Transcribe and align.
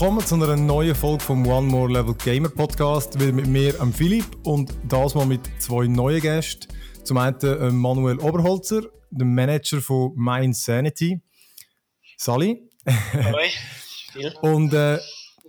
Willkommen 0.00 0.24
zu 0.24 0.34
einer 0.36 0.56
neuen 0.56 0.94
Folge 0.94 1.22
vom 1.22 1.46
One 1.46 1.66
More 1.66 1.92
Level 1.92 2.14
Gamer 2.14 2.48
Podcast. 2.48 3.20
Wieder 3.20 3.34
mit 3.34 3.46
mir, 3.46 3.78
am 3.82 3.92
Philipp, 3.92 4.24
und 4.44 4.72
das 4.88 5.14
mal 5.14 5.26
mit 5.26 5.42
zwei 5.58 5.88
neuen 5.88 6.22
Gästen. 6.22 6.68
Zum 7.04 7.18
einen 7.18 7.38
äh, 7.42 7.70
Manuel 7.70 8.18
Oberholzer, 8.18 8.80
der 9.10 9.26
Manager 9.26 9.82
von 9.82 10.14
My 10.16 10.42
Insanity. 10.42 11.20
Sally. 12.16 12.66
Hoi. 13.12 14.30
und 14.40 14.72
äh, 14.72 14.98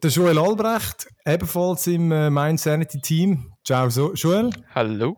der 0.04 0.10
Joel 0.10 0.38
Albrecht, 0.38 1.08
ebenfalls 1.26 1.88
im 1.88 2.12
äh, 2.12 2.30
My 2.30 2.50
Insanity 2.50 3.00
Team. 3.00 3.54
Ciao, 3.64 3.90
so 3.90 4.14
Joel. 4.16 4.50
Hallo. 4.76 5.16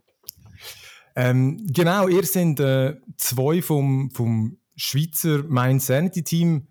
Ähm, 1.16 1.58
genau, 1.74 2.08
ihr 2.08 2.24
seid 2.24 2.60
äh, 2.60 2.98
zwei 3.18 3.64
vom, 3.64 4.12
vom 4.12 4.60
Schweizer 4.76 5.42
My 5.42 5.72
Insanity 5.72 6.24
Team, 6.24 6.68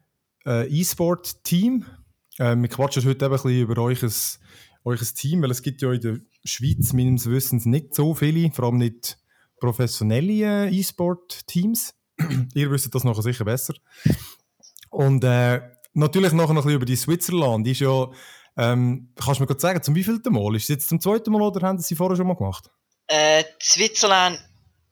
äh, 0.47 0.69
E-Sport 0.69 1.43
Team. 1.43 1.87
Äh, 2.43 2.57
wir 2.57 2.69
quatschen 2.69 3.05
heute 3.05 3.25
eben 3.25 3.35
ein 3.35 3.43
bisschen 3.43 3.61
über 3.61 3.83
euch, 3.83 4.03
euch 4.85 5.15
Team, 5.15 5.43
weil 5.43 5.53
es 5.53 5.63
gibt 5.63 5.81
ja 5.81 5.93
in 5.93 6.01
der 6.01 6.19
Schweiz 6.45 6.93
meines 6.93 7.31
Wissens 7.31 7.67
nicht 7.67 7.95
so 7.95 8.15
viele, 8.15 8.51
vor 8.51 8.67
allem 8.67 8.79
nicht 8.79 9.19
professionelle 9.61 10.67
äh, 10.67 10.77
E-Sport-Teams. 10.77 11.95
Ihr 12.55 12.71
wisst 12.71 12.93
das 12.93 13.05
nachher 13.05 13.23
sicher 13.23 13.45
besser. 13.45 13.75
Und 14.91 15.23
äh, 15.23 15.61
natürlich 15.95 16.33
nachher 16.33 16.53
noch 16.53 16.63
ein 16.63 16.67
bisschen 16.67 16.73
über 16.73 16.87
die 16.87 16.97
Switzerland. 16.97 17.67
Ist 17.69 17.81
ja, 17.81 18.11
ähm, 18.57 19.13
kannst 19.15 19.39
du 19.39 19.45
mir 19.45 19.47
gerade 19.47 19.61
sagen, 19.61 19.83
zum 19.83 19.95
wievielten 19.95 20.33
Mal? 20.33 20.57
Ist 20.57 20.65
es 20.65 20.69
jetzt 20.69 20.89
zum 20.89 21.01
zweiten 21.01 21.31
Mal 21.31 21.43
oder 21.43 21.65
haben 21.65 21.79
Sie 21.79 21.95
vorher 21.95 22.17
schon 22.17 22.27
mal 22.27 22.35
gemacht? 22.35 22.69
Äh, 23.07 23.45
Switzerland 23.63 24.43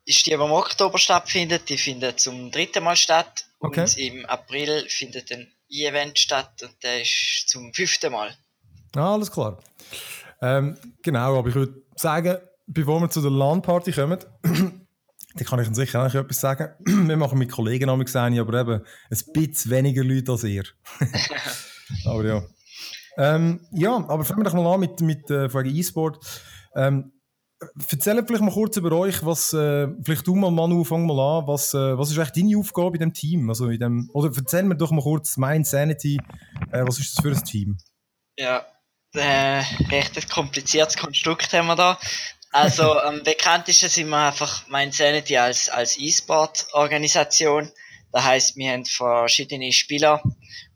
ist 0.05 0.25
die, 0.25 0.31
die 0.31 0.35
im 0.37 0.41
Oktober 0.43 0.99
stattfindet. 0.99 1.69
Die 1.69 1.79
findet 1.79 2.21
zum 2.21 2.53
dritten 2.53 2.85
Mal 2.85 2.97
statt. 2.97 3.47
Okay. 3.59 3.81
Und 3.81 3.99
im 3.99 4.27
April 4.27 4.87
findet 4.89 5.33
ein 5.33 5.53
E-Event 5.71 6.19
statt 6.19 6.63
und 6.63 6.83
der 6.83 7.03
ist 7.03 7.45
zum 7.47 7.73
fünften 7.73 8.13
Mal. 8.13 8.35
Ah, 8.95 9.15
alles 9.15 9.31
klar. 9.31 9.59
Ähm, 10.43 10.77
genau, 11.03 11.39
aber 11.39 11.49
ich 11.49 11.55
würde 11.55 11.83
sagen, 11.97 12.39
bevor 12.67 13.01
wir 13.01 13.11
zu 13.11 13.21
der 13.21 13.31
LAN-Party 13.31 13.93
kommen, 13.93 14.19
da 15.35 15.45
kann 15.45 15.61
ich 15.61 15.67
Ihnen 15.67 15.75
sicher 15.75 16.05
auch 16.05 16.15
etwas 16.15 16.41
sagen. 16.41 16.71
wir 17.09 17.17
machen 17.17 17.39
mit 17.39 17.53
Kollegen 17.53 17.87
nämlich 17.87 18.15
aber 18.17 18.61
eben 18.61 18.83
ein 19.11 19.33
bisschen 19.33 19.71
weniger 19.71 20.03
Leute 20.03 20.33
als 20.33 20.45
ihr. 20.45 20.65
aber 22.05 22.25
ja. 22.25 22.43
Ähm, 23.17 23.61
ja, 23.73 23.97
aber 23.97 24.25
fangen 24.25 24.41
wir 24.41 24.45
doch 24.45 24.55
mal 24.55 24.75
an 24.75 24.81
mit, 24.81 25.01
mit 25.01 25.31
äh, 25.31 25.47
E-Sport. 25.47 26.19
Ähm, 26.75 27.13
Erzähl 27.91 28.25
vielleicht 28.27 28.43
mal 28.43 28.53
kurz 28.53 28.77
über 28.79 28.93
euch, 28.93 29.25
was, 29.25 29.53
äh, 29.53 29.87
vielleicht 30.03 30.27
du 30.27 30.35
mal, 30.35 30.51
Manu, 30.51 30.83
fang 30.83 31.05
mal 31.07 31.41
an, 31.41 31.47
was, 31.47 31.75
äh, 31.75 31.99
was 31.99 32.11
ist 32.11 32.19
eigentlich 32.19 32.45
deine 32.45 32.59
Aufgabe 32.59 32.97
in 32.97 33.01
dem 33.01 33.13
Team? 33.13 33.51
Also 33.51 33.69
in 33.69 33.79
dem, 33.79 34.11
oder 34.15 34.31
erzähl 34.35 34.63
mir 34.63 34.77
doch 34.77 34.91
mal 34.91 35.03
kurz, 35.03 35.37
mein 35.37 35.65
Sanity, 35.65 36.19
äh, 36.73 36.83
was 36.87 36.99
ist 36.99 37.17
das 37.17 37.23
für 37.23 37.31
ein 37.31 37.45
Team? 37.45 37.77
Ja, 38.39 38.65
äh, 39.15 39.63
recht 39.91 40.17
ein 40.17 40.29
kompliziertes 40.29 40.97
Konstrukt 40.97 41.53
haben 41.53 41.67
wir 41.67 41.77
da. 41.77 41.99
Also 42.51 42.99
am 43.01 43.23
bekanntesten 43.23 43.91
sind 43.91 44.09
wir 44.09 44.29
einfach 44.29 44.67
mein 44.69 44.91
Sanity 44.91 45.37
als, 45.37 45.69
als 45.69 45.99
E-Sport-Organisation. 45.99 47.71
Das 48.13 48.25
heißt, 48.25 48.57
wir 48.57 48.73
haben 48.73 48.87
verschiedene 48.87 49.71
Spieler 49.73 50.23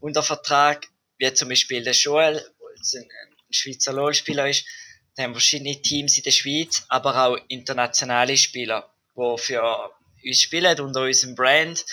unter 0.00 0.22
Vertrag, 0.22 0.86
wie 1.16 1.32
zum 1.32 1.48
Beispiel 1.48 1.82
der 1.82 1.94
Joel, 1.94 2.44
der 2.92 3.00
ein 3.00 3.08
Schweizer 3.50 3.92
LOL-Spieler 3.94 4.48
ist, 4.48 4.66
haben 5.22 5.34
verschiedene 5.34 5.80
Teams 5.80 6.16
in 6.16 6.24
der 6.24 6.30
Schweiz, 6.30 6.84
aber 6.88 7.26
auch 7.26 7.38
internationale 7.48 8.36
Spieler, 8.36 8.90
die 9.16 9.38
für 9.38 9.90
uns 10.24 10.40
spielen 10.40 10.80
unter 10.80 11.02
unserem 11.02 11.34
Brand. 11.34 11.84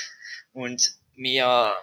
Und 0.54 0.92
wir 1.16 1.74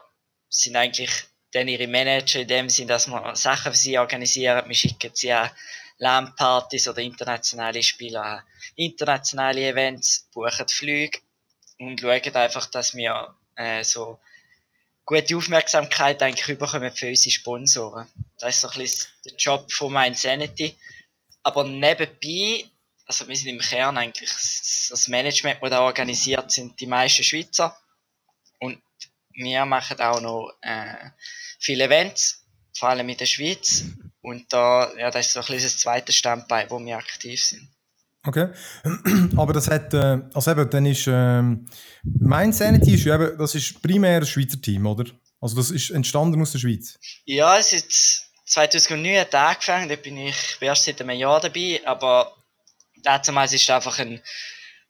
sind 0.49 0.77
eigentlich 0.77 1.11
dann 1.53 1.69
ihre 1.69 1.87
Manager 1.87 2.41
in 2.41 2.49
dem 2.49 2.69
Sinn, 2.69 2.89
dass 2.89 3.07
wir 3.07 3.37
Sachen 3.37 3.73
für 3.73 3.79
sie 3.79 3.99
organisieren. 3.99 4.69
Wir 4.69 4.75
schicken 4.75 5.11
sie 5.15 5.33
an 5.33 5.51
LAN-Partys 5.99 6.89
oder 6.89 7.03
internationale 7.03 7.83
Spieler 7.83 8.25
an 8.25 8.43
internationale 8.77 9.69
Events, 9.69 10.29
buchen 10.33 10.69
Flüge 10.69 11.19
und 11.79 12.01
schauen 12.01 12.37
einfach, 12.37 12.67
dass 12.67 12.95
wir 12.95 13.35
äh, 13.57 13.83
so 13.83 14.19
gute 15.05 15.37
Aufmerksamkeit 15.37 16.23
eigentlich 16.23 16.59
bekommen 16.59 16.93
für 16.93 17.09
unsere 17.09 17.31
Sponsoren. 17.31 18.07
Das 18.39 18.55
ist 18.55 18.61
so 18.61 18.69
ein 18.69 18.79
bisschen 18.79 19.09
der 19.25 19.35
Job 19.37 19.73
von 19.73 19.97
Insanity. 19.97 20.77
Aber 21.49 21.65
nebenbei, 21.65 22.67
also 23.07 23.27
wir 23.27 23.35
sind 23.35 23.49
im 23.49 23.59
Kern 23.59 23.97
eigentlich 23.97 24.31
das 24.91 25.09
Management, 25.09 25.61
das 25.63 25.71
da 25.71 25.81
organisiert 25.81 26.53
sind, 26.53 26.79
die 26.79 26.87
meisten 26.87 27.25
Schweizer. 27.25 27.75
Und 28.61 28.79
wir 29.33 29.65
machen 29.65 29.99
auch 29.99 30.21
noch 30.21 30.53
äh, 30.61 31.11
viele 31.59 31.85
Events, 31.85 32.45
vor 32.77 32.91
allem 32.91 33.09
in 33.09 33.17
der 33.17 33.25
Schweiz. 33.25 33.85
Und 34.21 34.53
da, 34.53 34.93
ja, 34.99 35.11
das 35.11 35.29
ist 35.29 35.33
so 35.33 35.41
ein 35.41 35.47
bisschen 35.47 35.63
das 35.63 35.79
zweite 35.79 36.13
Standbein, 36.13 36.67
wo 36.69 36.79
wir 36.85 36.99
aktiv 36.99 37.43
sind. 37.43 37.67
Okay. 38.27 38.49
Aber 39.39 39.55
das 39.55 39.71
hat, 39.71 39.95
äh, 39.95 40.19
also 40.35 40.51
eben, 40.51 40.69
dann 40.69 40.85
ist, 40.85 41.07
ähm, 41.09 41.67
mein 42.03 42.53
Sanity 42.53 42.93
ist 42.93 43.07
eben, 43.07 43.39
das 43.39 43.55
ist 43.55 43.81
primär 43.81 44.21
ein 44.21 44.27
Schweizer 44.27 44.61
Team, 44.61 44.85
oder? 44.85 45.07
Also 45.41 45.57
das 45.57 45.71
ist 45.71 45.89
entstanden 45.91 46.43
aus 46.43 46.53
der 46.53 46.59
Schweiz? 46.59 46.99
Ja, 47.25 47.57
es 47.57 47.73
ist 47.73 48.28
2009 48.49 49.21
hat 49.21 49.35
er 49.35 49.49
angefangen, 49.49 49.89
da 49.89 49.97
bin 49.97 50.17
ich 50.17 50.37
erst 50.61 50.85
seit 50.85 51.01
einem 51.01 51.17
Jahr 51.19 51.41
dabei, 51.41 51.81
aber 51.85 52.37
damals 53.03 53.35
war 53.35 53.45
es 53.45 53.71
einfach 53.71 53.99
ein 53.99 54.23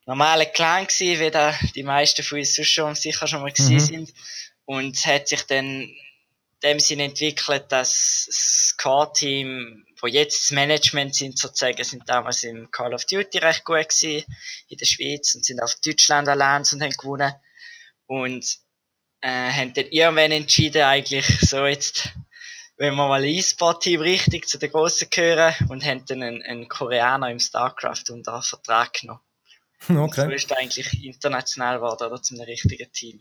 normaler 0.06 0.46
Clan 0.46 0.86
gewesen, 0.86 1.20
wie 1.20 1.30
da 1.30 1.54
die 1.74 1.82
meisten 1.82 2.22
von 2.22 2.38
uns 2.38 2.54
sonst 2.54 2.70
schon 2.70 2.94
sicher 2.94 3.26
schon 3.26 3.42
mal 3.42 3.52
gesehen 3.52 3.74
mhm. 3.74 3.80
sind. 3.80 4.14
Und 4.64 4.96
es 4.96 5.06
hat 5.06 5.28
sich 5.28 5.42
dann 5.42 5.82
in 5.82 5.96
dem 6.62 6.80
Sinne 6.80 7.04
entwickelt, 7.04 7.66
dass 7.68 8.24
das 8.26 8.74
Core-Team, 8.78 9.84
wo 10.00 10.06
jetzt 10.06 10.44
das 10.44 10.50
Management 10.50 11.14
sind 11.14 11.38
sozusagen, 11.38 11.84
sind 11.84 12.08
damals 12.08 12.42
im 12.42 12.70
Call 12.70 12.94
of 12.94 13.04
Duty 13.04 13.38
recht 13.38 13.64
gut 13.64 13.88
gewesen, 13.88 14.24
in 14.68 14.78
der 14.78 14.86
Schweiz 14.86 15.34
und 15.34 15.44
sind 15.44 15.62
auf 15.62 15.74
Deutschland 15.84 16.28
allein 16.28 16.62
und 16.72 16.82
haben 16.82 16.90
gewonnen. 16.90 17.32
Und 18.06 18.58
äh, 19.20 19.50
haben 19.52 19.74
dann 19.74 19.86
irgendwann 19.90 20.32
entschieden, 20.32 20.82
eigentlich 20.82 21.26
so 21.40 21.66
jetzt 21.66 22.10
wenn 22.78 22.94
wir 22.94 23.08
mal 23.08 23.24
E-Sport-Team 23.24 24.00
richtig 24.00 24.48
zu 24.48 24.56
den 24.56 24.70
Grossen 24.70 25.08
gehören 25.10 25.54
und 25.68 25.84
haben 25.84 26.04
dann 26.06 26.22
einen, 26.22 26.42
einen 26.42 26.68
Koreaner 26.68 27.30
im 27.30 27.40
StarCraft 27.40 28.04
unter 28.10 28.40
Vertrag 28.42 28.94
genommen. 28.94 29.20
Okay. 29.88 30.24
So 30.24 30.30
ist 30.30 30.56
eigentlich 30.56 31.04
international 31.04 31.76
geworden, 31.76 32.08
oder 32.10 32.20
zum 32.20 32.40
richtigen 32.40 32.90
Team. 32.92 33.20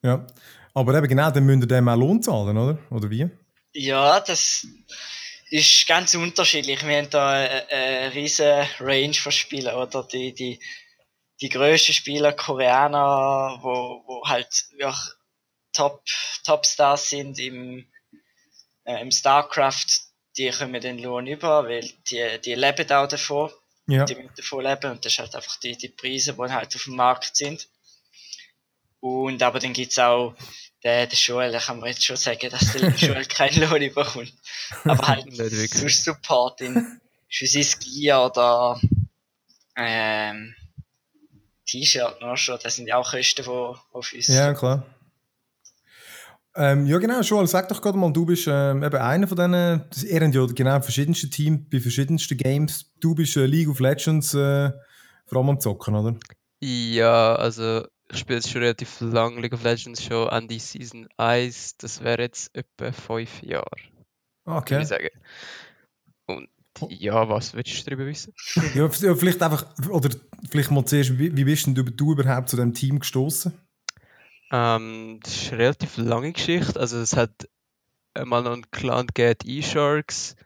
Ja, 0.00 0.24
aber 0.72 0.94
eben 0.94 1.08
genau, 1.08 1.32
dann 1.32 1.44
müsst 1.44 1.62
ihr 1.64 1.66
dem 1.66 1.88
auch 1.88 1.96
Lohn 1.96 2.22
zahlen, 2.22 2.56
oder? 2.56 2.78
Oder 2.90 3.10
wie? 3.10 3.28
Ja, 3.72 4.20
das 4.20 4.64
ist 5.50 5.88
ganz 5.88 6.14
unterschiedlich. 6.14 6.86
Wir 6.86 6.98
haben 6.98 7.10
da 7.10 7.30
eine, 7.30 7.68
eine 7.68 8.14
riesige 8.14 8.68
Range 8.78 9.14
von 9.14 9.32
Spielern, 9.32 9.74
oder? 9.74 10.04
Die, 10.04 10.32
die, 10.32 10.60
die 11.40 11.48
grössten 11.48 11.94
Spieler, 11.94 12.32
Koreaner, 12.32 13.58
wo, 13.60 14.04
wo 14.06 14.22
halt 14.24 14.66
ja, 14.78 14.94
Top, 15.72 16.04
Topstars 16.44 17.10
sind 17.10 17.40
im 17.40 17.86
äh, 18.88 19.02
im 19.02 19.10
StarCraft, 19.10 19.86
die 20.36 20.50
kommen 20.50 20.80
den 20.80 20.98
Lohn 20.98 21.26
über, 21.26 21.64
weil 21.64 21.88
die, 22.10 22.40
die 22.44 22.54
leben 22.54 22.90
auch 22.90 23.06
davon. 23.06 23.50
Ja. 23.86 24.04
Die 24.04 24.14
müssen 24.14 24.34
davon 24.36 24.64
leben 24.64 24.90
und 24.92 25.04
das 25.04 25.12
ist 25.12 25.18
halt 25.18 25.34
einfach 25.34 25.56
die, 25.60 25.76
die 25.76 25.88
Preise, 25.88 26.32
die 26.32 26.52
halt 26.52 26.74
auf 26.74 26.84
dem 26.84 26.96
Markt 26.96 27.36
sind. 27.36 27.68
Und 29.00 29.42
aber 29.42 29.60
dann 29.60 29.74
gibt 29.74 29.92
es 29.92 29.98
auch 29.98 30.34
den, 30.82 31.08
den 31.08 31.18
Joel, 31.18 31.52
da 31.52 31.58
kann 31.58 31.80
man 31.80 31.90
jetzt 31.90 32.04
schon 32.04 32.16
sagen, 32.16 32.50
dass 32.50 32.72
der 32.72 32.88
Joel 32.96 33.26
keinen 33.26 33.68
Lohn 33.68 33.82
überkommt. 33.82 34.32
Aber 34.84 35.06
halt 35.06 35.36
sonst 35.70 36.04
Support 36.04 36.62
in 36.62 37.00
sein 37.30 37.66
Gear 37.80 38.26
oder 38.26 38.80
ähm, 39.76 40.54
T-Shirt 41.66 42.20
noch 42.22 42.36
schon, 42.36 42.58
das 42.62 42.76
sind 42.76 42.86
ja 42.86 42.96
auch 42.96 43.10
Kosten, 43.10 43.42
die 43.42 43.48
auf 43.48 44.12
uns 44.12 44.28
Ja, 44.28 44.54
klar. 44.54 44.86
Ähm, 46.60 46.86
ja, 46.86 46.98
genau, 46.98 47.20
Joel, 47.20 47.46
sag 47.46 47.68
doch 47.68 47.80
gerade 47.80 47.96
mal, 47.96 48.12
du 48.12 48.26
bist 48.26 48.48
ähm, 48.48 48.82
eben 48.82 48.96
einer 48.96 49.28
von 49.28 49.36
denen, 49.36 49.84
ihr 50.02 50.20
habt 50.20 50.34
ja 50.34 50.46
genau 50.46 50.80
verschiedenste 50.80 51.30
Teams 51.30 51.60
bei 51.70 51.78
verschiedensten 51.78 52.36
Games. 52.36 52.92
Du 52.98 53.14
bist 53.14 53.36
äh, 53.36 53.46
League 53.46 53.68
of 53.68 53.78
Legends 53.78 54.34
äh, 54.34 54.72
vor 55.26 55.38
allem 55.38 55.50
am 55.50 55.60
Zocken, 55.60 55.94
oder? 55.94 56.16
Ja, 56.60 57.36
also 57.36 57.86
ich 58.10 58.18
spiele 58.18 58.38
jetzt 58.38 58.50
schon 58.50 58.62
relativ 58.62 59.00
lang 59.00 59.38
League 59.38 59.52
of 59.52 59.62
Legends, 59.62 60.02
schon 60.02 60.28
an 60.28 60.48
die 60.48 60.58
Season 60.58 61.06
1. 61.16 61.76
Das 61.76 62.02
wäre 62.02 62.22
jetzt 62.22 62.52
etwa 62.56 62.90
fünf 62.90 63.40
Jahre. 63.44 63.70
Okay. 64.44 64.74
Würde 64.74 64.82
ich 64.82 64.88
sagen. 64.88 65.08
Und 66.26 66.48
ja, 66.88 67.28
was 67.28 67.54
willst 67.54 67.86
du 67.86 67.90
darüber 67.90 68.06
wissen? 68.06 68.32
ja, 68.74 68.88
vielleicht 68.88 69.40
einfach, 69.42 69.64
oder 69.90 70.10
vielleicht 70.50 70.72
mal 70.72 70.84
zuerst, 70.84 71.16
wie, 71.18 71.44
bist 71.44 71.66
denn 71.66 71.76
du, 71.76 71.84
du 71.84 72.12
überhaupt 72.12 72.48
zu 72.48 72.56
dem 72.56 72.74
Team 72.74 72.98
gestoßen? 72.98 73.52
Ähm, 74.50 75.20
das 75.22 75.34
ist 75.34 75.52
eine 75.52 75.62
relativ 75.62 75.96
lange 75.96 76.32
Geschichte. 76.32 76.78
Also 76.78 76.98
es 76.98 77.16
hat 77.16 77.48
mal 78.24 78.42
noch 78.42 78.52
einen 78.52 78.70
Clan 78.70 79.06
gegeben, 79.06 79.38
E-Sharks. 79.44 80.36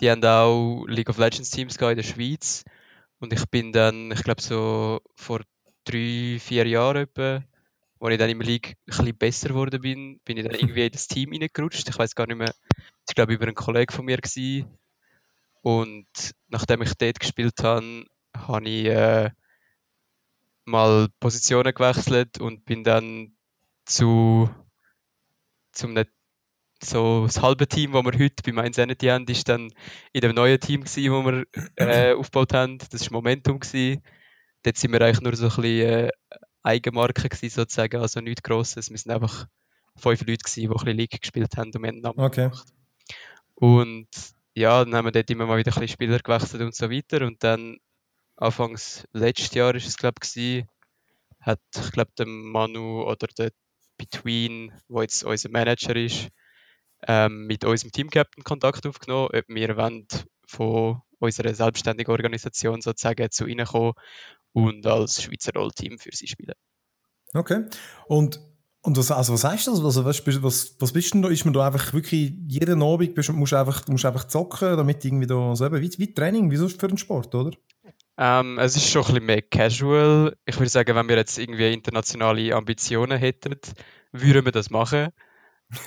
Die 0.00 0.10
haben 0.10 0.24
auch 0.24 0.84
League 0.86 1.08
of 1.08 1.18
Legends 1.18 1.50
Teams 1.50 1.76
in 1.76 1.96
der 1.96 2.02
Schweiz. 2.02 2.64
Und 3.20 3.32
ich 3.32 3.44
bin 3.46 3.72
dann, 3.72 4.12
ich 4.12 4.22
glaube 4.22 4.42
so 4.42 5.00
vor 5.16 5.40
drei, 5.84 6.38
vier 6.40 6.66
Jahren 6.66 7.02
etwa, 7.02 7.42
Als 8.00 8.12
ich 8.12 8.18
dann 8.18 8.30
im 8.30 8.40
League 8.40 8.76
ein 8.76 8.84
bisschen 8.86 9.18
besser 9.18 9.48
geworden 9.48 9.80
bin, 9.80 10.20
bin 10.24 10.36
ich 10.36 10.44
dann 10.44 10.54
irgendwie 10.58 10.86
in 10.86 10.92
das 10.92 11.08
Team 11.08 11.32
reingerutscht. 11.32 11.88
Ich 11.88 11.98
weiß 11.98 12.14
gar 12.14 12.26
nicht 12.26 12.36
mehr, 12.36 12.54
das 12.54 13.08
war 13.08 13.14
glaube 13.14 13.32
ich 13.32 13.36
über 13.36 13.46
einen 13.46 13.54
Kollegen 13.54 13.92
von 13.92 14.04
mir. 14.04 14.18
Gewesen. 14.18 14.66
Und 15.62 16.06
nachdem 16.48 16.82
ich 16.82 16.94
dort 16.94 17.18
gespielt 17.18 17.62
habe, 17.62 18.04
habe 18.36 18.68
ich 18.68 18.86
äh, 18.86 19.30
mal 20.68 21.08
Positionen 21.20 21.74
gewechselt 21.74 22.38
und 22.40 22.64
bin 22.64 22.84
dann 22.84 23.36
zu 23.84 24.50
zum 25.72 25.94
so 26.82 27.24
das 27.26 27.42
halbe 27.42 27.66
Team, 27.66 27.92
das 27.92 28.04
wir 28.04 28.18
heute 28.18 28.42
bei 28.44 28.52
Mainz 28.52 28.76
Sanity 28.76 29.06
haben, 29.06 29.24
ist 29.26 29.48
dann 29.48 29.70
in 30.12 30.20
dem 30.20 30.34
neuen 30.34 30.60
Team 30.60 30.84
gewesen, 30.84 31.24
das 31.24 31.46
wir 31.76 31.76
äh, 31.76 32.14
aufgebaut 32.18 32.52
haben. 32.54 32.78
Das 32.90 33.02
war 33.02 33.12
Momentum. 33.12 33.60
Gewesen. 33.60 34.02
Dort 34.62 34.76
sind 34.76 34.92
wir 34.92 35.00
eigentlich 35.00 35.20
nur 35.20 35.34
so 35.34 35.46
ein 35.46 35.48
bisschen 35.48 35.88
äh, 35.88 36.10
Eigenmarke 36.62 37.28
gewesen, 37.28 37.50
sozusagen, 37.54 38.00
also 38.00 38.20
nichts 38.20 38.42
Grosses. 38.42 38.90
Wir 38.90 38.98
sind 38.98 39.12
einfach 39.12 39.46
fünf 39.96 40.20
Leute 40.20 40.44
gewesen, 40.44 40.60
die 40.60 40.68
ein 40.68 40.72
bisschen 40.72 40.96
League 40.96 41.20
gespielt 41.20 41.56
haben 41.56 41.70
und 41.74 41.82
wir 41.82 41.88
haben 41.88 42.00
Namen 42.00 42.20
Okay. 42.20 42.48
gemacht. 42.50 42.68
Und 43.54 44.08
ja, 44.54 44.84
dann 44.84 44.94
haben 44.94 45.06
wir 45.06 45.12
dort 45.12 45.30
immer 45.30 45.46
mal 45.46 45.58
wieder 45.58 45.72
ein 45.72 45.80
bisschen 45.80 45.88
Spieler 45.88 46.18
gewechselt 46.18 46.62
und 46.62 46.74
so 46.74 46.90
weiter. 46.90 47.26
Und 47.26 47.42
dann 47.42 47.78
Anfangs 48.40 49.06
letztes 49.12 49.52
Jahr 49.54 49.74
ist 49.74 49.86
es 49.86 49.96
glaube 49.96 50.20
ich, 50.22 50.64
hat 51.40 51.60
ich 51.76 51.90
glaube 51.90 52.12
der 52.16 52.26
Manu 52.26 53.02
oder 53.02 53.26
der 53.36 53.50
Between, 53.96 54.72
wo 54.86 55.02
jetzt 55.02 55.24
unser 55.24 55.50
Manager 55.50 55.96
ist, 55.96 56.28
ähm, 57.06 57.46
mit 57.46 57.64
unserem 57.64 57.90
Teamcaptain 57.90 58.44
Kontakt 58.44 58.86
aufgenommen, 58.86 59.30
ob 59.32 59.44
wir 59.48 59.76
wollen 59.76 60.06
von 60.46 61.02
unserer 61.18 61.52
selbstständigen 61.52 62.12
Organisation 62.12 62.80
sozusagen 62.80 63.28
zu 63.32 63.46
ihnen 63.46 63.66
kommen 63.66 63.94
und 64.52 64.86
als 64.86 65.20
Schweizer 65.20 65.52
Rollteam 65.54 65.98
für 65.98 66.10
sie 66.12 66.28
spielen. 66.28 66.54
Okay. 67.34 67.64
Und, 68.06 68.40
und 68.82 68.96
was, 68.96 69.10
also 69.10 69.32
was 69.32 69.44
heißt 69.44 69.66
das? 69.66 69.80
Also 69.84 70.04
was, 70.04 70.24
was, 70.26 70.76
was 70.78 70.92
bist 70.92 71.12
denn 71.12 71.22
da? 71.22 71.28
Ist 71.28 71.44
man 71.44 71.54
da 71.54 71.66
einfach 71.66 71.92
wirklich 71.92 72.32
jeden 72.46 72.82
Abend 72.82 73.14
bist, 73.16 73.32
musst 73.32 73.52
du 73.52 73.56
einfach, 73.56 73.86
musst 73.88 74.04
du 74.04 74.08
einfach 74.08 74.28
zocken, 74.28 74.76
damit 74.76 75.04
irgendwie 75.04 75.26
da 75.26 75.56
so 75.56 75.66
eben, 75.66 75.80
wie, 75.80 75.98
wie 75.98 76.14
Training, 76.14 76.50
wie 76.52 76.56
sonst 76.56 76.80
für 76.80 76.88
den 76.88 76.98
Sport, 76.98 77.34
oder? 77.34 77.50
Ähm, 78.18 78.58
es 78.58 78.74
ist 78.74 78.90
schon 78.90 79.02
ein 79.02 79.06
bisschen 79.06 79.26
mehr 79.26 79.42
casual. 79.42 80.36
Ich 80.44 80.58
würde 80.58 80.68
sagen, 80.68 80.96
wenn 80.96 81.08
wir 81.08 81.16
jetzt 81.16 81.38
irgendwie 81.38 81.72
internationale 81.72 82.52
Ambitionen 82.54 83.16
hätten, 83.16 83.54
würden 84.10 84.44
wir 84.44 84.52
das 84.52 84.70
machen. 84.70 85.08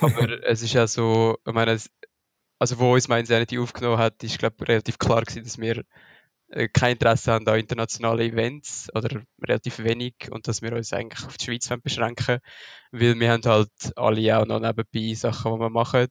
Aber 0.00 0.42
es 0.46 0.62
ist 0.62 0.72
ja 0.72 0.86
so, 0.86 1.36
ich 1.46 1.52
meine, 1.52 1.78
also 2.58 2.78
wo 2.78 2.94
uns 2.94 3.08
mein 3.08 3.26
Sanity 3.26 3.58
aufgenommen 3.58 3.98
hat, 3.98 4.22
ist 4.24 4.38
glaube 4.38 4.66
relativ 4.66 4.98
klar 4.98 5.22
gewesen, 5.22 5.44
dass 5.44 5.58
wir 5.58 5.84
äh, 6.48 6.68
kein 6.68 6.92
Interesse 6.92 7.32
haben 7.32 7.46
an 7.48 7.58
internationalen 7.58 8.32
Events 8.32 8.88
oder 8.94 9.22
relativ 9.46 9.80
wenig 9.80 10.14
und 10.30 10.48
dass 10.48 10.62
wir 10.62 10.72
uns 10.72 10.92
eigentlich 10.92 11.26
auf 11.26 11.36
die 11.36 11.44
Schweiz 11.44 11.68
beschränken 11.82 12.38
weil 12.92 13.18
wir 13.18 13.30
haben 13.30 13.42
halt 13.44 13.70
alle 13.96 14.38
auch 14.38 14.46
noch 14.46 14.60
nebenbei 14.60 15.14
Sachen, 15.14 15.54
die 15.54 15.60
wir 15.60 15.70
machen. 15.70 16.08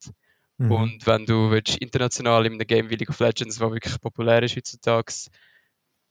Mhm. 0.57 0.71
Und 0.71 1.07
wenn 1.07 1.25
du 1.25 1.51
willst, 1.51 1.77
international 1.77 2.45
in 2.45 2.53
einem 2.53 2.67
Game 2.67 2.89
wie 2.89 2.95
League 2.95 3.09
of 3.09 3.19
Legends, 3.19 3.59
was 3.59 3.71
wirklich 3.71 3.99
populär 4.01 4.43
ist 4.43 4.55
heutzutage, 4.55 5.13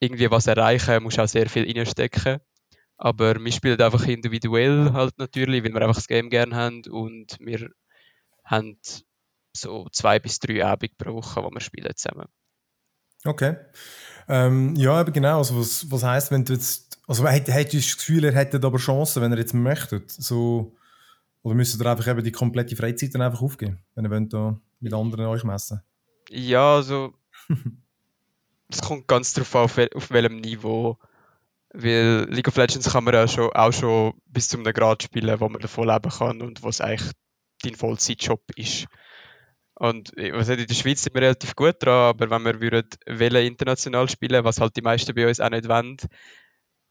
irgendwie 0.01 0.31
was 0.31 0.47
erreichen, 0.47 1.03
musst 1.03 1.19
du 1.19 1.23
auch 1.23 1.29
sehr 1.29 1.49
viel 1.49 1.65
reinstecken. 1.65 2.41
Aber 2.97 3.43
wir 3.43 3.53
spielen 3.53 3.81
einfach 3.81 4.07
individuell 4.07 4.93
halt 4.93 5.19
natürlich, 5.19 5.65
weil 5.65 5.73
wir 5.73 5.83
einfach 5.83 5.95
das 5.95 6.09
Game 6.09 6.29
gerne 6.29 6.55
haben 6.55 6.83
und 6.91 7.39
wir 7.41 7.71
haben 8.45 8.79
so 9.57 9.89
zwei 9.93 10.19
bis 10.19 10.39
drei 10.39 10.65
Abende 10.65 10.95
pro 10.97 11.15
Woche, 11.15 11.43
wo 11.43 11.51
wir 11.51 11.61
spielen 11.61 11.95
zusammen. 11.97 12.27
Okay. 13.25 13.57
Ähm, 14.29 14.75
ja, 14.77 14.93
aber 14.93 15.13
genau. 15.13 15.39
Also 15.39 15.59
was, 15.59 15.91
was 15.91 16.03
heisst, 16.03 16.31
wenn 16.31 16.45
du 16.45 16.55
jetzt. 16.55 17.01
Also 17.07 17.27
hättest 17.27 17.73
du 17.73 17.77
das 17.79 17.97
Gefühl, 17.97 18.25
er 18.25 18.35
hätte 18.35 18.61
aber 18.63 18.79
Chancen, 18.79 19.23
wenn 19.23 19.33
er 19.33 19.39
jetzt 19.39 19.55
möchte? 19.55 20.03
So, 20.07 20.77
oder 21.43 21.55
müsstet 21.55 21.81
ihr 21.81 21.91
einfach 21.91 22.07
eben 22.07 22.23
die 22.23 22.33
komplette 22.33 22.77
Freizeit 22.77 23.15
dann 23.15 23.23
einfach 23.23 23.43
aufgeben, 23.43 23.83
wenn 23.95 24.05
ihr 24.05 24.11
wollt, 24.11 24.33
da 24.33 24.61
mit 24.79 24.95
anderen 24.95 25.27
euch 25.27 25.43
messen? 25.43 25.83
Ja, 26.29 26.77
also 26.77 27.15
es 28.75 28.83
kommt 28.83 29.09
ganz 29.09 29.33
darauf 29.35 29.79
an, 29.79 29.89
auf, 29.95 30.11
welchem 30.11 30.37
Niveau. 30.37 30.99
Weil 31.73 32.27
League 32.31 32.49
of 32.49 32.57
Legends 32.57 32.91
kann 32.91 33.05
man 33.05 33.15
ja 33.15 33.29
schon, 33.29 33.51
auch 33.53 33.73
schon 33.73 34.15
bis 34.27 34.49
zu 34.49 34.59
einem 34.59 34.73
Grad 34.73 35.05
spielen, 35.05 35.39
wo 35.41 35.49
man 35.49 35.61
davon 35.61 35.89
leben 35.89 36.11
kann 36.11 36.43
und 36.43 36.63
was 36.63 36.81
eigentlich 36.81 37.13
dein 37.63 37.77
Vollzeitjob 37.77 38.43
ist. 38.57 38.87
Und 39.75 40.13
was 40.17 40.49
in 40.49 40.67
der 40.67 40.75
Schweiz 40.75 41.03
sind 41.03 41.15
wir 41.15 41.23
relativ 41.23 41.55
gut 41.57 41.77
dran, 41.79 42.11
aber 42.11 42.31
wenn 42.31 42.45
wir 42.45 42.61
würden 42.61 43.47
international 43.47 44.09
spielen, 44.09 44.45
was 44.45 44.61
halt 44.61 44.77
die 44.77 44.83
meisten 44.83 45.15
bei 45.15 45.27
uns 45.27 45.41
auch 45.41 45.49
nicht 45.49 45.69
wollen, 45.69 45.97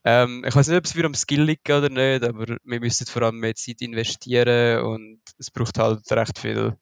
ähm, 0.04 0.44
ich 0.46 0.56
weiß 0.56 0.68
nicht, 0.68 0.78
ob 0.78 0.84
es 0.86 0.96
wieder 0.96 1.06
am 1.06 1.14
Skill 1.14 1.42
liegt 1.42 1.68
oder 1.68 1.90
nicht, 1.90 2.24
aber 2.24 2.46
wir 2.64 2.80
müssen 2.80 3.06
vor 3.06 3.22
allem 3.22 3.38
mehr 3.38 3.54
Zeit 3.54 3.82
investieren 3.82 4.82
und 4.84 5.20
es 5.38 5.50
braucht 5.50 5.78
halt 5.78 6.10
recht 6.10 6.38
viel 6.38 6.76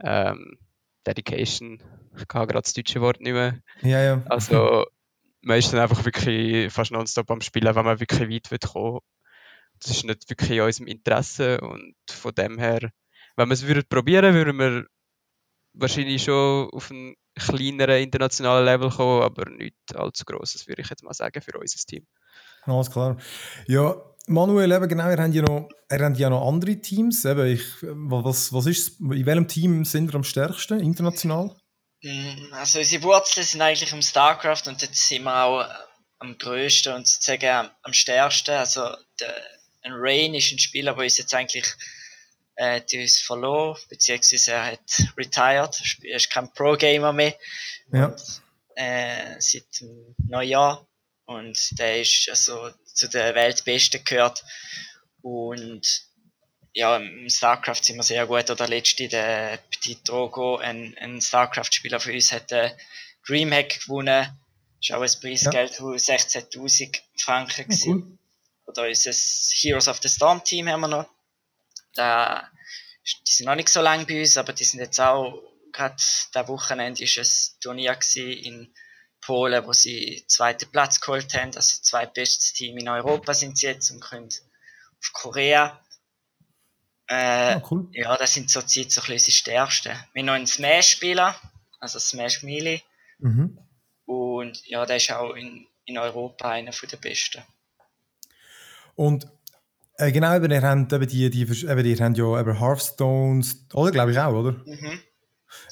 ähm, 0.00 0.58
Dedication. 1.06 1.82
Ich 2.16 2.28
kann 2.28 2.46
gerade 2.46 2.62
das 2.62 2.72
deutsche 2.72 3.00
Wort 3.00 3.20
nicht 3.20 3.32
mehr. 3.32 3.58
Ja, 3.82 4.02
ja. 4.02 4.22
Also, 4.26 4.84
man 5.42 5.58
ist 5.58 5.72
dann 5.72 5.80
einfach 5.80 6.04
wirklich 6.04 6.72
fast 6.72 6.90
nonstop 6.90 7.30
am 7.30 7.40
Spielen, 7.40 7.74
wenn 7.74 7.84
man 7.84 8.00
wirklich 8.00 8.28
weit 8.28 8.50
will 8.50 8.58
kommen 8.58 9.00
Das 9.78 9.90
ist 9.92 10.04
nicht 10.04 10.28
wirklich 10.28 10.50
in 10.50 10.60
unserem 10.60 10.86
Interesse 10.88 11.60
und 11.60 11.94
von 12.10 12.34
dem 12.34 12.58
her, 12.58 12.90
wenn 13.36 13.48
wir 13.48 13.54
es 13.54 13.66
würden 13.66 13.84
probieren, 13.88 14.34
würden 14.34 14.58
wir 14.58 14.86
wahrscheinlich 15.74 16.24
schon 16.24 16.70
auf 16.70 16.90
ein 16.90 17.14
kleineren 17.34 18.02
internationalen 18.02 18.64
Level 18.64 18.90
kommen, 18.90 19.22
aber 19.22 19.50
nicht 19.50 19.76
allzu 19.94 20.24
grosses, 20.24 20.66
würde 20.66 20.82
ich 20.82 20.88
jetzt 20.88 21.04
mal 21.04 21.12
sagen, 21.12 21.40
für 21.42 21.58
unser 21.58 21.78
Team. 21.86 22.06
Alles 22.62 22.90
klar. 22.90 23.18
Ja, 23.66 23.94
Manuel, 24.26 24.72
eben 24.72 24.88
genau, 24.88 25.08
ihr 25.08 25.18
habt 25.18 25.34
ja 25.34 25.42
noch, 25.42 25.68
ihr 25.90 26.04
habt 26.04 26.18
ja 26.18 26.30
noch 26.30 26.46
andere 26.46 26.76
Teams. 26.76 27.24
Eben, 27.24 27.46
ich, 27.46 27.64
was, 27.82 28.52
was 28.52 28.66
ist, 28.66 29.00
in 29.00 29.24
welchem 29.24 29.48
Team 29.48 29.84
sind 29.84 30.10
ihr 30.10 30.16
am 30.16 30.24
stärksten, 30.24 30.80
international? 30.80 31.56
Mm, 32.02 32.52
also 32.52 32.80
unsere 32.80 33.02
Wurzeln 33.04 33.46
sind 33.46 33.62
eigentlich 33.62 33.92
im 33.92 34.02
StarCraft 34.02 34.66
und 34.66 34.82
dort 34.82 34.94
sind 34.94 35.22
wir 35.22 35.44
auch 35.44 35.64
am 36.18 36.36
größten 36.38 36.92
und 36.92 37.06
sozusagen 37.06 37.48
am, 37.48 37.70
am 37.82 37.92
stärksten. 37.92 38.54
Also 38.54 38.82
der, 39.20 39.34
ein 39.82 39.92
Rain 39.94 40.34
ist 40.34 40.52
ein 40.52 40.58
Spieler, 40.58 40.94
der 40.94 41.04
uns 41.04 41.18
jetzt 41.18 41.34
eigentlich 41.34 41.66
äh, 42.56 42.80
die 42.80 43.00
uns 43.02 43.18
verloren, 43.18 43.78
beziehungsweise 43.88 44.52
er 44.52 44.72
hat 44.72 45.02
retired, 45.16 45.80
er 46.02 46.16
ist 46.16 46.30
kein 46.30 46.52
Pro-Gamer 46.52 47.12
mehr. 47.12 47.34
Ja. 47.92 48.06
Und, 48.06 48.42
äh, 48.74 49.36
seit 49.38 49.80
dem 49.80 50.14
Neujahr. 50.26 50.86
Und 51.26 51.78
der 51.78 52.00
ist 52.00 52.28
also 52.30 52.70
zu 52.96 53.08
den 53.08 53.34
Weltbesten 53.34 54.04
gehört. 54.04 54.44
Und 55.22 56.06
ja, 56.72 56.96
im 56.96 57.28
StarCraft 57.28 57.82
sind 57.82 57.96
wir 57.96 58.02
sehr 58.02 58.26
gut. 58.26 58.50
Oder 58.50 58.68
letzte, 58.68 59.08
der 59.08 59.58
Petit 59.70 60.06
Drogo, 60.08 60.56
ein, 60.56 60.96
ein 60.98 61.20
StarCraft-Spieler 61.20 62.00
für 62.00 62.12
uns, 62.12 62.32
hat 62.32 62.50
den 62.50 62.72
Dreamhack 63.26 63.80
gewonnen. 63.80 64.28
Das 64.80 64.90
ist 64.90 64.92
auch 64.92 65.02
ein 65.02 65.20
Preisgeld 65.20 65.70
ja. 65.72 65.76
von 65.76 65.96
16.000 65.96 67.00
Franken. 67.16 67.70
Ja, 67.70 67.86
cool. 67.86 68.18
Oder 68.66 68.88
unser 68.88 69.12
Heroes 69.54 69.88
of 69.88 70.00
the 70.02 70.08
Storm 70.08 70.42
Team 70.44 70.68
haben 70.68 70.80
wir 70.80 70.88
noch. 70.88 71.08
Da, 71.94 72.50
die 73.26 73.32
sind 73.32 73.46
noch 73.46 73.54
nicht 73.54 73.68
so 73.68 73.80
lange 73.80 74.04
bei 74.04 74.20
uns, 74.20 74.36
aber 74.36 74.52
die 74.52 74.64
sind 74.64 74.80
jetzt 74.80 75.00
auch, 75.00 75.42
gerade 75.72 75.96
das 76.32 76.48
Wochenende 76.48 77.02
ist 77.02 77.16
ein 77.16 77.60
Turnier 77.60 77.98
in 78.16 78.74
Polen, 79.26 79.66
wo 79.66 79.72
sie 79.72 80.24
zweiten 80.28 80.70
Platz 80.70 81.00
geholt 81.00 81.34
haben. 81.34 81.54
Also 81.56 81.78
zwei 81.82 82.06
bestes 82.06 82.52
Team 82.52 82.78
in 82.78 82.88
Europa 82.88 83.34
sind 83.34 83.58
sie 83.58 83.66
jetzt 83.66 83.90
und 83.90 84.00
können 84.00 84.28
auf 84.28 85.12
Korea. 85.12 85.80
Äh, 87.08 87.54
ah, 87.54 87.62
cool. 87.70 87.88
Ja, 87.92 88.16
das 88.16 88.34
sind 88.34 88.50
zurzeit 88.50 88.92
so 88.92 89.00
ein 89.00 89.06
bisschen 89.08 89.26
die 89.26 89.32
stärksten. 89.32 89.92
Wir 90.12 90.20
haben 90.20 90.26
noch 90.26 90.34
einen 90.34 90.46
Smash-Spieler, 90.46 91.34
also 91.80 91.98
Smash 91.98 92.42
Melee. 92.42 92.82
Mhm. 93.18 93.58
Und 94.04 94.64
ja, 94.66 94.86
der 94.86 94.96
ist 94.96 95.10
auch 95.10 95.34
in, 95.34 95.66
in 95.84 95.98
Europa 95.98 96.50
einer 96.50 96.70
der 96.70 96.96
besten. 96.96 97.42
Und 98.94 99.26
äh, 99.98 100.12
genau, 100.12 100.36
eben, 100.36 100.50
ihr 100.50 100.62
habt 100.62 100.92
eben 100.92 101.08
die, 101.08 101.30
die, 101.30 101.42
eben, 101.42 101.86
ihr 101.86 102.04
habt 102.04 102.18
ja 102.18 102.40
eben 102.40 102.60
Hearthstones, 102.60 103.66
oder 103.72 103.90
glaube 103.90 104.12
ich 104.12 104.18
auch, 104.18 104.32
oder? 104.32 104.52
Mhm. 104.52 105.00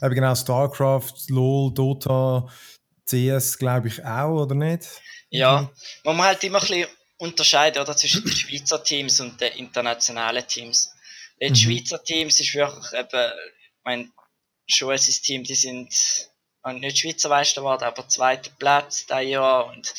Eben 0.03 0.15
genau, 0.15 0.35
StarCraft, 0.35 1.29
LoL, 1.29 1.75
Dota, 1.75 2.49
CS 3.07 3.59
glaube 3.59 3.89
ich 3.89 4.05
auch, 4.05 4.43
oder 4.43 4.55
nicht? 4.55 4.89
Ja, 5.31 5.71
man 6.05 6.17
muss 6.17 6.27
halt 6.27 6.45
immer 6.45 6.61
ein 6.61 6.67
bisschen 6.67 6.87
unterscheiden 7.19 7.83
oder, 7.83 7.97
zwischen 7.97 8.25
den 8.25 8.33
Schweizer 8.33 8.83
Teams 8.83 9.21
und 9.21 9.41
den 9.41 9.53
internationalen 9.55 10.47
Teams. 10.47 10.91
Die 11.41 11.51
mhm. 11.51 11.55
Schweizer 11.57 12.03
Teams 12.03 12.41
ist 12.41 12.55
wirklich 12.55 12.93
eben, 12.93 14.13
Schulzes 14.67 15.21
Team, 15.21 15.45
die 15.45 15.55
sind 15.55 15.95
nicht 16.73 16.99
Schweizer 16.99 17.29
Meister 17.29 17.61
geworden, 17.61 17.85
aber 17.85 18.09
zweiter 18.09 18.51
Platz 18.59 19.05
da 19.07 19.21
Jahr 19.21 19.67
und 19.67 19.93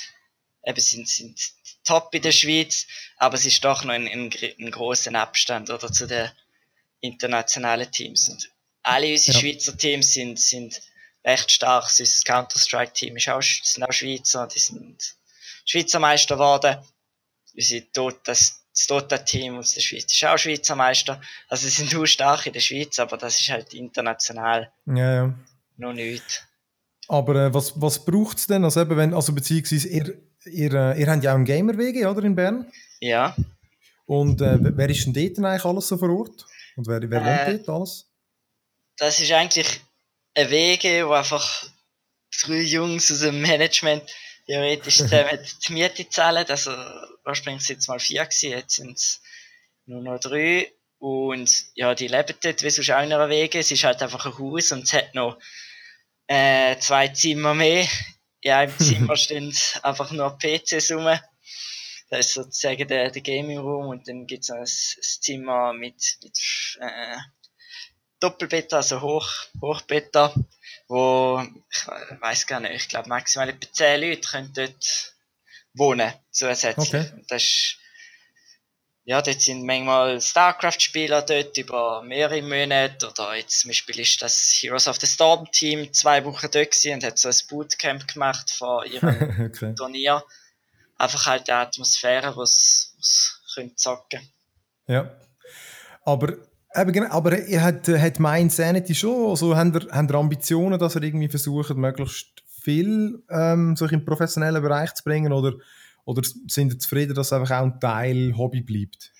eben 0.63 0.81
sind, 0.81 1.07
sind 1.07 1.39
top 1.83 2.13
in 2.15 2.24
der 2.24 2.31
Schweiz, 2.31 2.88
aber 3.17 3.35
es 3.35 3.45
ist 3.45 3.63
doch 3.63 3.83
noch 3.83 3.93
ein, 3.93 4.07
ein, 4.07 4.31
ein 4.59 4.71
großer 4.71 5.13
Abstand 5.13 5.69
oder 5.69 5.91
zu 5.91 6.07
den 6.07 6.31
internationalen 7.01 7.91
Teams. 7.91 8.29
Und 8.29 8.50
alle 8.81 9.12
unsere 9.12 9.38
ja. 9.38 9.41
Schweizer 9.41 9.77
Teams 9.77 10.13
sind, 10.13 10.39
sind 10.39 10.81
recht 11.25 11.51
stark. 11.51 11.86
Unser 12.00 12.24
Counter-Strike-Team 12.24 13.17
ist 13.17 13.29
auch, 13.29 13.41
sind 13.41 13.84
auch 13.84 13.91
Schweizer, 13.91 14.48
die 14.48 14.60
sind 14.60 15.15
Schweizer 15.65 16.00
Meister 16.00 16.36
geworden. 16.36 16.77
Unsere 17.55 17.86
Dota, 17.94 18.17
das 18.25 18.62
Dota-Team 18.88 19.58
aus 19.58 19.74
der 19.74 19.82
Schweiz 19.82 20.13
ist 20.13 20.25
auch 20.25 20.38
Schweizer 20.38 20.75
Meister. 20.75 21.22
Also 21.50 21.67
sie 21.67 21.84
sind 21.84 21.96
auch 21.96 22.05
stark 22.05 22.46
in 22.46 22.53
der 22.53 22.60
Schweiz, 22.60 23.00
aber 23.00 23.17
das 23.17 23.39
ist 23.39 23.50
halt 23.50 23.74
international 23.74 24.72
Ja, 24.86 25.15
ja. 25.15 25.34
noch 25.77 25.94
nicht. 25.94 26.46
Aber 27.08 27.36
äh, 27.36 27.53
was, 27.53 27.79
was 27.79 28.03
braucht 28.03 28.38
es 28.38 28.48
denn? 28.48 28.63
Also, 28.63 28.82
eben, 28.82 28.98
wenn, 28.98 29.13
also 29.13 29.34
beziehungsweise 29.34 29.88
ihr, 29.88 30.22
ihr, 30.46 30.74
äh, 30.74 31.00
ihr 31.00 31.08
habt 31.08 31.24
ja 31.24 31.32
auch 31.32 31.36
einen 31.36 31.46
Gamer-WG, 31.46 32.05
oder, 32.05 32.24
in 32.24 32.36
Bern? 32.36 32.72
Ja. 33.00 33.36
Und 34.05 34.41
äh, 34.41 34.58
wer 34.60 34.89
ist 34.89 35.05
denn 35.05 35.13
dort 35.13 35.38
eigentlich 35.39 35.65
alles 35.65 35.88
so 35.88 35.98
vor 35.98 36.10
Ort? 36.10 36.46
Und 36.75 36.88
wer, 36.88 37.01
wer 37.10 37.22
Äh, 37.22 37.48
wohnt 37.51 37.67
dort 37.67 37.77
alles? 37.77 38.10
Das 38.98 39.20
ist 39.20 39.32
eigentlich 39.32 39.82
ein 40.36 40.50
Wege, 40.50 41.08
wo 41.08 41.13
einfach 41.13 41.65
drei 42.42 42.62
Jungs 42.62 43.12
aus 43.12 43.22
dem 43.22 43.42
Management 43.42 44.04
theoretisch 44.46 44.98
die 45.68 45.74
Miete 45.74 46.08
zahlen. 46.10 46.46
Also 46.48 46.72
ursprünglich 47.25 47.65
sind 47.65 47.80
es 47.80 47.88
mal 47.88 48.00
vier 48.00 48.25
gewesen, 48.25 48.51
jetzt 48.51 48.75
sind 48.75 48.98
es 48.98 49.22
nur 49.86 50.01
noch 50.01 50.20
drei. 50.20 50.72
Und 50.98 51.51
ja, 51.75 51.94
die 51.94 52.08
leben 52.08 52.36
dort 52.42 52.63
wie 52.63 52.70
sonst 52.70 52.92
auch 52.92 53.04
in 53.04 53.13
einer 53.13 53.30
Wege. 53.30 53.60
Es 53.60 53.72
ist 53.72 53.84
halt 53.84 54.01
einfach 54.01 54.25
ein 54.25 54.38
Haus 54.38 54.72
und 54.72 54.84
es 54.84 54.94
hat 54.94 55.13
noch 55.13 55.38
äh, 56.27 56.77
zwei 56.80 57.10
Zimmer 57.10 57.54
mehr. 57.54 57.88
In 58.42 58.51
einem 58.51 58.77
Zimmer 58.80 59.15
stehen 59.15 59.56
einfach 59.84 60.12
nur 60.12 60.38
PCs 60.38 60.92
rum. 60.92 61.20
Das 62.10 62.27
ist 62.27 62.34
sozusagen 62.34 62.88
der, 62.88 63.10
der 63.10 63.22
Gaming 63.22 63.58
Room 63.58 63.88
und 63.88 64.08
dann 64.08 64.27
gibt 64.27 64.44
es 64.44 64.50
noch 64.50 64.58
ein, 64.58 64.63
ein 64.63 65.01
Zimmer 65.01 65.74
mit, 65.74 66.18
mit 66.24 66.38
äh, 66.80 67.18
Doppelbett, 68.25 68.74
also 68.74 69.01
Hoch, 69.01 69.29
Hochbetter, 69.62 70.34
wo, 70.88 71.46
ich 71.70 72.22
weiß 72.22 72.48
gar 72.48 72.60
nicht, 72.60 72.74
ich 72.74 72.89
glaube 72.89 73.08
maximal 73.08 73.50
etwa 73.50 73.72
10 73.72 74.01
Leute 74.01 74.27
können 74.27 74.51
dort 74.51 75.13
wohnen, 75.75 76.12
zusätzlich. 76.32 76.89
Okay. 76.89 77.12
Das 77.27 77.44
ist, 77.44 77.77
ja, 79.03 79.22
dort 79.22 79.41
sind 79.41 79.63
manchmal 79.63 80.20
StarCraft-Spieler 80.20 81.22
dort 81.22 81.55
über 81.55 82.01
mehrere 82.01 82.41
Monate, 82.41 83.08
oder 83.08 83.36
jetzt 83.36 83.60
zum 83.60 83.70
Beispiel 83.70 84.00
ist 84.00 84.20
das 84.24 84.58
Heroes 84.60 84.88
of 84.88 85.00
the 85.00 85.05
Storm 85.05 85.51
Team 85.51 85.94
zwei 85.94 86.25
Wochen 86.25 86.50
dort 86.51 86.72
gewesen 86.72 86.94
und 86.94 87.03
hat 87.03 87.20
so 87.20 87.29
ein 87.29 87.36
Bootcamp 87.48 88.08
gemacht 88.12 88.50
vor 88.50 88.86
ihrem 88.88 89.51
okay. 89.51 89.75
Turnier. 89.75 90.24
Einfach 90.98 91.27
halt 91.27 91.48
die 91.48 91.51
Atmosphäre, 91.51 92.36
wo 92.36 92.46
sie 92.46 92.88
können 93.53 93.77
zocken 93.77 94.27
Ja. 94.88 95.15
Aber, 96.03 96.38
eben, 96.75 96.91
genau, 96.91 97.10
aber 97.12 97.39
ihr 97.46 97.62
hat, 97.62 97.88
äh, 97.88 98.00
hat 98.00 98.20
Mind 98.20 98.51
Sanity 98.51 98.96
schon, 98.96 99.29
also 99.29 99.55
habt 99.55 99.75
ihr 99.75 100.15
Ambitionen, 100.15 100.79
dass 100.79 100.96
ihr 100.96 101.03
irgendwie 101.03 101.29
versucht, 101.29 101.75
möglichst 101.75 102.44
viel 102.62 103.24
ähm, 103.29 103.75
sich 103.75 103.91
im 103.91 104.05
professionellen 104.05 104.62
Bereich 104.62 104.94
zu 104.94 105.03
bringen 105.03 105.32
oder, 105.34 105.53
oder 106.05 106.22
sind 106.48 106.74
ihr 106.74 106.79
zufrieden, 106.79 107.15
dass 107.15 107.34
einfach 107.34 107.60
auch 107.60 107.63
ein 107.63 107.79
Teil 107.79 108.34
Hobby 108.38 108.62
bleibt? 108.62 109.12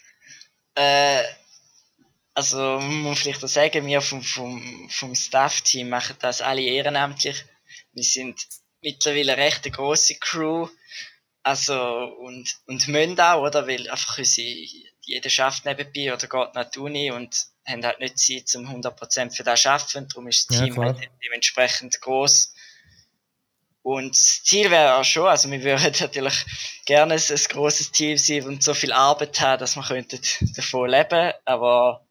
Äh, 0.76 1.22
also, 2.34 2.58
man 2.58 3.02
muss 3.02 3.20
vielleicht 3.20 3.44
auch 3.44 3.48
sagen, 3.48 3.86
wir 3.86 4.02
vom, 4.02 4.22
vom, 4.22 4.90
vom 4.90 5.16
Staff-Team 5.16 5.90
machen 5.90 6.18
das 6.20 6.42
alle 6.42 6.62
ehrenamtlich. 6.62 7.46
Wir 7.94 8.04
sind 8.04 8.36
mittlerweile 8.82 9.34
eine 9.34 9.42
recht 9.42 9.72
grosse 9.72 10.16
Crew. 10.20 10.68
Also, 11.44 11.76
und, 12.20 12.58
und 12.66 12.88
müssen 12.88 13.20
auch, 13.20 13.42
oder? 13.42 13.68
Weil 13.68 13.90
einfach 13.90 14.18
unsere, 14.18 14.48
jeder 15.06 15.30
schafft 15.30 15.66
nebenbei 15.66 16.14
oder 16.14 16.28
geht 16.28 16.56
nach 16.56 16.70
der 16.70 16.82
Uni 16.82 17.12
und 17.12 17.48
haben 17.68 17.86
halt 17.86 18.00
nicht 18.00 18.20
Zeit, 18.20 18.48
zum 18.48 18.68
100% 18.68 19.36
für 19.36 19.44
das 19.44 19.66
arbeiten. 19.66 20.08
Darum 20.10 20.28
ist 20.28 20.50
das 20.50 20.60
Ja, 20.60 20.66
Team 20.66 20.78
halt 20.78 21.10
dementsprechend 21.24 22.00
groß. 22.02 22.54
Und 23.82 24.16
das 24.16 24.44
Ziel 24.44 24.72
wäre 24.72 24.96
auch 24.96 25.04
schon, 25.04 25.28
also 25.28 25.50
wir 25.50 25.64
würden 25.64 25.94
natürlich 26.00 26.46
gerne 26.86 27.16
ein, 27.16 27.22
ein 27.22 27.44
grosses 27.50 27.92
Team 27.92 28.18
sein 28.18 28.44
und 28.44 28.64
so 28.64 28.74
viel 28.74 28.92
Arbeit 28.92 29.40
haben, 29.42 29.60
dass 29.60 29.76
wir 29.76 29.84
könnten 29.84 30.20
davon 30.56 30.90
leben 30.90 31.34
aber 31.46 32.06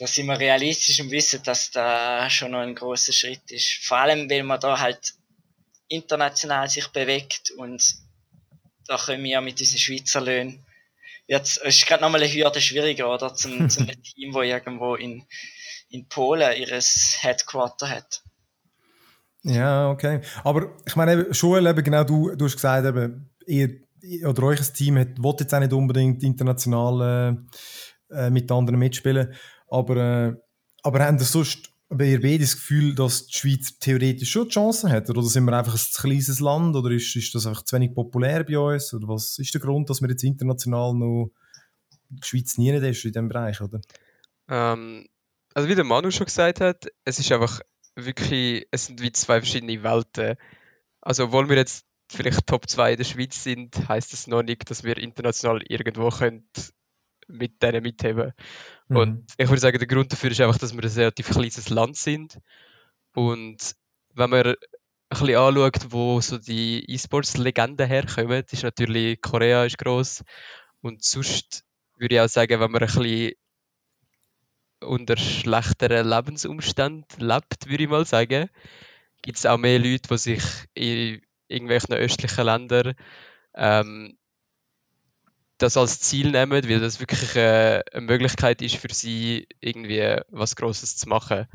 da 0.00 0.06
sind 0.06 0.26
wir 0.26 0.38
realistisch 0.38 0.98
und 1.00 1.10
wissen, 1.10 1.42
dass 1.42 1.70
da 1.70 2.28
schon 2.30 2.52
noch 2.52 2.60
ein 2.60 2.74
großer 2.74 3.12
Schritt 3.12 3.50
ist. 3.50 3.84
Vor 3.84 3.98
allem, 3.98 4.30
weil 4.30 4.42
man 4.42 4.58
da 4.58 4.80
halt 4.80 5.12
international 5.88 6.70
sich 6.70 6.88
bewegt 6.88 7.50
und 7.50 7.96
da 8.86 8.96
können 8.96 9.22
wir 9.22 9.42
mit 9.42 9.60
unseren 9.60 9.78
Schweizer 9.78 10.22
Löhnen 10.22 10.64
jetzt 11.30 11.60
es 11.64 11.76
ist 11.76 11.86
gerade 11.86 12.02
nochmal 12.02 12.22
eine 12.22 12.32
Hürde 12.32 12.60
schwieriger, 12.60 13.12
oder? 13.12 13.34
Zum, 13.34 13.70
zum 13.70 13.86
Team, 13.86 14.34
wo 14.34 14.42
irgendwo 14.42 14.96
in, 14.96 15.24
in 15.88 16.06
Polen 16.08 16.56
ihres 16.56 17.18
Headquarter 17.20 17.88
hat. 17.88 18.22
Ja, 19.42 19.90
okay. 19.90 20.20
Aber 20.44 20.76
ich 20.84 20.96
meine, 20.96 21.12
eben, 21.12 21.32
Joel, 21.32 21.66
eben 21.66 21.84
genau 21.84 22.04
du, 22.04 22.34
du 22.34 22.44
hast 22.44 22.56
gesagt, 22.56 22.86
eben, 22.86 23.30
ihr, 23.46 23.80
oder 24.26 24.42
euch 24.42 24.60
Team 24.72 24.98
hat, 24.98 25.18
will 25.18 25.34
jetzt 25.38 25.54
auch 25.54 25.60
nicht 25.60 25.72
unbedingt 25.72 26.22
international 26.22 27.46
äh, 28.10 28.26
äh, 28.26 28.30
mit 28.30 28.50
anderen 28.50 28.78
mitspielen, 28.78 29.32
aber, 29.68 29.96
äh, 29.96 30.34
aber 30.82 31.06
haben 31.06 31.18
ihr 31.18 31.24
sonst 31.24 31.70
bei 31.90 32.06
ihr 32.06 32.20
beide 32.20 32.38
das 32.38 32.54
Gefühl, 32.54 32.94
dass 32.94 33.26
die 33.26 33.36
Schweiz 33.36 33.78
theoretisch 33.78 34.30
schon 34.30 34.48
Chancen 34.48 34.90
hat? 34.90 35.10
Oder 35.10 35.22
sind 35.22 35.44
wir 35.44 35.58
einfach 35.58 35.74
ein 35.74 35.78
zu 35.78 36.00
kleines 36.00 36.38
Land? 36.38 36.76
Oder 36.76 36.92
ist, 36.92 37.14
ist 37.16 37.34
das 37.34 37.46
einfach 37.46 37.64
zu 37.64 37.74
wenig 37.74 37.94
populär 37.94 38.44
bei 38.44 38.58
uns? 38.58 38.94
Oder 38.94 39.08
was 39.08 39.38
ist 39.38 39.52
der 39.52 39.60
Grund, 39.60 39.90
dass 39.90 40.00
wir 40.00 40.08
jetzt 40.08 40.22
international 40.22 40.94
noch 40.94 41.32
die 42.08 42.26
Schweiz 42.26 42.58
nie 42.58 42.68
in 42.70 42.82
diesem 42.82 43.28
Bereich, 43.28 43.60
oder? 43.60 43.80
Ähm, 44.48 45.06
also 45.52 45.68
wie 45.68 45.74
der 45.74 45.84
Manu 45.84 46.12
schon 46.12 46.26
gesagt 46.26 46.60
hat, 46.60 46.86
es 47.04 47.18
ist 47.18 47.32
einfach 47.32 47.60
wirklich, 47.96 48.66
es 48.70 48.86
sind 48.86 49.02
wie 49.02 49.10
zwei 49.10 49.40
verschiedene 49.40 49.82
Welten. 49.82 50.36
Also 51.00 51.24
obwohl 51.24 51.48
wir 51.48 51.56
jetzt 51.56 51.86
vielleicht 52.08 52.46
Top 52.46 52.68
2 52.68 52.92
in 52.92 52.98
der 52.98 53.04
Schweiz 53.04 53.42
sind, 53.42 53.88
heißt 53.88 54.12
das 54.12 54.28
noch 54.28 54.42
nicht, 54.42 54.70
dass 54.70 54.84
wir 54.84 54.96
international 54.96 55.62
irgendwo 55.68 56.10
können 56.10 56.48
mit 57.30 57.62
denen 57.62 57.82
mitheben. 57.82 58.32
Mhm. 58.88 58.96
Und 58.96 59.32
ich 59.36 59.48
würde 59.48 59.60
sagen, 59.60 59.78
der 59.78 59.86
Grund 59.86 60.12
dafür 60.12 60.30
ist 60.30 60.40
einfach, 60.40 60.58
dass 60.58 60.74
wir 60.74 60.82
ein 60.82 60.90
relativ 60.90 61.30
kleines 61.30 61.68
Land 61.70 61.96
sind. 61.96 62.38
Und 63.14 63.74
wenn 64.14 64.30
man 64.30 64.46
ein 64.46 64.56
bisschen 65.08 65.36
anschaut, 65.36 65.86
wo 65.90 66.20
so 66.20 66.38
die 66.38 66.84
E-Sports-Legenden 66.88 67.86
herkommen, 67.86 68.44
ist 68.50 68.62
natürlich 68.62 69.20
Korea 69.20 69.64
ist 69.64 69.78
gross. 69.78 70.22
Und 70.80 71.02
sonst 71.04 71.64
würde 71.96 72.14
ich 72.14 72.20
auch 72.20 72.28
sagen, 72.28 72.60
wenn 72.60 72.70
man 72.70 72.82
ein 72.82 72.86
bisschen 72.86 73.32
unter 74.80 75.16
schlechteren 75.16 76.08
Lebensumständen 76.08 77.20
lebt, 77.20 77.68
würde 77.68 77.84
ich 77.84 77.90
mal 77.90 78.06
sagen, 78.06 78.48
gibt 79.22 79.38
es 79.38 79.46
auch 79.46 79.58
mehr 79.58 79.78
Leute, 79.78 80.08
die 80.08 80.18
sich 80.18 80.42
in 80.74 81.20
irgendwelchen 81.48 81.94
östlichen 81.94 82.44
Ländern 82.44 82.94
ähm, 83.54 84.16
das 85.60 85.76
als 85.76 86.00
Ziel 86.00 86.30
nehmen, 86.30 86.68
weil 86.68 86.80
das 86.80 87.00
wirklich 87.00 87.36
äh, 87.36 87.82
eine 87.92 88.06
Möglichkeit 88.06 88.62
ist 88.62 88.76
für 88.76 88.92
sie, 88.92 89.46
irgendwie 89.60 90.16
was 90.28 90.56
Grosses 90.56 90.96
zu 90.96 91.08
machen. 91.08 91.46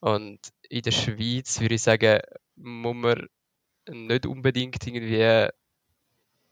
Und 0.00 0.38
in 0.68 0.82
der 0.82 0.90
Schweiz 0.90 1.60
würde 1.60 1.74
ich 1.74 1.82
sagen, 1.82 2.20
muss 2.56 2.94
man 2.94 3.26
nicht 3.88 4.26
unbedingt 4.26 4.86
irgendwie. 4.86 5.50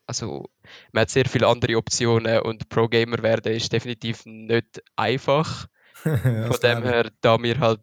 Also, 0.06 0.50
man 0.92 1.02
hat 1.02 1.10
sehr 1.10 1.24
viele 1.24 1.46
andere 1.46 1.76
Optionen 1.76 2.40
und 2.40 2.68
Pro-Gamer 2.68 3.22
werden 3.22 3.54
ist 3.54 3.72
definitiv 3.72 4.26
nicht 4.26 4.82
einfach. 4.96 5.66
Von 6.02 6.58
dem 6.62 6.82
her, 6.82 7.10
da 7.22 7.42
wir 7.42 7.58
halt, 7.60 7.80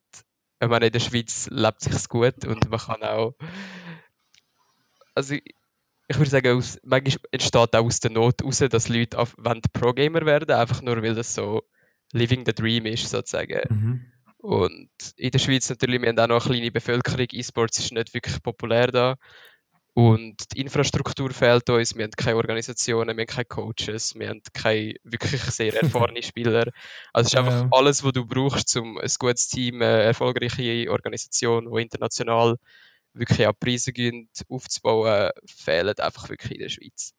ich 0.62 0.68
meine, 0.68 0.88
in 0.88 0.92
der 0.92 1.00
Schweiz 1.00 1.48
lebt 1.50 1.82
sich's 1.82 2.08
gut 2.08 2.46
und 2.46 2.70
man 2.70 2.80
kann 2.80 3.02
auch. 3.02 3.34
Also, 5.16 5.36
ich 6.12 6.18
würde 6.18 6.30
sagen, 6.30 6.58
aus, 6.58 6.80
manchmal 6.84 7.28
entsteht 7.32 7.76
auch 7.76 7.86
aus 7.86 8.00
der 8.00 8.12
Not 8.12 8.44
raus, 8.44 8.60
dass 8.60 8.90
Leute 8.90 9.18
auf, 9.18 9.36
Pro-Gamer 9.74 10.26
werden, 10.26 10.52
einfach 10.52 10.82
nur 10.82 11.02
weil 11.02 11.16
das 11.16 11.34
so 11.34 11.64
living 12.14 12.44
the 12.46 12.54
dream 12.54 12.86
ist, 12.86 13.10
sozusagen. 13.10 13.62
Mhm. 13.70 14.06
Und 14.38 14.90
in 15.18 15.32
der 15.32 15.40
Schweiz 15.40 15.70
natürlich, 15.70 16.02
wir 16.02 16.10
haben 16.10 16.20
auch 16.20 16.28
noch 16.28 16.46
eine 16.46 16.56
kleine 16.56 16.72
Bevölkerung, 16.72 17.28
E-Sports 17.32 17.80
ist 17.80 17.92
nicht 17.92 18.14
wirklich 18.14 18.42
populär 18.42 18.88
da. 18.88 19.16
Und 19.94 20.36
die 20.54 20.62
Infrastruktur 20.62 21.32
fehlt 21.32 21.70
uns, 21.70 21.96
wir 21.96 22.06
haben 22.06 22.12
keine 22.12 22.38
Organisationen, 22.38 23.18
wir 23.18 23.24
haben 23.24 23.28
keine 23.28 23.46
Coaches, 23.46 24.16
wir 24.16 24.30
haben 24.30 24.42
keine 24.54 24.96
wirklich 25.04 25.42
sehr 25.42 25.74
erfahrene 25.82 26.24
Spieler. 26.24 26.72
Also 27.12 27.28
es 27.28 27.34
ist 27.34 27.40
einfach 27.40 27.68
alles, 27.72 28.04
was 28.04 28.14
du 28.14 28.26
brauchst, 28.26 28.76
um 28.78 28.98
ein 28.98 29.10
gutes 29.20 29.50
Team, 29.50 29.76
eine 29.76 30.04
erfolgreiche 30.04 30.90
Organisation, 30.90 31.70
die 31.72 31.82
international 31.82 32.56
wirklich 33.14 33.48
auch 33.48 33.54
Preise 33.60 33.94
gönnt, 33.94 34.30
aufzubauen, 34.50 35.32
fehlt 35.46 36.00
einfach 36.00 36.30
wirklich 36.30 36.54
in 36.54 36.60
der 36.60 36.70
Schweiz. 36.70 37.14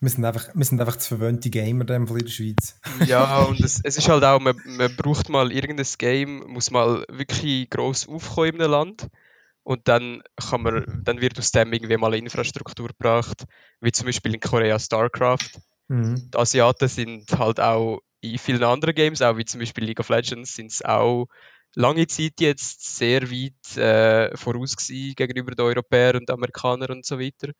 Wir 0.00 0.10
sind 0.10 0.24
einfach, 0.24 0.48
wir 0.54 0.64
sind 0.64 0.80
einfach 0.80 0.96
zu 0.96 1.16
verwöhnte 1.16 1.50
Gamer 1.50 1.88
in 1.88 2.06
der 2.06 2.26
Schweiz. 2.28 2.78
Ja, 3.06 3.42
und 3.42 3.60
es, 3.60 3.80
es 3.82 3.96
ist 3.96 4.08
halt 4.08 4.24
auch, 4.24 4.40
man, 4.40 4.56
man 4.64 4.94
braucht 4.96 5.28
mal 5.28 5.50
irgendein 5.52 5.86
Game, 5.98 6.44
muss 6.46 6.70
mal 6.70 7.04
wirklich 7.08 7.70
gross 7.70 8.06
aufkommen 8.06 8.56
in 8.56 8.62
einem 8.62 8.70
Land. 8.70 9.08
Und 9.62 9.88
dann, 9.88 10.22
kann 10.36 10.62
man, 10.62 11.02
dann 11.04 11.20
wird 11.20 11.38
aus 11.38 11.50
dem 11.50 11.72
irgendwie 11.72 11.96
mal 11.96 12.08
eine 12.08 12.18
Infrastruktur 12.18 12.88
gebracht, 12.88 13.46
wie 13.80 13.90
zum 13.90 14.06
Beispiel 14.06 14.34
in 14.34 14.40
Korea 14.40 14.78
StarCraft. 14.78 15.58
Mhm. 15.88 16.30
Die 16.32 16.38
Asiaten 16.38 16.88
sind 16.88 17.36
halt 17.36 17.58
auch 17.58 18.00
in 18.20 18.38
vielen 18.38 18.62
anderen 18.62 18.94
Games, 18.94 19.22
auch 19.22 19.36
wie 19.36 19.44
zum 19.44 19.60
Beispiel 19.60 19.84
League 19.84 19.98
of 19.98 20.08
Legends, 20.08 20.54
sind 20.54 20.70
es 20.70 20.84
auch 20.84 21.26
lange 21.76 22.06
Zeit 22.06 22.40
jetzt 22.40 22.96
sehr 22.96 23.30
weit 23.30 23.76
äh, 23.76 24.36
voraus 24.36 24.76
gewesen 24.76 25.14
gegenüber 25.14 25.52
den 25.52 25.64
Europäern 25.64 26.16
und 26.16 26.30
Amerikanern 26.30 26.90
und 26.90 27.06
so 27.06 27.20
weiter. 27.20 27.52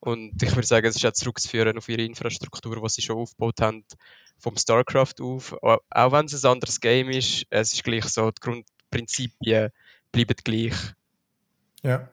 Und 0.00 0.40
ich 0.42 0.54
würde 0.54 0.66
sagen, 0.66 0.86
es 0.86 0.96
ist 0.96 1.04
auch 1.04 1.12
zurückzuführen 1.12 1.76
auf 1.76 1.88
ihre 1.88 2.02
Infrastruktur, 2.02 2.80
die 2.80 2.88
sie 2.88 3.02
schon 3.02 3.16
aufgebaut 3.16 3.60
haben, 3.60 3.84
vom 4.38 4.56
StarCraft 4.56 5.20
auf. 5.20 5.52
Auch 5.62 6.12
wenn 6.12 6.26
es 6.26 6.44
ein 6.44 6.50
anderes 6.50 6.80
Game 6.80 7.10
ist, 7.10 7.44
es 7.50 7.72
ist 7.72 7.82
gleich 7.82 8.04
so, 8.04 8.30
die 8.30 8.40
Grundprinzipien 8.40 9.70
bleiben 10.12 10.36
gleich. 10.44 10.74
Ja. 11.82 12.08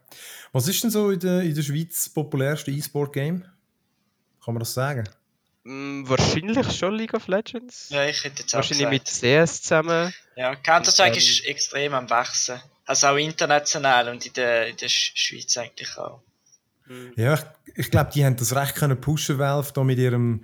Was 0.52 0.68
ist 0.68 0.84
denn 0.84 0.92
so 0.92 1.12
in 1.12 1.20
der, 1.20 1.42
in 1.42 1.54
der 1.54 1.62
Schweiz 1.62 2.06
das 2.06 2.10
populärste 2.10 2.72
E-Sport-Game? 2.72 3.44
Kann 4.44 4.54
man 4.54 4.60
das 4.60 4.74
sagen? 4.74 5.08
Mm, 5.66 6.04
wahrscheinlich 6.08 6.72
schon 6.74 6.96
League 6.96 7.14
of 7.14 7.28
Legends. 7.28 7.90
Ja, 7.90 8.06
ich 8.06 8.24
hätte 8.24 8.42
jetzt 8.42 8.54
auch 8.54 8.58
Wahrscheinlich 8.58 9.02
gesagt. 9.02 9.34
mit 9.34 9.46
CS 9.46 9.62
zusammen. 9.62 10.14
Ja, 10.36 10.56
Counter-Strike 10.56 11.14
Ähm, 11.14 11.18
ist 11.18 11.46
extrem 11.46 11.94
am 11.94 12.10
Wachsen. 12.10 12.60
Also 12.86 13.08
auch 13.08 13.16
international 13.16 14.10
und 14.10 14.26
in 14.26 14.34
der, 14.34 14.68
in 14.68 14.78
der 14.78 14.90
Sch- 14.90 15.12
Schweiz 15.16 15.56
eigentlich 15.58 15.98
auch. 15.98 16.22
Ja, 17.16 17.36
ich, 17.36 17.42
ich 17.78 17.92
glaube, 17.92 18.12
die 18.14 18.26
haben 18.26 18.36
das 18.36 18.54
recht 18.56 18.76
können 18.76 19.00
pushen, 19.00 19.40
Valve, 19.40 19.72
da 19.74 19.84
mit 19.86 19.98
ihrem, 20.00 20.44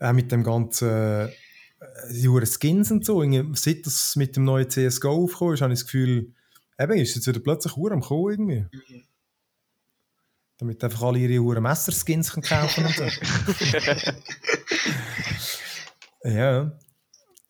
äh, 0.00 0.12
mit 0.12 0.32
dem 0.32 0.42
ganzen, 0.42 0.88
äh, 0.88 2.46
Skins 2.46 2.90
und 2.90 3.04
so. 3.04 3.22
Irgendwie, 3.22 3.56
Seit 3.56 3.86
das 3.86 4.16
mit 4.16 4.34
dem 4.34 4.44
neuen 4.44 4.68
CSGO 4.68 5.24
aufgekommen 5.24 5.54
ist, 5.54 5.60
habe 5.60 5.72
ich 5.72 5.78
das 5.78 5.86
Gefühl, 5.86 6.32
eben 6.78 6.92
ist 6.98 7.14
jetzt 7.14 7.28
wieder 7.28 7.38
plötzlich 7.38 7.76
hure 7.76 7.94
am 7.94 8.00
Kommen 8.00 8.30
irgendwie. 8.32 8.66
Damit 10.58 10.82
einfach 10.82 11.02
alle 11.02 11.18
ihre 11.18 11.42
hohen 11.42 11.62
Messerskins 11.62 12.32
kaufen 12.32 12.86
und 12.86 12.94
so. 12.94 13.04
ja. 16.24 16.72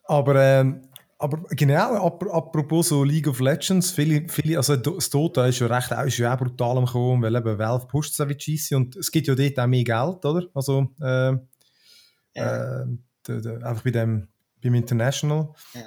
Aber, 0.04 0.34
ähm, 0.36 0.82
aber 1.18 1.42
genau, 1.50 2.06
ap 2.06 2.22
apropos 2.24 2.88
so 2.88 3.04
League 3.04 3.26
of 3.28 3.40
Legends, 3.40 3.90
viele, 3.90 4.28
viele, 4.28 4.58
also 4.58 4.76
das 4.76 5.08
Dota 5.10 5.46
ist 5.46 5.58
ja 5.60 5.66
recht 5.66 5.90
ist 6.06 6.18
ja 6.18 6.34
auch 6.34 6.38
brutal 6.38 6.76
am 6.78 6.86
Kommen, 6.86 7.22
weil 7.22 7.34
eben 7.34 7.58
Valve 7.58 7.86
pusht 7.86 8.18
es 8.18 8.28
wie 8.28 8.74
und 8.74 8.96
es 8.96 9.10
gibt 9.10 9.26
ja 9.28 9.34
dort 9.34 9.58
auch 9.58 9.66
mehr 9.66 9.84
Geld, 9.84 10.24
oder? 10.24 10.46
Also, 10.54 10.88
ähm, 11.02 11.48
Ja. 12.34 12.84
de, 13.26 13.62
einfach 13.64 13.82
bei 13.82 13.90
dem, 13.92 14.28
beim 14.62 14.74
International. 14.74 15.52
Ja. 15.74 15.82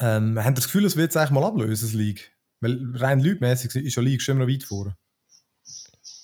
Ähm, 0.00 0.42
haben 0.44 0.54
das 0.54 0.64
Gefühl, 0.64 0.84
es 0.84 0.96
wird 0.96 1.10
es 1.10 1.16
eigentlich 1.16 1.30
mal 1.30 1.44
ablösen, 1.44 1.88
das 1.88 1.94
League? 1.94 2.32
Weil 2.60 2.78
rein 2.94 3.20
leutmäßig 3.20 3.74
ist 3.74 3.96
ja 3.96 4.02
League 4.02 4.22
schon 4.22 4.38
noch 4.38 4.48
weit 4.48 4.64
vor. 4.64 4.94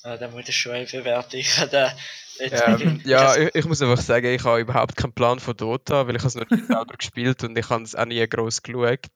Ja, 0.05 0.17
da 0.19 0.29
muss 0.29 0.49
ich 0.49 0.57
schon. 0.57 0.77
Ich 0.77 0.95
habe 0.95 1.05
da 1.71 1.93
jetzt 2.39 2.53
Ja, 2.53 2.77
nicht- 2.77 3.07
ich, 3.07 3.55
ich 3.55 3.65
muss 3.65 3.81
einfach 3.83 4.01
sagen, 4.03 4.27
ich 4.27 4.45
habe 4.45 4.61
überhaupt 4.61 4.97
keinen 4.97 5.13
Plan 5.15 5.41
von 5.41 5.57
Dota, 5.57 6.07
weil 6.07 6.17
ich 6.17 6.25
es 6.25 6.35
noch 6.35 6.49
nie 6.51 6.63
selber 6.67 6.95
gespielt 6.97 7.43
und 7.45 7.57
ich 7.59 7.69
habe 7.71 7.83
es 7.85 7.95
auch 7.95 8.05
nie 8.05 8.27
groß 8.27 8.63
geschaut. 8.63 9.09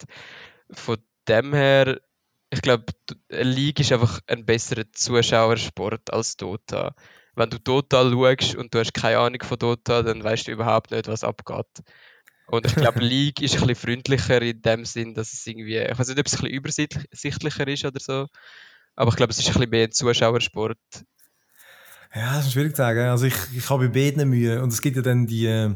Von 0.70 0.96
dem 1.28 1.52
her, 1.52 2.00
ich 2.50 2.62
glaube, 2.62 2.86
League 3.28 3.80
ist 3.80 3.92
einfach 3.92 4.20
ein 4.26 4.46
besserer 4.46 4.90
Zuschauersport 4.92 6.12
als 6.12 6.36
Dota. 6.36 6.94
Wenn 7.34 7.50
du 7.50 7.58
Dota 7.58 8.02
schaust 8.10 8.56
und 8.56 8.74
du 8.74 8.78
hast 8.80 8.94
keine 8.94 9.18
Ahnung 9.18 9.42
von 9.42 9.58
Dota, 9.58 10.02
dann 10.02 10.24
weißt 10.24 10.48
du 10.48 10.52
überhaupt 10.52 10.90
nicht, 10.90 11.06
was 11.06 11.22
abgeht. 11.22 11.66
Und 12.46 12.66
ich 12.66 12.74
glaube, 12.74 13.00
League 13.04 13.42
ist 13.42 13.54
ein 13.56 13.66
bisschen 13.66 13.74
freundlicher 13.76 14.40
in 14.40 14.62
dem 14.62 14.84
Sinn, 14.86 15.14
dass 15.14 15.34
es 15.34 15.46
irgendwie, 15.46 15.76
ich 15.78 15.98
weiß 15.98 16.08
nicht, 16.08 16.18
ob 16.18 16.26
es 16.26 16.34
ein 16.34 16.40
bisschen 16.40 16.54
übersichtlicher 16.54 17.68
ist 17.68 17.84
oder 17.84 18.00
so, 18.00 18.26
aber 18.98 19.10
ich 19.10 19.16
glaube, 19.16 19.30
es 19.30 19.38
ist 19.38 19.46
ein 19.48 19.54
bisschen 19.54 19.70
mehr 19.70 19.84
ein 19.84 19.92
Zuschauersport. 19.92 20.78
Ja, 22.14 22.36
das 22.36 22.46
ist 22.46 22.52
schwierig 22.52 22.72
zu 22.72 22.78
sagen. 22.82 23.00
Also 23.00 23.26
ich, 23.26 23.34
ich 23.54 23.68
habe 23.70 23.88
bei 23.88 24.10
beiden 24.10 24.28
Mühe. 24.28 24.62
Und 24.62 24.72
es 24.72 24.80
gibt 24.80 24.96
ja 24.96 25.02
dann 25.02 25.26
die, 25.26 25.46
äh, 25.46 25.74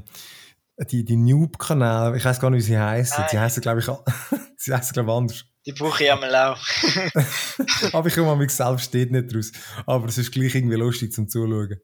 die, 0.90 1.04
die 1.04 1.16
Noob-Kanäle. 1.16 2.16
Ich 2.16 2.24
weiß 2.24 2.40
gar 2.40 2.50
nicht, 2.50 2.64
wie 2.64 2.66
sie 2.72 2.78
heißen. 2.78 3.24
Sie 3.30 3.38
heißen, 3.38 3.62
glaube 3.62 3.80
ich, 3.80 3.88
a- 3.88 4.04
sie 4.56 4.72
heißen, 4.74 4.92
glaube 4.92 5.10
ich, 5.10 5.16
anders. 5.16 5.44
Die 5.64 5.72
brauche 5.72 6.02
ich 6.02 6.10
einmal 6.10 6.34
auch. 6.34 6.58
Aber 7.92 8.08
ich 8.08 8.14
komme 8.14 8.34
mich 8.36 8.50
selbst 8.50 8.86
steht 8.86 9.12
nicht 9.12 9.34
raus. 9.34 9.52
Aber 9.86 10.08
es 10.08 10.18
ist 10.18 10.32
gleich 10.32 10.54
irgendwie 10.54 10.76
lustig 10.76 11.12
zum 11.12 11.28
Zuschauen. 11.28 11.76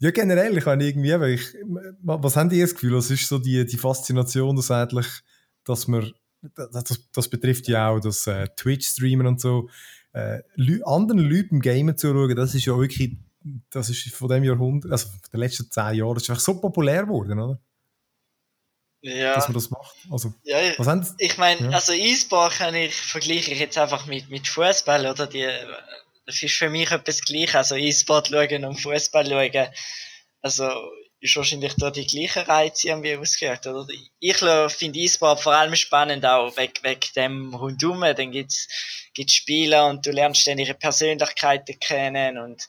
Ja, 0.00 0.10
generell, 0.10 0.56
ich 0.58 0.66
meine 0.66 0.84
irgendwie, 0.84 1.34
ich, 1.34 1.54
was 2.02 2.36
haben 2.36 2.50
die 2.50 2.60
das 2.60 2.74
Gefühl? 2.74 2.96
Was 2.96 3.10
ist 3.10 3.28
so 3.28 3.38
die, 3.38 3.64
die 3.64 3.78
Faszination, 3.78 4.56
dass 4.56 4.70
eigentlich, 4.70 5.06
dass 5.64 5.86
man, 5.86 6.12
das, 6.72 7.08
das 7.12 7.28
betrifft 7.28 7.68
ja 7.68 7.88
auch 7.90 8.00
das 8.00 8.26
äh, 8.26 8.48
Twitch-Streamen 8.56 9.26
und 9.26 9.40
so, 9.40 9.68
äh, 10.16 10.82
anderen 10.84 11.20
Leuten 11.20 11.56
im 11.56 11.60
Gamen 11.60 11.96
zuschauen, 11.96 12.34
das 12.34 12.54
ist 12.54 12.64
ja 12.64 12.76
wirklich, 12.78 13.16
das 13.70 13.90
ist 13.90 14.08
von 14.14 14.28
dem 14.28 14.44
Jahrhundert, 14.44 14.90
also 14.90 15.08
von 15.08 15.18
den 15.32 15.40
letzten 15.40 15.70
zehn 15.70 15.94
Jahren, 15.94 16.14
das 16.14 16.22
ist 16.24 16.30
einfach 16.30 16.42
so 16.42 16.60
populär 16.60 17.02
geworden, 17.02 17.38
oder? 17.38 17.60
Ja, 19.02 19.34
Dass 19.34 19.46
man 19.48 19.54
das 19.54 19.70
macht. 19.70 19.94
Also, 20.10 20.32
ja 20.42 20.60
ich, 20.60 20.78
was 20.78 20.86
haben 20.88 21.06
ich 21.18 21.36
meine, 21.38 21.60
Ja. 21.60 21.70
also 21.70 21.92
E-Sport 21.92 22.54
kann 22.54 22.74
ich, 22.74 22.94
vergleiche 22.94 23.52
ich 23.52 23.60
jetzt 23.60 23.78
einfach 23.78 24.06
mit, 24.06 24.28
mit 24.30 24.48
Fußball, 24.48 25.06
oder? 25.06 25.26
Die, 25.26 25.46
das 26.24 26.42
ist 26.42 26.54
für 26.56 26.70
mich 26.70 26.90
etwas 26.90 27.20
gleich. 27.20 27.54
Also 27.54 27.76
E-Sport 27.76 28.28
schauen 28.28 28.64
und 28.64 28.80
Fußball 28.80 29.26
schauen. 29.26 29.68
Also 30.42 30.68
ist 31.20 31.36
wahrscheinlich 31.36 31.74
da 31.76 31.90
die 31.90 32.06
gleichen 32.06 32.42
Reize 32.42 32.88
irgendwie 32.88 33.16
ausgehört, 33.16 33.66
oder? 33.66 33.86
Ich 34.20 34.36
finde 34.36 34.98
E-Sport 34.98 35.40
vor 35.40 35.54
allem 35.54 35.74
spannend 35.74 36.24
auch 36.26 36.56
wegen, 36.56 36.82
wegen 36.82 37.12
dem 37.16 37.54
rundum. 37.54 38.00
Dann 38.00 38.32
gibt's, 38.32 38.68
gibt's 39.14 39.34
Spieler 39.34 39.86
und 39.88 40.06
du 40.06 40.10
lernst 40.10 40.46
dann 40.46 40.58
ihre 40.58 40.74
Persönlichkeiten 40.74 41.78
kennen 41.80 42.38
und 42.38 42.66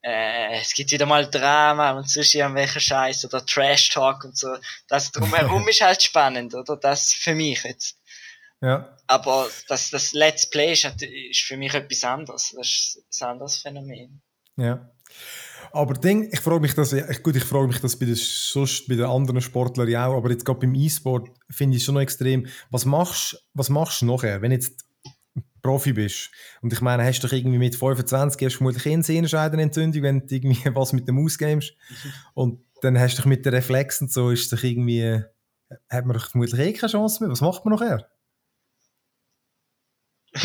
äh, 0.00 0.60
es 0.60 0.74
gibt 0.74 0.92
wieder 0.92 1.06
mal 1.06 1.28
Drama 1.28 1.92
und 1.92 2.08
sonst 2.08 2.34
irgendwelche 2.34 2.80
Scheiß 2.80 3.24
oder 3.24 3.44
Trash 3.44 3.90
Talk 3.90 4.24
und 4.24 4.36
so. 4.36 4.56
Das 4.86 5.10
drumherum 5.10 5.66
ist 5.68 5.80
halt 5.80 6.02
spannend, 6.02 6.54
oder? 6.54 6.76
Das 6.76 7.12
für 7.12 7.34
mich 7.34 7.62
jetzt. 7.64 7.98
Ja. 8.60 8.96
Aber 9.06 9.48
das, 9.68 9.90
das 9.90 10.12
Let's 10.12 10.48
Play 10.50 10.72
ist, 10.72 10.84
ist 10.84 11.42
für 11.42 11.56
mich 11.56 11.74
etwas 11.74 12.04
anderes. 12.04 12.54
Das 12.56 12.66
ist 12.66 13.22
ein 13.22 13.28
anderes 13.28 13.58
Phänomen. 13.58 14.22
Ja. 14.56 14.90
Aber 15.72 15.94
Ding, 15.94 16.28
ich 16.32 16.40
frage 16.40 16.60
mich 16.60 16.74
das, 16.74 16.92
ich, 16.92 17.22
gut, 17.22 17.36
ich 17.36 17.44
frage 17.44 17.68
mich 17.68 17.80
das 17.80 17.98
bei 17.98 18.06
den, 18.06 18.14
sonst 18.14 18.88
bei 18.88 18.96
den 18.96 19.06
anderen 19.06 19.40
Sportlern 19.40 19.88
ja 19.88 20.06
auch, 20.06 20.16
aber 20.16 20.30
jetzt 20.30 20.44
gerade 20.44 20.60
beim 20.60 20.74
E-Sport 20.74 21.30
finde 21.50 21.76
ich 21.76 21.82
es 21.82 21.86
schon 21.86 21.94
noch 21.94 22.02
extrem. 22.02 22.46
Was 22.70 22.84
machst, 22.84 23.44
was 23.54 23.68
machst 23.68 24.02
du 24.02 24.06
nachher, 24.06 24.42
wenn 24.42 24.50
du 24.50 24.56
jetzt 24.56 24.84
Profi 25.62 25.92
bist? 25.92 26.30
Und 26.62 26.72
ich 26.72 26.80
meine, 26.80 27.04
hast 27.04 27.20
du 27.20 27.26
doch 27.26 27.34
irgendwie 27.34 27.58
mit 27.58 27.76
25 27.76 28.44
hast 28.44 28.54
du 28.54 28.58
vermutlich 28.58 28.86
eh 28.86 28.92
eine 28.92 29.02
Sehenscheidenentzündung, 29.02 30.02
wenn 30.02 30.26
du 30.26 30.34
irgendwie 30.34 30.64
was 30.74 30.92
mit 30.92 31.08
dem 31.08 31.24
ausgamest. 31.24 31.74
Und 32.34 32.60
dann 32.80 32.98
hast 32.98 33.16
du 33.16 33.22
doch 33.22 33.26
mit 33.26 33.44
den 33.44 33.54
Reflexen 33.54 34.06
und 34.06 34.12
so, 34.12 34.30
ist 34.30 34.44
es 34.44 34.50
doch 34.50 34.62
irgendwie, 34.62 35.22
hat 35.90 36.06
man 36.06 36.16
doch 36.16 36.30
vermutlich 36.30 36.60
eh 36.60 36.72
keine 36.72 36.92
Chance 36.92 37.22
mehr. 37.22 37.30
Was 37.30 37.40
macht 37.40 37.64
man 37.64 37.74
nachher? 37.74 38.08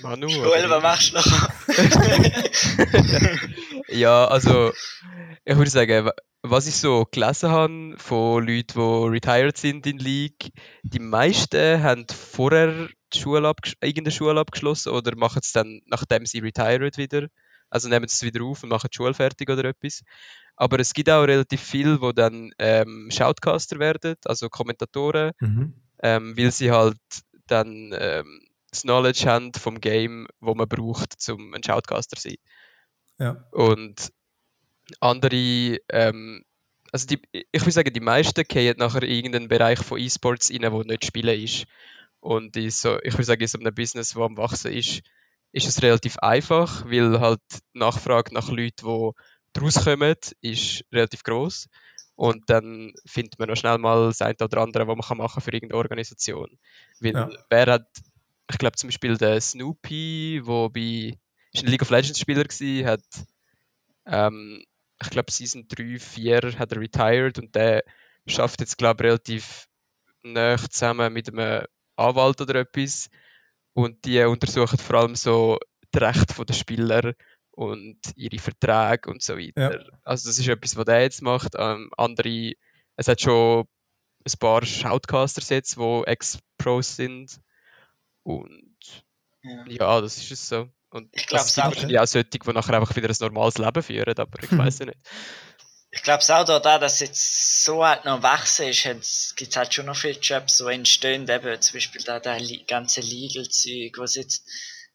Manu, 0.00 0.28
Joel, 0.28 0.70
was 0.70 0.82
machst 0.82 1.12
du 1.12 1.16
noch? 1.16 1.50
Ja, 3.90 4.26
also 4.26 4.72
ich 5.44 5.56
würde 5.56 5.70
sagen, 5.70 6.06
wa- 6.06 6.14
was 6.42 6.66
ich 6.66 6.76
so 6.76 7.06
gelesen 7.10 7.50
habe 7.50 7.94
von 7.98 8.46
Leuten, 8.46 8.74
die 8.74 9.08
retired 9.16 9.56
sind 9.56 9.86
in 9.86 9.98
League, 9.98 10.52
die 10.82 10.98
meisten 11.00 11.82
haben 11.82 12.06
vorher 12.08 12.88
die 13.12 13.18
Schule 13.18 13.52
irgendeine 13.80 14.10
Schule 14.10 14.40
abgeschlossen 14.40 14.90
oder 14.92 15.16
machen 15.16 15.40
es 15.42 15.52
dann, 15.52 15.80
nachdem 15.86 16.26
sie 16.26 16.40
retired 16.40 16.98
wieder. 16.98 17.28
Also 17.70 17.88
nehmen 17.88 18.08
sie 18.08 18.14
es 18.14 18.22
wieder 18.34 18.44
auf 18.44 18.62
und 18.62 18.70
machen 18.70 18.88
die 18.92 18.96
Schule 18.96 19.14
fertig 19.14 19.50
oder 19.50 19.64
etwas. 19.64 20.02
Aber 20.56 20.78
es 20.80 20.92
gibt 20.94 21.10
auch 21.10 21.22
relativ 21.22 21.60
viele, 21.62 21.98
die 21.98 22.14
dann 22.14 22.50
ähm, 22.58 23.08
Shoutcaster 23.10 23.78
werden, 23.78 24.16
also 24.24 24.48
Kommentatoren, 24.48 25.32
ähm, 26.02 26.36
weil 26.36 26.50
sie 26.52 26.70
halt 26.70 26.98
dann 27.46 27.92
ähm, 27.98 28.40
das 28.70 28.82
Knowledge 28.82 29.24
haben 29.26 29.52
vom 29.54 29.80
Game, 29.80 30.28
wo 30.40 30.54
man 30.54 30.68
braucht, 30.68 31.14
um 31.30 31.54
ein 31.54 31.62
Shoutcaster 31.62 32.16
zu 32.16 32.28
sein. 32.28 32.36
Ja. 33.18 33.44
Und 33.50 34.12
andere, 35.00 35.78
ähm, 35.90 36.44
also 36.92 37.06
die, 37.06 37.20
ich 37.32 37.60
würde 37.60 37.70
sagen, 37.72 37.92
die 37.92 38.00
meisten 38.00 38.44
gehen 38.44 38.76
nachher 38.78 39.02
in 39.02 39.10
irgendeinen 39.10 39.48
Bereich 39.48 39.80
von 39.80 39.98
E-Sports 40.00 40.50
rein, 40.52 40.72
wo 40.72 40.82
nicht 40.82 41.04
Spielen 41.04 41.40
ist. 41.42 41.66
Und 42.20 42.56
in 42.56 42.70
so, 42.70 42.98
ich 43.02 43.14
würde 43.14 43.24
sagen, 43.24 43.42
in 43.42 43.48
so 43.48 43.58
einem 43.58 43.74
Business, 43.74 44.10
das 44.10 44.22
am 44.22 44.36
Wachsen 44.36 44.72
ist, 44.72 45.02
ist 45.52 45.66
es 45.66 45.82
relativ 45.82 46.18
einfach, 46.18 46.84
weil 46.86 47.20
halt 47.20 47.40
die 47.52 47.78
Nachfrage 47.78 48.34
nach 48.34 48.48
Leuten, 48.48 48.86
die 48.86 49.10
daraus 49.52 49.84
kommen, 49.84 50.14
ist 50.40 50.84
relativ 50.92 51.22
groß. 51.22 51.68
Und 52.16 52.50
dann 52.50 52.92
findet 53.06 53.38
man 53.38 53.48
noch 53.48 53.56
schnell 53.56 53.78
mal 53.78 54.08
das 54.08 54.20
eine 54.22 54.34
oder 54.40 54.62
andere, 54.62 54.88
was 54.88 54.96
man 54.96 55.06
kann 55.06 55.18
machen 55.18 55.40
für 55.40 55.52
irgendeine 55.52 55.78
Organisation. 55.78 56.58
Weil 57.00 57.12
Ja. 57.12 57.30
wer 57.48 57.66
hat, 57.66 57.86
ich 58.50 58.58
glaube 58.58 58.76
zum 58.76 58.88
Beispiel 58.88 59.16
der 59.16 59.40
Snoopy, 59.40 60.42
der 60.44 60.68
bei 60.70 61.16
ist 61.58 61.64
ein 61.64 61.70
League 61.70 61.82
of 61.82 61.90
Legends 61.90 62.18
Spieler 62.18 62.44
gewesen, 62.44 62.86
hat 62.86 63.02
ähm, 64.06 64.64
ich 65.00 65.10
glaube 65.10 65.30
Season 65.30 65.66
3, 65.68 65.98
4 65.98 66.58
hat 66.58 66.72
er 66.72 66.80
retired 66.80 67.38
und 67.38 67.54
der 67.54 67.84
schafft 68.26 68.60
jetzt 68.60 68.78
glaube 68.78 69.04
relativ 69.04 69.68
nah 70.22 70.56
zusammen 70.56 71.12
mit 71.12 71.28
einem 71.28 71.64
Anwalt 71.96 72.40
oder 72.40 72.56
etwas 72.56 73.10
und 73.74 74.04
die 74.04 74.22
untersuchen 74.24 74.78
vor 74.78 74.96
allem 75.00 75.14
so 75.14 75.58
die 75.94 75.98
Rechte 75.98 76.44
der 76.44 76.54
Spieler 76.54 77.14
und 77.52 77.98
ihre 78.16 78.38
Verträge 78.38 79.10
und 79.10 79.22
so 79.22 79.36
weiter. 79.36 79.84
Also 80.04 80.28
das 80.28 80.38
ist 80.38 80.48
etwas, 80.48 80.76
was 80.76 80.84
der 80.84 81.02
jetzt 81.02 81.22
macht. 81.22 81.54
Ähm, 81.56 81.90
andere, 81.96 82.52
es 82.96 83.08
hat 83.08 83.20
schon 83.20 83.66
ein 84.24 84.38
paar 84.38 84.64
Shoutcasters 84.64 85.48
jetzt, 85.48 85.76
die 85.76 86.02
Ex-Pros 86.06 86.96
sind 86.96 87.40
und 88.22 88.76
Ja. 89.42 89.64
ja, 89.66 90.00
das 90.00 90.18
ist 90.18 90.30
es 90.30 90.48
so. 90.48 90.68
Und 90.90 91.10
Ich 91.12 91.26
das 91.26 91.54
sind 91.54 91.64
auch. 91.64 91.72
auch 91.98 92.06
solche, 92.06 92.24
die 92.30 92.52
nachher 92.52 92.74
einfach 92.74 92.96
wieder 92.96 93.08
ein 93.10 93.16
normales 93.20 93.58
Leben 93.58 93.82
führen, 93.82 94.18
aber 94.18 94.42
ich 94.42 94.56
weiß 94.56 94.78
ja 94.80 94.86
nicht. 94.86 94.98
Ich 95.90 96.02
glaube 96.02 96.20
es 96.20 96.30
auch 96.30 96.44
da, 96.44 96.60
da, 96.60 96.78
dass 96.78 97.00
jetzt 97.00 97.64
so 97.64 97.84
halt 97.84 98.04
noch 98.04 98.22
wachsen 98.22 98.68
ist, 98.68 99.36
gibt 99.36 99.50
es 99.50 99.56
halt 99.56 99.72
schon 99.72 99.86
noch 99.86 99.96
viele 99.96 100.18
Jobs, 100.18 100.58
die 100.58 100.72
entstehen, 100.72 101.28
eben 101.28 101.60
zum 101.62 101.74
Beispiel 101.74 102.02
da 102.02 102.20
der 102.20 102.40
ganze 102.66 103.00
Legal-Zeug, 103.00 103.96
wo 103.96 104.02
es 104.02 104.14
jetzt 104.14 104.44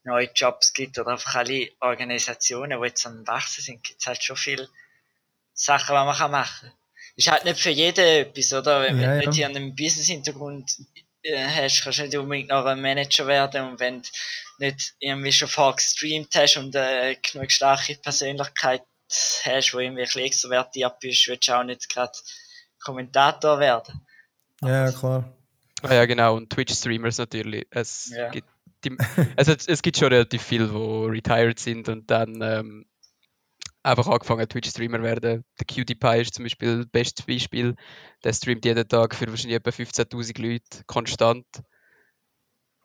neue 0.03 0.29
Jobs 0.33 0.73
gibt 0.73 0.99
oder 0.99 1.11
einfach 1.11 1.35
alle 1.35 1.69
Organisationen, 1.79 2.79
die 2.79 2.87
jetzt 2.87 3.05
am 3.07 3.25
wachsen 3.25 3.63
sind, 3.63 3.83
gibt 3.83 4.01
es 4.01 4.07
halt 4.07 4.23
schon 4.23 4.35
viele 4.35 4.69
Sachen, 5.53 5.87
die 5.95 6.05
man 6.05 6.15
kann 6.15 6.31
machen 6.31 6.69
kann. 6.69 6.77
Ist 7.15 7.31
halt 7.31 7.45
nicht 7.45 7.59
für 7.59 7.69
jeden 7.69 8.05
etwas, 8.05 8.53
oder? 8.53 8.81
Wenn 8.81 8.99
Ja, 8.99 9.15
du 9.15 9.19
ja. 9.21 9.27
nicht 9.27 9.33
hier 9.35 9.47
einen 9.47 9.75
Business-Hintergrund 9.75 10.77
hast, 11.25 11.83
kannst 11.83 11.99
du 11.99 12.03
nicht 12.03 12.17
unbedingt 12.17 12.49
noch 12.49 12.65
ein 12.65 12.81
Manager 12.81 13.27
werden 13.27 13.69
und 13.69 13.79
wenn 13.79 14.01
du 14.01 14.09
nicht 14.59 14.93
irgendwie 14.99 15.31
schon 15.31 15.47
vorher 15.47 15.75
gestreamt 15.75 16.33
hast 16.35 16.57
und 16.57 16.75
äh, 16.75 17.15
genug 17.15 17.51
starke 17.51 17.95
Persönlichkeit 17.95 18.83
hast, 19.45 19.73
wo 19.73 19.79
irgendwie 19.79 20.01
ein 20.01 20.05
bisschen 20.05 20.21
extrovertiert 20.25 20.99
bist, 20.99 21.27
willst 21.27 21.47
du 21.47 21.53
auch 21.57 21.63
nicht 21.63 21.89
gerade 21.89 22.11
Kommentator 22.83 23.59
werden. 23.59 24.05
Ja, 24.61 24.91
klar. 24.91 25.31
Ah 25.81 25.93
ja, 25.93 26.05
genau, 26.05 26.35
und 26.37 26.49
Twitch-Streamers 26.49 27.17
natürlich. 27.17 27.65
Es, 27.69 28.09
Ja. 28.15 28.29
gibt 28.29 28.47
die, 28.85 28.95
es, 29.35 29.47
hat- 29.47 29.67
es 29.67 29.81
gibt 29.81 29.97
schon 29.97 30.09
relativ 30.09 30.41
viele, 30.43 30.67
die 30.67 31.09
retired 31.09 31.59
sind 31.59 31.87
und 31.89 32.09
dann 32.11 32.41
ähm, 32.41 32.85
einfach 33.83 34.07
angefangen 34.07 34.47
Twitch-Streamer 34.47 35.03
werden. 35.03 35.43
Der 35.59 35.65
QTPie 35.65 36.21
ist 36.21 36.33
zum 36.33 36.45
Beispiel 36.45 36.77
das 36.77 36.87
beste 36.87 37.23
Beispiel. 37.23 37.75
Der 38.23 38.33
streamt 38.33 38.65
jeden 38.65 38.87
Tag 38.87 39.13
für 39.13 39.27
wahrscheinlich 39.27 39.57
etwa 39.57 39.69
15.000 39.71 40.41
Leute 40.41 40.83
konstant. 40.87 41.45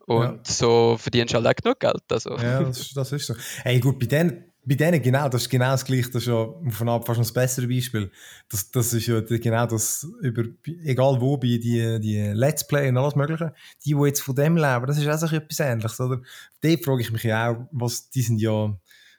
Und 0.06 0.46
so 0.46 0.96
verdienst 0.98 1.34
du 1.34 1.36
halt 1.36 1.46
auch 1.46 1.62
genug 1.62 1.80
Geld. 1.80 2.02
Also. 2.10 2.36
Ja, 2.38 2.62
das, 2.62 2.80
ist- 2.80 2.96
das 2.96 3.12
ist 3.12 3.26
so. 3.26 3.34
Hey, 3.62 3.78
gut, 3.78 3.98
bei 3.98 4.06
denen, 4.06 4.44
bei 4.64 4.74
denen 4.74 5.02
genau, 5.02 5.28
das 5.28 5.42
ist 5.42 5.50
genau 5.50 5.72
das 5.72 5.84
Gleiche, 5.84 6.10
das 6.10 6.22
ist 6.22 6.28
ja 6.28 6.46
von 6.70 6.88
ab 6.88 7.06
fast 7.06 7.18
noch 7.18 7.26
das 7.26 7.32
bessere 7.34 7.66
Beispiel. 7.68 8.10
Das, 8.50 8.70
das 8.70 8.92
ist 8.94 9.06
ja 9.06 9.20
genau 9.20 9.66
das, 9.66 10.06
über, 10.22 10.44
egal 10.84 11.20
wo, 11.20 11.36
bei 11.36 11.58
die, 11.58 11.98
die 12.00 12.18
Let's 12.34 12.66
Play 12.66 12.88
und 12.88 12.96
alles 12.96 13.16
Mögliche, 13.16 13.52
die, 13.84 13.94
die 13.94 14.06
jetzt 14.06 14.20
von 14.22 14.34
dem 14.34 14.56
leben, 14.56 14.86
das 14.86 14.96
ist 14.98 15.06
auch 15.08 15.28
so 15.28 15.34
etwas 15.36 15.60
Ähnliches, 15.60 16.00
oder? 16.00 16.22
Dort 16.62 16.84
frage 16.84 17.02
ich 17.02 17.12
mich 17.12 17.22
ja 17.24 17.50
auch, 17.50 17.66
was, 17.72 18.08
die 18.08 18.22
sind 18.22 18.40
ja, 18.40 18.74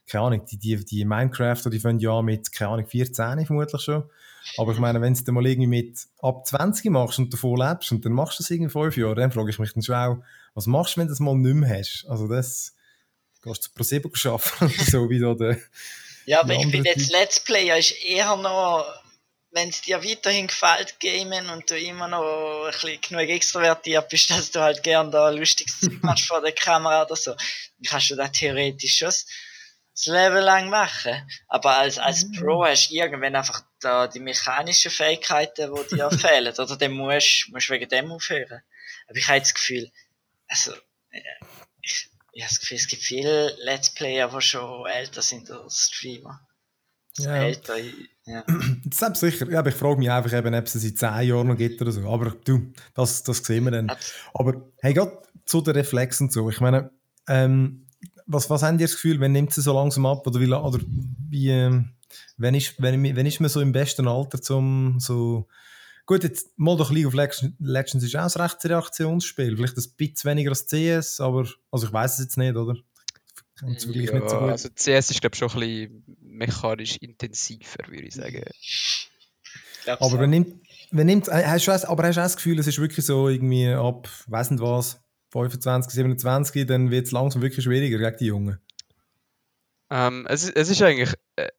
keine 0.09 0.25
Ahnung, 0.25 0.45
die, 0.45 0.57
die, 0.57 0.83
die 0.83 1.05
Minecrafter, 1.05 1.69
die 1.69 1.79
fangen 1.79 1.99
ja 1.99 2.21
mit, 2.21 2.51
keine 2.51 2.71
Ahnung, 2.71 2.87
14 2.87 3.45
vermutlich 3.45 3.81
schon. 3.81 4.03
Aber 4.57 4.71
ich 4.71 4.79
meine, 4.79 5.01
wenn 5.01 5.13
du 5.13 5.23
dann 5.23 5.35
mal 5.35 5.45
irgendwie 5.45 5.67
mit 5.67 5.99
ab 6.21 6.45
20 6.45 6.91
machst 6.91 7.19
und 7.19 7.33
davon 7.33 7.59
lebst 7.59 7.91
und 7.91 8.03
dann 8.05 8.13
machst 8.13 8.39
du 8.39 8.43
das 8.43 8.51
irgendwie 8.51 8.71
fünf 8.71 8.97
Jahre, 8.97 9.15
dann 9.15 9.31
frage 9.31 9.49
ich 9.49 9.59
mich 9.59 9.73
dann 9.73 9.83
schon 9.83 9.95
auch, 9.95 10.17
was 10.55 10.65
machst 10.65 10.95
du, 10.95 11.01
wenn 11.01 11.07
du 11.07 11.11
das 11.11 11.19
mal 11.19 11.35
nicht 11.35 11.55
mehr 11.55 11.79
hast? 11.79 12.05
Also 12.09 12.27
das, 12.27 12.73
gehst 13.43 13.57
du 13.57 13.61
zu 13.61 13.73
ProSieben 13.73 14.11
arbeiten, 14.25 14.69
so 14.91 15.09
wie 15.09 15.19
da 15.19 15.33
der... 15.33 15.57
Ja, 16.25 16.41
aber 16.41 16.53
ich 16.53 16.69
bin 16.69 16.83
jetzt. 16.85 17.11
Let's 17.11 17.39
Player 17.39 17.77
ist 17.77 18.03
eher 18.03 18.35
noch, 18.35 18.85
wenn 19.51 19.69
es 19.69 19.81
dir 19.81 20.03
weiterhin 20.03 20.45
gefällt, 20.45 20.99
Gamen 20.99 21.49
und 21.49 21.69
du 21.69 21.77
immer 21.77 22.07
noch 22.07 22.65
ein 22.65 22.71
bisschen 22.71 23.01
genug 23.01 23.29
extrovertiert 23.29 24.07
bist, 24.09 24.29
dass 24.29 24.51
du 24.51 24.59
halt 24.59 24.83
gern 24.83 25.09
da 25.11 25.29
lustiges 25.29 25.89
machst 26.01 26.27
vor 26.27 26.41
der 26.41 26.51
Kamera 26.51 27.03
oder 27.03 27.15
so, 27.15 27.31
dann 27.31 27.83
kannst 27.83 28.11
du 28.11 28.15
das 28.15 28.31
theoretisch 28.31 28.97
schon 28.97 29.11
das 30.05 30.05
das 30.05 30.13
Leben 30.13 30.43
lang 30.43 30.69
machen. 30.69 31.13
Aber 31.47 31.77
als, 31.77 31.97
als 31.97 32.31
Pro 32.31 32.65
hast 32.65 32.89
du 32.89 32.95
irgendwann 32.95 33.35
einfach 33.35 33.63
da 33.79 34.07
die 34.07 34.19
mechanischen 34.19 34.91
Fähigkeiten, 34.91 35.73
die 35.73 35.95
dir 35.95 36.09
fehlen. 36.17 36.53
Oder 36.53 36.77
dann 36.77 36.91
musst 36.91 37.47
du 37.49 37.73
wegen 37.73 37.89
dem 37.89 38.11
aufhören. 38.11 38.61
Aber 39.07 39.17
ich 39.17 39.27
habe 39.27 39.39
das 39.39 39.53
Gefühl, 39.53 39.89
also, 40.47 40.73
äh, 41.11 41.21
ich, 41.81 42.09
ich 42.33 42.43
habe 42.43 42.49
das 42.49 42.59
Gefühl, 42.59 42.77
es 42.77 42.87
gibt 42.87 43.03
viele 43.03 43.55
Let's 43.63 43.93
Player, 43.93 44.29
die 44.33 44.41
schon 44.41 44.85
älter 44.87 45.21
sind 45.21 45.49
als 45.51 45.89
Streamer. 45.91 46.41
Ja. 47.17 47.43
älter, 47.43 47.75
ja. 48.25 48.45
Selbst 48.93 49.19
sicher, 49.19 49.49
ja, 49.49 49.59
aber 49.59 49.69
ich 49.69 49.75
frage 49.75 49.97
mich 49.97 50.09
einfach 50.09 50.31
eben, 50.31 50.53
ob 50.55 50.65
es 50.65 50.73
seit 50.73 50.97
10 50.97 51.27
Jahren 51.27 51.47
noch 51.47 51.57
gibt 51.57 51.81
oder 51.81 51.91
so. 51.91 52.07
Aber 52.09 52.31
du, 52.31 52.71
das, 52.93 53.23
das 53.23 53.39
sehen 53.39 53.65
wir 53.65 53.71
dann. 53.71 53.91
Aber 54.33 54.71
hey, 54.81 54.93
gerade 54.93 55.21
zu 55.45 55.61
den 55.61 55.73
Reflexen 55.73 56.29
so. 56.29 56.49
Ich 56.49 56.61
meine, 56.61 56.91
ähm, 57.27 57.88
was, 58.31 58.49
was 58.49 58.63
habt 58.63 58.79
ihr 58.79 58.85
das 58.87 58.93
Gefühl, 58.95 59.19
wenn 59.19 59.31
nimmt 59.33 59.53
sie 59.53 59.61
so 59.61 59.73
langsam 59.73 60.05
ab? 60.05 60.25
Oder 60.25 60.39
wie, 60.39 60.51
oder 60.51 60.79
wie 61.29 61.49
ähm, 61.49 61.91
wenn, 62.37 62.55
ist, 62.55 62.81
wenn, 62.81 63.03
wenn 63.15 63.25
ist 63.25 63.39
man 63.41 63.49
so 63.49 63.59
im 63.61 63.71
besten 63.71 64.07
Alter 64.07 64.41
zum 64.41 64.97
so. 64.99 65.47
Gut, 66.05 66.23
jetzt 66.23 66.57
mal 66.57 66.75
doch 66.75 66.89
League 66.91 67.05
of 67.05 67.13
Legends, 67.13 67.53
Legends 67.59 68.03
ist 68.03 68.15
auch 68.15 68.21
ein 68.35 68.41
rechtes 68.41 68.69
Reaktionsspiel. 68.69 69.55
Vielleicht 69.55 69.77
ein 69.77 69.83
bisschen 69.97 70.29
weniger 70.31 70.49
als 70.49 70.65
CS, 70.65 71.19
aber 71.19 71.47
also 71.71 71.85
ich 71.85 71.93
weiß 71.93 72.13
es 72.13 72.19
jetzt 72.25 72.37
nicht, 72.37 72.55
oder? 72.55 72.75
Wirklich 73.61 74.11
nicht 74.11 74.29
so 74.29 74.35
Ja, 74.35 74.39
gut. 74.39 74.49
also 74.51 74.69
CS 74.69 75.11
ist 75.11 75.21
glaube 75.21 75.35
ich 75.35 75.39
schon 75.39 75.49
ein 75.51 75.59
bisschen 75.59 76.03
mechanisch 76.21 76.97
intensiver, 76.97 77.83
würde 77.89 78.07
ich 78.07 78.15
sagen. 78.15 78.43
Aber 79.85 80.19
wenn 80.19 80.29
nimmt, 80.29 80.55
wenn 80.91 81.05
nimmt, 81.07 81.27
hast 81.27 81.67
du, 81.67 81.71
auch- 81.71 81.83
aber 81.89 82.03
hast 82.07 82.15
du 82.15 82.21
auch 82.21 82.25
das 82.25 82.35
Gefühl, 82.37 82.57
es 82.59 82.67
ist 82.67 82.79
wirklich 82.79 83.05
so 83.05 83.27
irgendwie 83.29 83.67
ab, 83.67 84.07
weiß 84.27 84.51
nicht 84.51 84.61
was, 84.61 84.99
25, 85.29 85.93
27, 85.93 86.65
dann 86.65 86.91
wird 86.91 87.05
es 87.07 87.11
langsam 87.11 87.41
wirklich 87.41 87.63
schwieriger 87.63 87.97
gegen 87.97 88.17
die 88.17 88.25
Jungen. 88.25 88.59
Ähm, 89.89 90.25
es, 90.29 90.43
ist- 90.43 90.55
es 90.55 90.69
ist 90.69 90.81
eigentlich, 90.81 91.13
äh, 91.35 91.49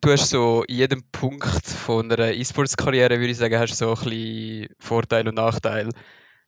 du 0.00 0.10
hast 0.12 0.30
so 0.30 0.62
in 0.64 0.76
jedem 0.76 1.02
Punkt 1.10 1.66
von 1.66 2.10
einer 2.12 2.32
E-Sports-Karriere, 2.32 3.18
würde 3.18 3.30
ich 3.32 3.36
sagen, 3.38 3.58
hast 3.58 3.76
so 3.76 3.94
ein 3.94 4.04
bisschen 4.04 4.68
Vorteil 4.78 5.26
und 5.28 5.34
Nachteil. 5.36 5.90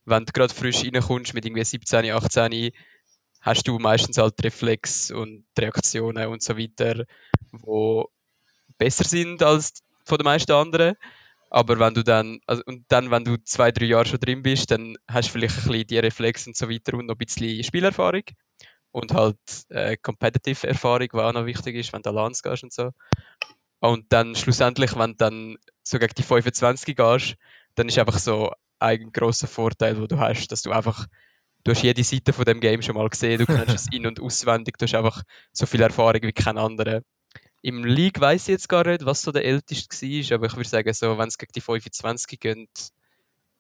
Wenn 0.05 0.25
du 0.25 0.33
gerade 0.33 0.55
frisch 0.55 0.85
reinkommst 0.85 1.35
mit 1.35 1.45
irgendwie 1.45 1.65
17, 1.65 2.11
18, 2.11 2.73
hast 3.41 3.69
du 3.69 3.79
meistens 3.79 4.19
halt 4.19 4.43
Reflex 4.45 5.11
und 5.11 5.45
die 5.57 5.63
Reaktionen 5.63 6.29
und 6.29 6.43
so 6.43 6.59
weiter, 6.59 7.05
wo 7.53 8.09
besser 8.79 9.05
sind 9.05 9.43
als 9.43 9.83
von 10.05 10.19
den 10.19 10.25
meisten 10.25 10.53
anderen. 10.53 10.97
Aber 11.51 11.81
wenn 11.81 11.95
du 11.95 12.05
dann, 12.05 12.39
also, 12.47 12.63
und 12.67 12.85
dann, 12.89 13.11
wenn 13.11 13.25
du 13.25 13.37
zwei, 13.43 13.73
drei 13.73 13.87
Jahre 13.87 14.07
schon 14.07 14.21
drin 14.21 14.43
bist, 14.43 14.71
dann 14.71 14.97
hast 15.09 15.29
du 15.29 15.33
vielleicht 15.33 15.59
ein 15.59 15.65
bisschen 15.65 15.87
die 15.89 15.99
Reflex 15.99 16.47
und 16.47 16.57
so 16.57 16.71
weiter 16.71 16.95
und 16.95 17.07
noch 17.07 17.17
ein 17.17 17.19
bisschen 17.19 17.63
Spielerfahrung. 17.65 18.23
Und 18.93 19.13
halt 19.15 19.39
äh, 19.69 19.97
Competitive 19.97 20.67
Erfahrung, 20.67 21.09
die 21.13 21.19
auch 21.19 21.33
noch 21.33 21.47
wichtig 21.47 21.77
ist, 21.77 21.93
wenn 21.93 22.03
du 22.03 22.11
LANs 22.11 22.43
gehst 22.43 22.63
und 22.63 22.73
so. 22.73 22.93
Und 23.81 24.13
dann 24.13 24.37
schlussendlich, 24.37 24.97
wenn 24.97 25.13
du 25.13 25.17
dann 25.17 25.57
so 25.83 25.99
gegen 25.99 26.15
die 26.17 26.23
25 26.23 26.97
gehst, 26.97 27.35
dann 27.75 27.89
ist 27.89 27.99
einfach 27.99 28.19
so 28.19 28.53
ein 28.79 29.11
grosser 29.13 29.49
Vorteil, 29.49 29.95
den 29.95 30.09
du 30.09 30.19
hast, 30.19 30.49
dass 30.49 30.63
du 30.63 30.71
einfach, 30.71 31.07
du 31.65 31.73
hast 31.73 31.83
jede 31.83 32.05
Seite 32.05 32.33
von 32.33 32.45
dem 32.45 32.61
Game 32.61 32.83
schon 32.83 32.95
mal 32.95 33.09
gesehen, 33.09 33.39
du 33.39 33.47
kennst 33.47 33.75
es 33.75 33.87
in- 33.93 34.07
und 34.07 34.21
auswendig, 34.21 34.79
du 34.79 34.85
hast 34.85 34.95
einfach 34.95 35.23
so 35.53 35.67
viel 35.67 35.83
Erfahrung 35.83 36.23
wie 36.23 36.33
kein 36.33 36.59
anderer. 36.59 37.03
Im 37.63 37.85
League 37.85 38.21
weiß 38.21 38.43
ich 38.43 38.49
jetzt 38.49 38.69
gar 38.69 38.87
nicht, 38.87 39.05
was 39.05 39.23
so 39.23 39.33
der 39.33 39.45
älteste 39.45 39.95
war, 40.31 40.37
aber 40.37 40.47
ich 40.47 40.57
würde 40.57 40.69
sagen, 40.69 40.93
so, 40.95 41.19
wenn 41.19 41.29
es 41.29 41.37
gegen 41.39 41.53
die 41.53 41.61
25 41.61 42.41
geht, 42.41 42.69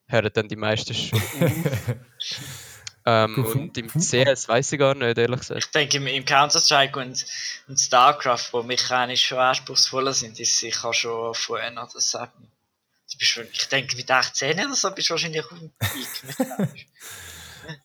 hören 0.06 0.30
dann 0.32 0.48
die 0.48 0.56
meisten 0.56 0.94
schon 0.94 1.20
ähm, 3.06 3.44
und 3.44 3.78
im 3.78 3.88
CS 3.88 4.48
weiß 4.48 4.72
ich 4.72 4.78
gar 4.78 4.94
nicht, 4.94 5.18
ehrlich 5.18 5.40
gesagt. 5.40 5.64
Ich 5.64 5.70
denke, 5.70 5.96
im, 5.98 6.06
im 6.06 6.24
Counter-Strike 6.24 6.98
und, 6.98 7.26
und 7.68 7.78
StarCraft, 7.78 8.48
wo 8.52 8.62
mechanisch 8.62 9.26
schon 9.26 9.38
anspruchsvoller 9.38 10.12
sind, 10.14 10.38
ist 10.40 10.58
sicher 10.58 10.92
schon 10.92 11.34
vorher 11.34 11.70
noch 11.70 11.92
das 11.92 12.10
sagen. 12.10 12.50
Du 13.12 13.18
bist, 13.18 13.30
schon- 13.30 13.48
ich 13.52 13.68
denke, 13.68 13.96
mit 13.96 14.10
18 14.10 14.58
oder 14.58 14.74
so 14.74 14.90
bist 14.92 15.08
du 15.08 15.12
wahrscheinlich 15.12 15.42
auf 15.44 15.48
dem 15.48 15.70
Peak. 15.78 16.76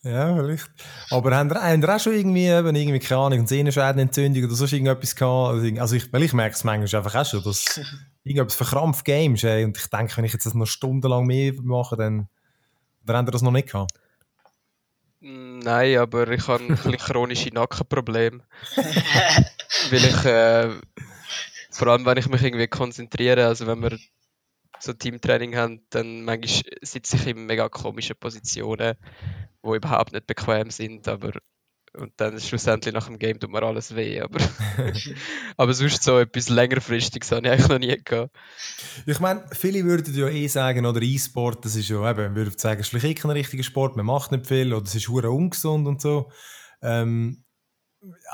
Ja, 0.02 0.36
vielleicht. 0.36 0.68
Aber 1.10 1.36
haben 1.36 1.50
ihr, 1.50 1.62
haben 1.62 1.82
ihr 1.82 1.94
auch 1.94 2.00
schon 2.00 2.14
irgendwie, 2.14 2.46
eben, 2.46 2.74
irgendwie 2.74 2.98
keine 2.98 3.20
Ahnung, 3.20 3.38
eine 3.40 3.48
Sehnenschädenentzündung 3.48 4.44
oder 4.44 4.54
sonst 4.54 4.72
irgendetwas 4.72 5.16
gehabt? 5.16 5.54
Also, 5.54 5.80
Also 5.80 5.96
ich, 5.96 6.12
weil 6.12 6.22
ich 6.22 6.32
merke 6.32 6.54
es 6.54 6.64
manchmal 6.64 7.02
einfach 7.02 7.20
auch 7.20 7.26
schon, 7.26 7.42
dass 7.42 7.80
irgendetwas 8.24 8.56
verkrampft 8.56 9.04
Games, 9.04 9.44
ey, 9.44 9.64
und 9.64 9.76
ich 9.76 9.86
denke, 9.86 10.16
wenn 10.16 10.24
ich 10.24 10.32
jetzt 10.32 10.46
das 10.46 10.54
noch 10.54 10.66
stundenlang 10.66 11.26
mehr 11.26 11.52
mache, 11.62 11.96
dann, 11.96 12.28
dann 13.04 13.16
habt 13.16 13.28
ihr 13.28 13.32
das 13.32 13.42
noch 13.42 13.52
nicht 13.52 13.70
gehabt. 13.70 13.92
Nein, 15.20 15.98
aber 15.98 16.28
ich 16.28 16.46
habe 16.46 16.62
ein 16.62 16.68
bisschen 16.68 16.96
chronische 16.98 17.48
Nackenprobleme. 17.48 18.40
weil 18.76 20.04
ich, 20.04 20.24
äh, 20.24 20.70
vor 21.70 21.88
allem 21.88 22.06
wenn 22.06 22.18
ich 22.18 22.28
mich 22.28 22.42
irgendwie 22.42 22.68
konzentriere, 22.68 23.46
also 23.46 23.66
wenn 23.66 23.82
wir 23.82 23.98
so 24.78 24.92
Teamtraining 24.92 25.56
haben, 25.56 25.86
dann 25.90 26.24
manchmal 26.24 26.72
sitze 26.82 27.16
ich 27.16 27.26
in 27.26 27.46
mega 27.46 27.68
komischen 27.68 28.16
Positionen, 28.16 28.94
wo 29.62 29.74
überhaupt 29.74 30.12
nicht 30.12 30.26
bequem 30.26 30.70
sind, 30.70 31.08
aber 31.08 31.32
und 31.96 32.12
dann 32.18 32.38
schlussendlich 32.40 32.94
nach 32.94 33.06
dem 33.06 33.18
Game 33.18 33.40
tut 33.40 33.50
mir 33.50 33.62
alles 33.62 33.96
weh, 33.96 34.20
aber, 34.20 34.38
aber 35.56 35.74
sonst 35.74 36.02
so 36.02 36.18
etwas 36.18 36.48
längerfristiges 36.48 37.32
habe 37.32 37.46
ich 37.46 37.52
eigentlich 37.52 37.68
noch 37.68 37.78
nie 37.78 37.96
gehabt. 38.04 38.36
Ich 39.06 39.20
meine, 39.20 39.44
viele 39.52 39.84
würden 39.84 40.14
ja 40.14 40.28
eh 40.28 40.46
sagen, 40.46 40.86
oder 40.86 41.00
E-Sport, 41.02 41.64
das 41.64 41.76
ist 41.76 41.88
ja 41.88 42.08
eben, 42.10 42.34
würden 42.34 42.56
sagen, 42.56 42.80
es 42.80 42.86
ist 42.86 42.90
vielleicht 42.90 43.22
kein 43.22 43.30
richtiger 43.30 43.62
Sport, 43.62 43.96
man 43.96 44.06
macht 44.06 44.32
nicht 44.32 44.46
viel, 44.46 44.72
oder 44.72 44.84
es 44.84 44.94
ist 44.94 45.08
hure 45.08 45.30
ungesund 45.30 45.86
und 45.86 46.00
so. 46.00 46.30
Ähm, 46.82 47.44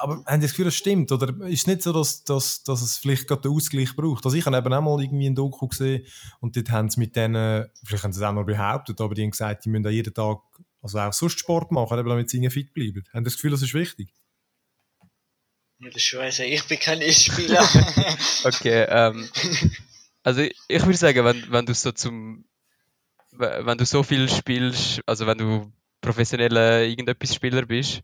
aber 0.01 0.25
haben 0.27 0.41
Sie 0.41 0.47
das 0.47 0.51
Gefühl, 0.53 0.67
das 0.67 0.75
stimmt? 0.75 1.13
Oder 1.13 1.29
ist 1.47 1.61
es 1.61 1.67
nicht 1.67 1.83
so, 1.83 1.93
dass, 1.93 2.25
dass, 2.25 2.63
dass 2.63 2.83
es 2.83 2.99
vielleicht 2.99 3.29
gerade 3.29 3.43
den 3.43 3.53
Ausgleich 3.53 3.95
braucht? 3.95 4.25
Also 4.25 4.37
ich 4.37 4.45
habe 4.47 4.57
eben 4.57 4.73
auch 4.73 4.83
mal 4.83 5.03
irgendwie 5.03 5.27
ein 5.27 5.35
Doku 5.35 5.69
gesehen 5.69 6.07
und 6.41 6.57
dort 6.57 6.71
haben 6.71 6.91
sie 6.91 7.01
mit 7.01 7.17
denen, 7.17 7.67
vielleicht 7.85 8.05
haben 8.05 8.13
sie 8.13 8.21
es 8.21 8.27
auch 8.27 8.33
noch 8.33 8.45
behauptet, 8.45 9.01
aber 9.01 9.15
die 9.15 9.23
haben 9.23 9.31
gesagt, 9.31 9.65
die 9.65 9.71
müssen 9.71 9.87
auch 9.87 9.91
jeden 9.91 10.15
Tag, 10.15 10.39
also 10.83 10.99
auch 10.99 11.13
sonst 11.13 11.39
Sport 11.39 11.71
machen, 11.73 11.99
eben 11.99 12.09
damit 12.09 12.31
sie 12.31 12.51
fit 12.51 12.73
bleiben. 12.75 13.05
Haben 13.13 13.25
Sie 13.25 13.31
das 13.31 13.35
Gefühl, 13.35 13.53
das 13.53 13.63
ist 13.63 13.75
wichtig? 13.75 14.13
Das 15.81 16.03
schon 16.03 16.21
also 16.21 16.45
ich 16.45 16.65
bin 16.69 16.79
kein 16.79 17.01
E-Spieler. 17.01 17.69
okay, 18.45 18.87
ähm, 18.89 19.29
also 20.23 20.43
ich, 20.43 20.57
ich 20.69 20.83
würde 20.83 20.97
sagen, 20.97 21.25
wenn, 21.25 21.51
wenn 21.51 21.67
du 21.67 21.75
so 21.75 21.91
zum, 21.91 22.45
wenn 23.33 23.79
du 23.79 23.85
so 23.85 24.03
viel 24.03 24.29
spielst, 24.29 25.01
also 25.07 25.27
wenn 25.27 25.39
du 25.39 25.73
professioneller 26.01 26.83
irgendetwas 26.83 27.35
Spieler 27.35 27.67
bist, 27.67 28.03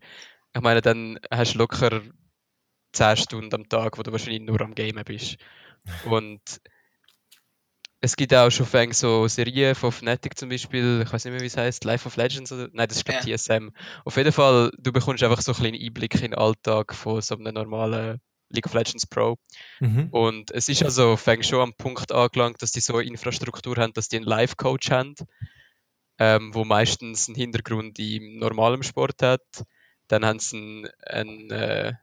ich 0.55 0.61
meine, 0.61 0.81
dann 0.81 1.19
hast 1.31 1.53
du 1.53 1.59
locker 1.59 2.01
10 2.93 3.17
Stunden 3.17 3.53
am 3.53 3.69
Tag, 3.69 3.97
wo 3.97 4.03
du 4.03 4.11
wahrscheinlich 4.11 4.41
nur 4.41 4.59
am 4.61 4.75
Gamen 4.75 5.03
bist. 5.03 5.37
Und 6.05 6.41
es 8.01 8.15
gibt 8.15 8.33
auch 8.33 8.49
schon 8.49 8.65
Fang 8.65 8.93
so 8.93 9.27
Serien 9.27 9.75
von 9.75 9.91
Fnatic 9.91 10.37
zum 10.37 10.49
Beispiel, 10.49 11.03
ich 11.05 11.11
weiß 11.11 11.25
nicht 11.25 11.33
mehr, 11.33 11.41
wie 11.41 11.47
es 11.47 11.57
heißt, 11.57 11.83
Life 11.83 12.07
of 12.07 12.15
Legends 12.15 12.51
oder 12.51 12.69
nein, 12.71 12.87
das 12.87 12.97
ist 12.97 13.05
glaube 13.05 13.27
ja. 13.27 13.37
TSM. 13.37 13.69
Auf 14.05 14.15
jeden 14.15 14.31
Fall, 14.31 14.71
du 14.77 14.91
bekommst 14.91 15.23
einfach 15.23 15.41
so 15.41 15.51
einen 15.51 15.59
kleinen 15.59 15.85
Einblick 15.85 16.15
in 16.15 16.21
den 16.21 16.33
Alltag 16.33 16.95
von 16.95 17.21
so 17.21 17.35
einem 17.35 17.53
normalen 17.53 18.21
League 18.49 18.65
of 18.65 18.73
Legends 18.73 19.05
Pro. 19.05 19.37
Mhm. 19.79 20.09
Und 20.11 20.51
es 20.51 20.69
ist 20.69 20.83
also 20.83 21.17
Fang 21.17 21.43
schon 21.43 21.59
am 21.59 21.73
Punkt 21.73 22.11
angelangt, 22.11 22.61
dass 22.61 22.71
die 22.71 22.79
so 22.79 22.95
eine 22.95 23.07
Infrastruktur 23.07 23.75
haben, 23.77 23.93
dass 23.93 24.07
die 24.07 24.17
einen 24.17 24.25
Live-Coach 24.25 24.91
haben, 24.91 25.15
ähm, 26.19 26.53
wo 26.53 26.63
meistens 26.63 27.27
einen 27.27 27.35
Hintergrund 27.35 27.99
im 27.99 28.37
normalen 28.39 28.81
Sport 28.81 29.21
hat. 29.21 29.65
Dann 30.09 30.25
haben 30.25 30.39
sie 30.39 30.57
einen, 30.57 30.89
einen, 31.05 31.51
äh, 31.51 31.93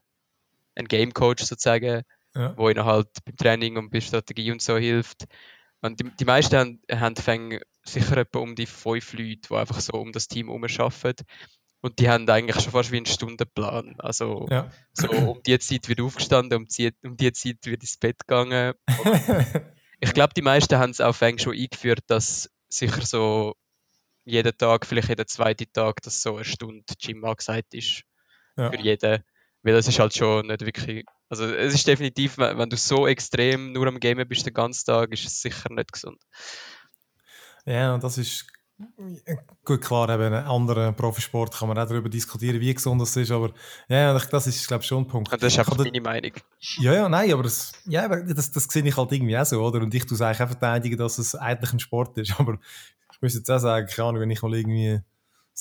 einen 0.74 0.88
Game-Coach 0.88 1.44
sozusagen, 1.44 2.02
ja. 2.34 2.56
wo 2.56 2.70
ihnen 2.70 2.84
halt 2.84 3.08
beim 3.24 3.36
Training 3.36 3.76
und 3.76 3.90
bei 3.90 4.00
Strategie 4.00 4.50
und 4.50 4.62
so 4.62 4.76
hilft. 4.78 5.24
Und 5.82 6.00
die, 6.00 6.04
die 6.18 6.24
meisten 6.24 6.56
haben, 6.56 6.80
haben 6.90 7.14
sicher 7.84 8.16
etwa 8.16 8.38
um 8.38 8.54
die 8.54 8.66
fünf 8.66 9.12
Leute, 9.12 9.48
die 9.48 9.54
einfach 9.54 9.80
so 9.80 9.92
um 9.94 10.12
das 10.12 10.28
Team 10.28 10.46
herum 10.46 10.64
arbeiten. 10.64 11.26
Und 11.82 11.98
die 12.00 12.08
haben 12.08 12.28
eigentlich 12.28 12.60
schon 12.62 12.72
fast 12.72 12.90
wie 12.90 12.96
einen 12.96 13.06
Stundenplan. 13.06 13.96
Also 13.98 14.46
ja. 14.50 14.70
so 14.92 15.08
um 15.08 15.42
die 15.46 15.58
Zeit 15.58 15.88
wird 15.88 16.00
aufgestanden, 16.00 16.58
um 16.58 16.66
die, 16.66 16.92
um 17.04 17.16
die 17.16 17.32
Zeit 17.32 17.58
wird 17.64 17.82
ins 17.82 17.98
Bett 17.98 18.26
gegangen. 18.26 18.74
ich 20.00 20.14
glaube, 20.14 20.34
die 20.34 20.42
meisten 20.42 20.78
haben 20.78 20.90
es 20.90 21.00
auch 21.00 21.14
schon 21.14 21.52
eingeführt, 21.52 22.00
dass 22.08 22.50
sicher 22.68 23.02
so 23.02 23.54
jeden 24.26 24.58
Tag, 24.58 24.84
vielleicht 24.84 25.08
jeden 25.08 25.26
zweiten 25.26 25.72
Tag, 25.72 26.02
dass 26.02 26.20
so 26.20 26.36
eine 26.36 26.44
Stunde 26.44 26.84
Gym 27.00 27.24
angesagt 27.24 27.72
ist. 27.72 28.02
Ja. 28.56 28.70
Für 28.70 28.78
jeden. 28.78 29.24
Weil 29.62 29.72
das 29.72 29.88
ist 29.88 29.98
halt 29.98 30.14
schon 30.14 30.46
nicht 30.46 30.64
wirklich 30.64 31.04
also 31.28 31.44
es 31.44 31.74
ist 31.74 31.86
definitiv, 31.86 32.38
wenn 32.38 32.70
du 32.70 32.76
so 32.76 33.06
extrem 33.06 33.72
nur 33.72 33.86
am 33.88 33.98
Gamen 33.98 34.28
bist 34.28 34.46
den 34.46 34.54
ganzen 34.54 34.86
Tag, 34.86 35.12
ist 35.12 35.26
es 35.26 35.40
sicher 35.40 35.72
nicht 35.72 35.92
gesund. 35.92 36.20
Ja, 37.64 37.94
und 37.94 38.04
das 38.04 38.16
ist 38.18 38.46
gut 39.64 39.80
klar, 39.80 40.10
eben 40.10 40.34
einen 40.34 40.44
anderen 40.44 40.94
Profisport 40.94 41.52
kann 41.54 41.68
man 41.68 41.78
auch 41.78 41.88
darüber 41.88 42.10
diskutieren, 42.10 42.60
wie 42.60 42.74
gesund 42.74 43.00
das 43.00 43.16
ist, 43.16 43.30
aber 43.30 43.52
ja, 43.88 44.12
das 44.12 44.46
ist 44.46 44.68
glaube 44.68 44.82
ich 44.82 44.86
schon 44.86 45.02
ein 45.02 45.08
Punkt. 45.08 45.32
Und 45.32 45.42
das 45.42 45.52
ist 45.52 45.58
einfach 45.58 45.78
meine 45.78 46.00
Meinung. 46.00 46.32
Ja, 46.78 46.92
ja, 46.92 47.08
nein, 47.08 47.32
aber 47.32 47.44
das, 47.44 47.72
ja, 47.86 48.06
das, 48.06 48.52
das 48.52 48.64
sehe 48.64 48.86
ich 48.86 48.96
halt 48.96 49.10
irgendwie 49.10 49.36
auch 49.36 49.46
so, 49.46 49.62
oder? 49.62 49.80
Und 49.80 49.94
ich 49.94 50.04
tue 50.04 50.14
es 50.14 50.20
eigentlich 50.20 50.42
auch 50.42 50.48
verteidigen, 50.48 50.98
dass 50.98 51.18
es 51.18 51.34
eigentlich 51.34 51.72
ein 51.72 51.80
Sport 51.80 52.18
ist, 52.18 52.34
aber 52.38 52.58
ich 53.16 53.22
muss 53.22 53.34
jetzt 53.34 53.50
auch 53.50 53.58
sagen, 53.58 53.86
keine 53.86 54.08
Ahnung, 54.08 54.20
wenn 54.20 54.30
ich 54.30 54.42
mal 54.42 54.54
irgendwie 54.54 54.90
ein 54.90 55.04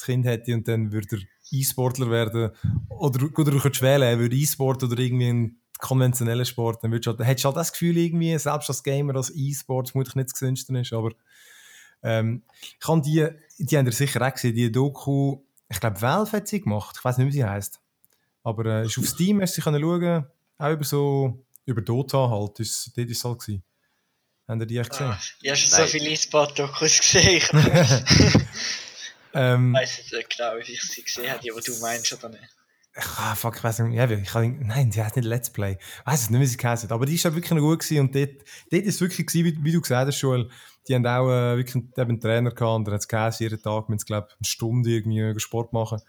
Kind 0.04 0.26
hätte 0.26 0.54
und 0.54 0.68
dann 0.68 0.92
würde 0.92 1.18
er 1.18 1.22
E-Sportler 1.52 2.10
werden, 2.10 2.52
oder 2.90 3.30
gut, 3.30 3.48
du 3.48 3.60
könntest 3.60 3.82
wählen, 3.82 4.20
würde 4.20 4.36
E-Sport 4.36 4.84
oder 4.84 4.98
irgendwie 5.00 5.30
ein 5.30 5.58
konventioneller 5.80 6.44
Sport, 6.44 6.84
dann 6.84 6.92
würdest 6.92 7.08
du, 7.08 7.12
halt, 7.12 7.28
hättest 7.28 7.46
du 7.46 7.48
halt 7.48 7.58
das 7.58 7.72
Gefühl 7.72 7.98
irgendwie, 7.98 8.38
selbst 8.38 8.70
als 8.70 8.84
Gamer, 8.84 9.14
dass 9.14 9.34
E-Sport 9.34 9.92
vermutlich 9.92 10.16
nicht 10.16 10.28
das 10.28 10.34
Gesündeste 10.34 10.78
ist, 10.78 10.92
aber 10.92 11.12
ähm, 12.04 12.44
ich 12.60 12.88
habe 12.88 13.02
die, 13.02 13.28
die 13.58 13.78
haben 13.78 13.86
ihr 13.86 13.92
sicher 13.94 14.22
auch 14.22 14.34
gesehen, 14.34 14.56
die 14.56 14.72
Doku, 14.72 15.42
ich 15.70 15.80
glaube 15.80 16.02
Valve 16.02 16.32
hat 16.34 16.48
sie 16.48 16.62
gemacht, 16.62 16.96
ich 16.98 17.06
weiß 17.06 17.18
nicht, 17.18 17.28
wie 17.28 17.32
sie 17.32 17.46
heißt, 17.46 17.80
aber 18.44 18.66
äh, 18.66 18.86
ist 18.86 18.98
auf 18.98 19.08
Steam, 19.08 19.42
hast 19.42 19.56
du 19.56 19.62
sie 19.62 19.64
können 19.64 19.82
schauen, 19.82 20.26
auch 20.58 20.72
über 20.72 20.84
so, 20.84 21.46
über 21.66 21.82
Dota 21.82 22.30
halt, 22.30 22.60
ist, 22.60 22.92
dort 22.98 23.10
ist 23.10 23.18
es 23.18 23.24
halt 23.24 23.40
gewesen. 23.40 23.64
Habt 24.48 24.62
ihr 24.62 24.66
die 24.66 24.78
echt 24.78 24.92
gesehen? 24.92 25.08
Ah, 25.08 25.20
ich 25.42 25.50
habe 25.50 25.58
schon 25.58 25.72
so 25.72 25.88
viele 25.88 26.10
E-Sport-Dokus 26.10 27.00
gesehen. 27.00 27.42
Ähm, 29.36 29.76
ich 29.76 29.82
weiß 29.82 30.12
nicht 30.14 30.30
genau, 30.38 30.54
wie 30.56 30.72
ich 30.72 30.82
sie 30.82 31.04
gesehen 31.04 31.30
habe, 31.30 31.42
die 31.42 31.50
du 31.50 31.80
meinst 31.82 32.14
oder 32.14 32.30
nicht. 32.30 32.44
Ah, 32.96 33.36
fuck, 33.36 33.58
ich 33.58 33.64
weiß 33.64 33.80
nicht, 33.80 33.96
ja, 33.96 34.10
ich 34.10 34.30
kann, 34.30 34.58
nein, 34.66 34.90
sie 34.90 35.04
heißt 35.04 35.18
nicht 35.18 35.26
Let's 35.26 35.50
Play. 35.50 35.78
Ich 35.78 36.08
weiß 36.08 36.30
nicht, 36.30 36.40
wie 36.40 36.46
sie 36.46 36.56
geheißen 36.56 36.90
aber 36.92 37.06
die 37.06 37.16
ist 37.16 37.24
ja 37.24 37.36
wirklich 37.36 37.52
noch 37.52 37.60
gut 37.60 37.80
gewesen 37.80 38.00
und 38.00 38.16
dort, 38.16 38.30
dort 38.72 38.84
ist 38.84 38.96
es 38.96 39.02
wirklich 39.02 39.28
gewesen, 39.28 39.46
wie, 39.46 39.64
wie, 39.66 39.72
du 39.74 39.82
gesagt 39.82 40.08
hast, 40.08 40.22
Joel, 40.22 40.50
die 40.88 40.96
haben 40.96 41.06
auch 41.06 41.28
äh, 41.28 41.58
wirklich 41.58 41.76
eben 41.76 41.92
einen 41.98 42.22
Trainer 42.22 42.52
gehabt 42.52 42.76
und 42.78 42.86
der 42.86 42.94
hat 42.94 43.02
es 43.02 43.10
geheißen, 43.10 43.44
jeden 43.44 43.62
Tag, 43.62 43.90
wenn 43.90 44.00
sie, 44.00 44.06
glaube 44.06 44.30
eine 44.30 44.48
Stunde 44.48 44.90
irgendwie 44.90 45.38
Sport 45.42 45.74
machen. 45.74 46.00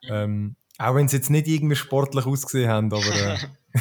Ja. 0.00 0.22
Ähm, 0.22 0.56
auch 0.78 0.94
wenn 0.94 1.08
sie 1.08 1.16
jetzt 1.16 1.28
nicht 1.28 1.46
irgendwie 1.46 1.76
sportlich 1.76 2.24
ausgesehen 2.24 2.70
haben, 2.70 2.90
aber... 2.90 3.04
Äh, 3.04 3.38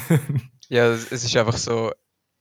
ja, 0.67 0.87
es 0.89 1.09
ist 1.13 1.37
einfach 1.37 1.57
so, 1.57 1.93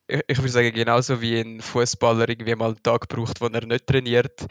ich, 0.09 0.23
ich 0.27 0.39
würde 0.39 0.49
sagen, 0.49 0.73
genauso 0.73 1.21
wie 1.21 1.39
ein 1.39 1.61
Fußballer 1.61 2.29
irgendwie 2.29 2.55
mal 2.55 2.71
einen 2.71 2.83
Tag 2.83 3.09
braucht, 3.09 3.41
wo 3.41 3.47
er 3.47 3.67
nicht 3.67 3.87
trainiert, 3.87 4.47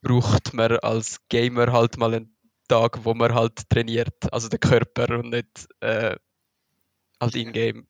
braucht 0.00 0.54
man 0.54 0.78
als 0.78 1.18
Gamer 1.28 1.72
halt 1.72 1.96
mal 1.98 2.14
einen 2.14 2.36
Tag, 2.68 3.04
wo 3.04 3.14
man 3.14 3.34
halt 3.34 3.68
trainiert, 3.68 4.32
also 4.32 4.48
den 4.48 4.60
Körper 4.60 5.18
und 5.18 5.30
nicht 5.30 5.66
äh, 5.80 6.16
halt 7.20 7.34
in-game. 7.34 7.86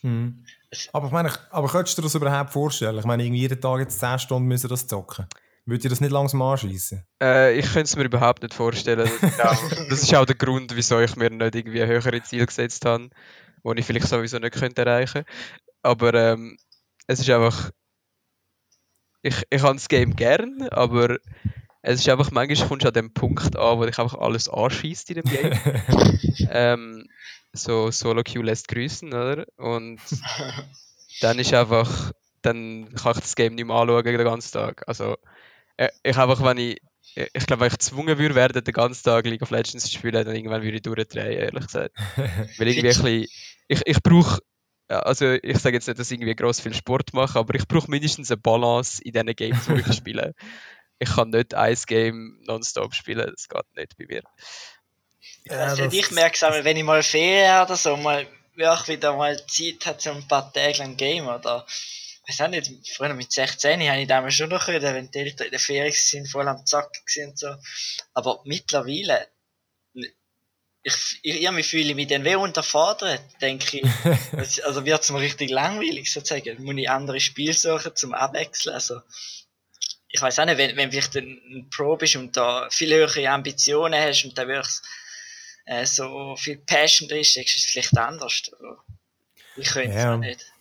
Hm. 0.00 0.44
Aber 0.92 1.06
ich 1.06 1.12
meine, 1.12 1.32
aber 1.50 1.68
könntest 1.68 1.96
du 1.96 2.02
dir 2.02 2.06
das 2.06 2.14
überhaupt 2.14 2.50
vorstellen? 2.50 2.98
Ich 2.98 3.04
meine, 3.04 3.24
irgendwie 3.24 3.42
jeden 3.42 3.60
Tag 3.60 3.80
jetzt 3.80 3.98
10 4.00 4.18
Stunden 4.18 4.48
müssen 4.48 4.68
das 4.68 4.86
zocken. 4.86 5.26
Würde 5.64 5.84
ihr 5.84 5.90
das 5.90 6.00
nicht 6.00 6.10
langsam 6.10 6.42
anschließen? 6.42 7.04
Äh, 7.22 7.58
ich 7.58 7.66
könnte 7.66 7.82
es 7.82 7.96
mir 7.96 8.04
überhaupt 8.04 8.42
nicht 8.42 8.54
vorstellen. 8.54 9.08
Das 9.38 10.02
ist, 10.02 10.14
auch, 10.14 10.26
der 10.26 10.34
Grund, 10.34 10.74
wieso 10.74 10.98
ich 11.00 11.14
mir 11.14 11.30
nicht 11.30 11.54
irgendwie 11.54 11.84
höhere 11.84 12.22
Ziele 12.22 12.46
gesetzt 12.46 12.84
habe, 12.84 13.10
die 13.64 13.80
ich 13.80 13.86
vielleicht 13.86 14.08
sowieso 14.08 14.38
nicht 14.38 14.54
könnte 14.54 14.82
erreichen 14.82 15.24
könnte. 15.24 15.30
Aber 15.82 16.14
ähm, 16.14 16.56
es 17.06 17.20
ist 17.20 17.30
einfach 17.30 17.70
ich, 19.22 19.42
ich 19.50 19.62
habe 19.62 19.74
das 19.74 19.88
Game 19.88 20.16
gern, 20.16 20.68
aber 20.70 21.18
es 21.82 22.00
ist 22.00 22.08
einfach, 22.08 22.30
manchmal 22.30 22.68
kommst 22.68 22.84
du 22.84 22.88
an 22.88 22.94
dem 22.94 23.14
Punkt 23.14 23.56
an, 23.56 23.78
wo 23.78 23.84
dich 23.84 23.98
einfach 23.98 24.18
alles 24.18 24.48
anschießt 24.48 25.10
in 25.10 25.22
dem 25.22 25.24
Game. 25.24 25.52
ähm, 26.50 27.06
so 27.52 27.90
Solo 27.90 28.22
Q 28.22 28.42
lässt 28.42 28.68
grüßen, 28.68 29.08
oder? 29.08 29.46
Und 29.56 30.00
dann 31.20 31.38
ist 31.38 31.54
einfach, 31.54 32.12
dann 32.42 32.92
kann 32.94 33.12
ich 33.12 33.20
das 33.20 33.36
Game 33.36 33.54
nicht 33.54 33.66
mehr 33.66 33.76
anschauen 33.76 34.04
den 34.04 34.24
ganzen 34.24 34.52
Tag. 34.52 34.82
Also, 34.86 35.16
äh, 35.76 35.88
ich 36.02 36.16
einfach, 36.16 36.42
wenn 36.42 36.58
ich, 36.58 36.80
ich 37.14 37.46
glaube, 37.46 37.60
wenn 37.60 37.66
ich 37.68 37.78
gezwungen 37.78 38.18
würde 38.18 38.34
werden, 38.34 38.64
den 38.64 38.74
ganzen 38.74 39.04
Tag 39.04 39.26
League 39.26 39.42
of 39.42 39.50
Legends 39.50 39.84
zu 39.84 39.90
spielen, 39.90 40.24
dann 40.24 40.34
irgendwann 40.34 40.62
würde 40.62 40.76
ich 40.76 40.82
durchdrehen, 40.82 41.38
ehrlich 41.38 41.66
gesagt. 41.66 41.94
Weil 42.16 42.68
irgendwie 42.68 42.88
ein 42.88 43.02
bisschen, 43.02 43.26
ich, 43.68 43.82
ich 43.84 44.02
brauche 44.02 44.40
also 45.00 45.32
ich 45.32 45.58
sage 45.58 45.76
jetzt 45.76 45.86
nicht, 45.88 45.98
dass 45.98 46.10
ich 46.10 46.18
irgendwie 46.18 46.34
gross 46.34 46.60
viel 46.60 46.74
Sport 46.74 47.12
mache, 47.12 47.38
aber 47.38 47.54
ich 47.54 47.66
brauche 47.66 47.90
mindestens 47.90 48.30
eine 48.30 48.38
Balance 48.38 49.02
in 49.02 49.12
diesen 49.12 49.34
Games, 49.34 49.66
die 49.66 49.80
ich 49.80 49.92
spiele. 49.96 50.34
Ich 50.98 51.10
kann 51.10 51.30
nicht 51.30 51.54
ein 51.54 51.76
Game 51.86 52.38
nonstop 52.46 52.94
spielen, 52.94 53.30
das 53.30 53.48
geht 53.48 53.76
nicht 53.76 53.96
bei 53.96 54.06
mir. 54.06 54.22
Ja, 55.44 55.66
also 55.66 55.84
ich 55.84 56.10
merke 56.10 56.34
es 56.34 56.42
auch, 56.44 56.52
wenn 56.64 56.76
ich 56.76 56.84
mal 56.84 57.02
Ferien 57.02 57.50
habe 57.50 57.72
oder 57.72 57.76
so, 57.76 57.96
mal 57.96 58.26
wirklich 58.54 58.98
wieder 58.98 59.16
mal 59.16 59.36
Zeit 59.46 59.86
habe, 59.86 60.00
so 60.00 60.10
ein 60.10 60.26
paar 60.28 60.52
Tage 60.52 60.78
lang 60.78 60.96
Game 60.96 61.26
oder 61.26 61.66
ich 62.24 62.38
weiß 62.38 62.46
auch 62.46 62.50
nicht, 62.50 62.70
früher 62.94 63.14
mit 63.14 63.32
16 63.32 63.80
habe 63.88 64.02
ich 64.02 64.08
damals 64.08 64.34
schon 64.34 64.50
noch 64.50 64.64
können, 64.64 64.94
wenn 64.94 65.10
die 65.10 65.18
Eltern 65.18 65.46
in 65.46 65.50
der 65.50 65.60
Ferien 65.60 65.92
sind, 65.92 66.28
voll 66.28 66.46
am 66.46 66.64
Zack 66.64 66.90
und 67.26 67.38
so. 67.38 67.48
Aber 68.14 68.40
mittlerweile 68.44 69.26
ich, 70.82 71.20
ich, 71.22 71.42
ich 71.42 71.66
fühle 71.66 71.94
mich 71.94 72.08
dann 72.08 72.24
wie 72.24 72.34
unterfordert, 72.34 73.22
denke 73.40 73.78
ich. 73.78 74.64
also 74.64 74.84
wird 74.84 75.02
es 75.02 75.10
mir 75.10 75.20
richtig 75.20 75.50
langweilig 75.50 76.12
sozusagen. 76.12 76.62
Muss 76.64 76.76
ich 76.76 76.90
andere 76.90 77.20
Spiele 77.20 77.52
suchen 77.52 77.94
zum 77.94 78.14
Abwechseln. 78.14 78.74
Also, 78.74 79.00
ich 80.08 80.20
weiß 80.20 80.40
auch 80.40 80.44
nicht, 80.44 80.58
wenn, 80.58 80.76
wenn 80.76 80.90
du 80.90 81.18
ein 81.18 81.70
Pro 81.70 81.96
bist 81.96 82.16
und 82.16 82.36
da 82.36 82.68
viel 82.70 82.92
höhere 82.92 83.28
Ambitionen 83.28 83.98
hast 83.98 84.24
und 84.24 84.36
da 84.36 84.46
wirklich 84.46 84.74
äh, 85.66 85.86
so 85.86 86.34
viel 86.36 86.58
Passion 86.58 87.08
drin 87.08 87.20
ist, 87.20 87.36
ist 87.36 87.56
es 87.56 87.64
vielleicht 87.64 87.96
anders. 87.96 88.42
Ich 89.56 89.68
könnte 89.68 89.96
es 89.96 90.02
ja. 90.02 90.16
nicht. 90.16 90.52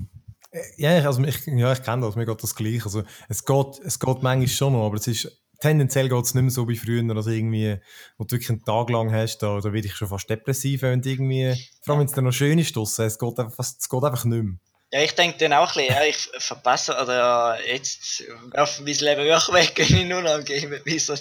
Ja, 0.77 0.89
also 1.05 1.23
ich, 1.23 1.45
ja, 1.47 1.71
ich 1.71 1.81
kenne 1.81 2.05
das, 2.05 2.15
mir 2.15 2.25
geht 2.25 2.43
das 2.43 2.53
gleich. 2.53 2.83
Also, 2.85 3.03
es, 3.27 3.43
geht, 3.43 3.79
es 3.83 3.99
geht 3.99 4.21
manchmal 4.21 4.47
schon 4.47 4.73
noch, 4.73 4.85
aber 4.85 4.97
es 4.97 5.07
ist 5.07 5.40
tendenziell 5.61 6.09
geht 6.09 6.25
es 6.25 6.33
nicht 6.33 6.43
mehr 6.43 6.51
so 6.51 6.67
wie 6.67 6.75
früher, 6.75 7.03
also 7.15 7.29
irgendwie, 7.29 7.77
wo 8.17 8.25
du 8.25 8.31
wirklich 8.31 8.49
einen 8.49 8.65
Tag 8.65 8.89
lang 8.89 9.13
hast, 9.13 9.37
da, 9.39 9.59
da 9.61 9.71
werde 9.71 9.87
ich 9.87 9.95
schon 9.95 10.09
fast 10.09 10.29
depressiv, 10.29 10.81
wenn 10.81 11.01
irgendwie, 11.01 11.55
vor 11.81 11.93
allem 11.93 12.01
wenn 12.01 12.07
es 12.07 12.13
dann 12.13 12.25
noch 12.25 12.33
schön 12.33 12.59
ist 12.59 12.75
draussen, 12.75 13.05
es 13.05 13.17
geht 13.17 13.39
einfach, 13.39 13.59
es 13.59 13.87
geht 13.87 14.03
einfach 14.03 14.25
nicht 14.25 14.43
mehr. 14.43 14.55
Ja, 14.93 14.99
ich 15.01 15.15
denke 15.15 15.37
dann 15.37 15.53
auch 15.53 15.69
ein 15.69 15.85
bisschen, 15.85 15.95
ja, 15.95 16.03
ich 16.03 16.29
verpasse, 16.39 16.91
oder 17.01 17.15
ja, 17.15 17.55
jetzt 17.61 18.23
werfe 18.51 18.83
mein 18.83 18.93
Leben 18.93 19.23
wirklich 19.23 19.53
weg, 19.53 19.73
wenn 19.89 19.97
ich 19.97 20.05
nur 20.05 20.21
noch 20.21 20.43
bin. 20.83 20.99
So. 20.99 21.13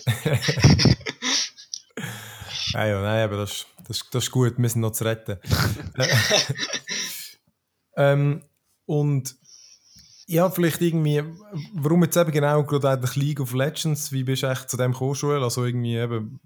ja, 2.72 2.86
ja, 2.86 3.00
nein, 3.00 3.24
aber 3.24 3.36
das, 3.36 3.66
das, 3.86 4.04
das 4.10 4.24
ist 4.24 4.30
gut, 4.32 4.54
wir 4.56 4.68
sind 4.68 4.80
noch 4.80 4.90
zu 4.90 5.04
retten. 5.04 5.38
ähm, 7.96 8.42
und 8.86 9.36
ja, 10.30 10.48
vielleicht 10.48 10.80
irgendwie, 10.80 11.24
warum 11.74 12.04
jetzt 12.04 12.16
eben 12.16 12.30
genau 12.30 12.62
gerade 12.62 12.90
eigentlich 12.90 13.16
League 13.16 13.40
of 13.40 13.52
Legends, 13.52 14.12
wie 14.12 14.22
bist 14.22 14.44
du 14.44 14.46
echt 14.46 14.70
zu 14.70 14.76
dem 14.76 14.92
gekommen, 14.92 15.42
Also 15.42 15.64
irgendwie 15.64 15.96
eben, 15.96 16.40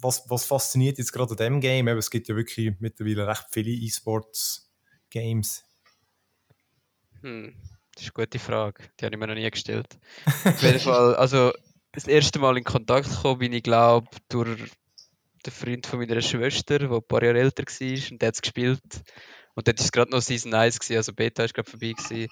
was, 0.00 0.24
was 0.28 0.44
fasziniert 0.44 0.98
jetzt 0.98 1.12
gerade 1.12 1.30
an 1.30 1.36
dem 1.36 1.60
Game? 1.60 1.86
Eben, 1.86 1.98
es 1.98 2.10
gibt 2.10 2.26
ja 2.26 2.34
wirklich 2.34 2.74
mittlerweile 2.80 3.28
recht 3.28 3.46
viele 3.52 3.70
E-Sports 3.70 4.72
Games? 5.10 5.64
Hm, 7.20 7.54
das 7.94 8.02
ist 8.02 8.12
eine 8.16 8.24
gute 8.26 8.40
Frage. 8.40 8.82
Die 8.98 9.04
habe 9.04 9.14
ich 9.14 9.20
mir 9.20 9.28
noch 9.28 9.36
nie 9.36 9.48
gestellt. 9.48 9.86
Auf 10.44 10.60
jeden 10.60 10.80
Fall, 10.80 11.14
also 11.14 11.52
das 11.92 12.08
erste 12.08 12.40
Mal 12.40 12.58
in 12.58 12.64
Kontakt 12.64 13.08
gekommen 13.08 13.38
bin 13.38 13.52
ich, 13.52 13.62
glaube 13.62 14.08
durch 14.30 14.58
den 15.46 15.52
Freund 15.52 15.86
von 15.86 16.00
meiner 16.00 16.20
Schwester, 16.20 16.80
der 16.80 16.90
ein 16.90 17.06
paar 17.06 17.22
Jahre 17.22 17.38
älter 17.38 17.62
war 17.62 18.10
und 18.10 18.20
der 18.20 18.26
hat 18.26 18.34
es 18.34 18.42
gespielt. 18.42 18.82
Und 19.54 19.68
dort 19.68 19.78
war 19.78 19.84
es 19.84 19.92
gerade 19.92 20.10
noch 20.10 20.22
Season 20.22 20.52
1, 20.52 20.80
gewesen, 20.80 20.96
also 20.96 21.12
Beta 21.12 21.44
ist 21.44 21.54
gerade 21.54 21.70
vorbei. 21.70 21.92
Gewesen. 21.92 22.28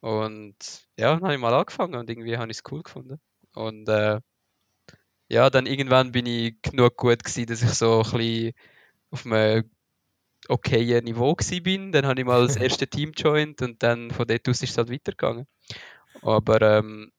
Und 0.00 0.56
ja, 0.96 1.14
dann 1.14 1.22
habe 1.22 1.34
ich 1.34 1.40
mal 1.40 1.54
angefangen 1.54 1.96
und 1.96 2.08
irgendwie 2.08 2.36
habe 2.36 2.50
ich 2.50 2.58
es 2.58 2.70
cool 2.70 2.82
gefunden. 2.82 3.20
Und 3.54 3.88
äh, 3.88 4.20
ja, 5.28 5.50
dann 5.50 5.66
irgendwann 5.66 6.12
bin 6.12 6.26
ich 6.26 6.60
genug 6.62 6.96
gut 6.96 7.24
gewesen, 7.24 7.46
dass 7.46 7.62
ich 7.62 7.70
so 7.70 8.02
ein 8.02 8.10
bisschen 8.10 8.52
auf 9.10 9.26
einem 9.26 9.70
okayen 10.48 11.04
Niveau 11.04 11.34
gewesen 11.34 11.62
bin. 11.62 11.92
Dann 11.92 12.06
habe 12.06 12.20
ich 12.20 12.26
mal 12.26 12.46
das 12.46 12.56
erste 12.56 12.86
Team 12.88 13.12
joined 13.16 13.60
und 13.62 13.82
dann 13.82 14.10
von 14.10 14.26
dort 14.26 14.48
aus 14.48 14.62
ist 14.62 14.70
es 14.70 14.78
halt 14.78 14.90
weitergegangen. 14.90 15.46
Aber 16.22 16.62
ähm, 16.62 17.12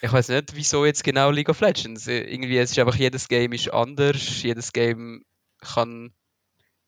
ich 0.00 0.12
weiß 0.12 0.30
nicht, 0.30 0.56
wieso 0.56 0.84
jetzt 0.84 1.04
genau 1.04 1.30
League 1.30 1.48
of 1.48 1.60
Legends. 1.60 2.06
Irgendwie, 2.06 2.58
es 2.58 2.72
ist 2.72 2.78
einfach, 2.78 2.96
jedes 2.96 3.28
Game 3.28 3.52
ist 3.52 3.72
anders, 3.72 4.42
jedes 4.42 4.72
Game 4.72 5.24
kann 5.60 6.12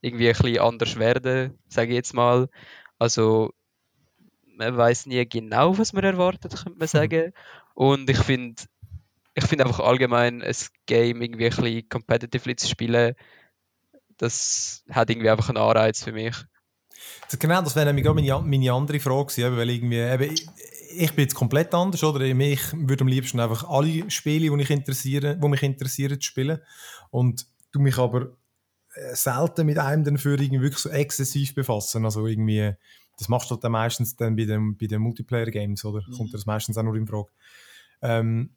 irgendwie 0.00 0.28
ein 0.28 0.36
bisschen 0.36 0.58
anders 0.58 0.96
werden, 0.96 1.58
sage 1.68 1.90
ich 1.90 1.94
jetzt 1.94 2.14
mal. 2.14 2.48
Also 2.98 3.52
man 4.56 4.76
weiß 4.76 5.06
nie 5.06 5.26
genau, 5.28 5.76
was 5.78 5.92
man 5.92 6.04
erwartet, 6.04 6.54
könnte 6.56 6.78
man 6.78 6.88
sagen. 6.88 7.32
Und 7.74 8.08
ich 8.08 8.18
finde, 8.18 8.62
ich 9.34 9.44
finde 9.44 9.64
einfach 9.64 9.80
allgemein 9.80 10.42
ein 10.42 10.54
Game 10.86 11.22
irgendwie 11.22 11.46
ein 11.46 11.56
bisschen 11.56 11.88
competitively 11.88 12.56
zu 12.56 12.68
spielen, 12.68 13.14
das 14.16 14.84
hat 14.90 15.10
irgendwie 15.10 15.30
einfach 15.30 15.48
einen 15.48 15.58
Anreiz 15.58 16.04
für 16.04 16.12
mich. 16.12 16.36
Genau, 17.38 17.62
das 17.62 17.74
wäre 17.74 17.86
nämlich 17.86 18.08
auch 18.08 18.14
meine, 18.14 18.40
meine 18.40 18.72
andere 18.72 19.00
Frage 19.00 19.26
gewesen, 19.26 19.56
weil 19.56 19.70
irgendwie, 19.70 19.98
eben, 19.98 20.34
ich, 20.34 20.46
ich, 20.96 21.12
bin 21.12 21.24
jetzt 21.24 21.34
komplett 21.34 21.74
anders, 21.74 22.02
oder? 22.04 22.20
Ich 22.20 22.72
würde 22.72 23.02
am 23.02 23.08
liebsten 23.08 23.40
einfach 23.40 23.68
alle 23.68 24.08
Spiele, 24.10 24.56
die, 24.56 24.62
ich 24.62 24.70
interessiere, 24.70 25.36
die 25.36 25.48
mich 25.48 25.62
interessieren, 25.62 26.20
spielen. 26.20 26.60
Und 27.10 27.46
du 27.72 27.80
mich 27.80 27.98
aber 27.98 28.36
äh, 28.94 29.14
selten 29.14 29.66
mit 29.66 29.78
einem 29.78 30.04
dann 30.04 30.18
für 30.18 30.40
irgendwie 30.40 30.62
wirklich 30.62 30.80
so 30.80 30.90
exzessiv 30.90 31.54
befassen. 31.54 32.04
Also 32.04 32.26
irgendwie, 32.26 32.74
das 33.18 33.28
machst 33.28 33.50
du 33.50 33.56
dann 33.56 33.72
meistens 33.72 34.16
dann 34.16 34.36
bei 34.36 34.44
den, 34.44 34.76
bei 34.76 34.86
den 34.86 35.00
Multiplayer-Games, 35.02 35.84
oder? 35.84 36.02
Mhm. 36.06 36.12
Kommt 36.12 36.34
das 36.34 36.46
meistens 36.46 36.76
auch 36.76 36.82
nur 36.82 36.96
in 36.96 37.06
Frage. 37.06 37.28
Ähm, 38.02 38.50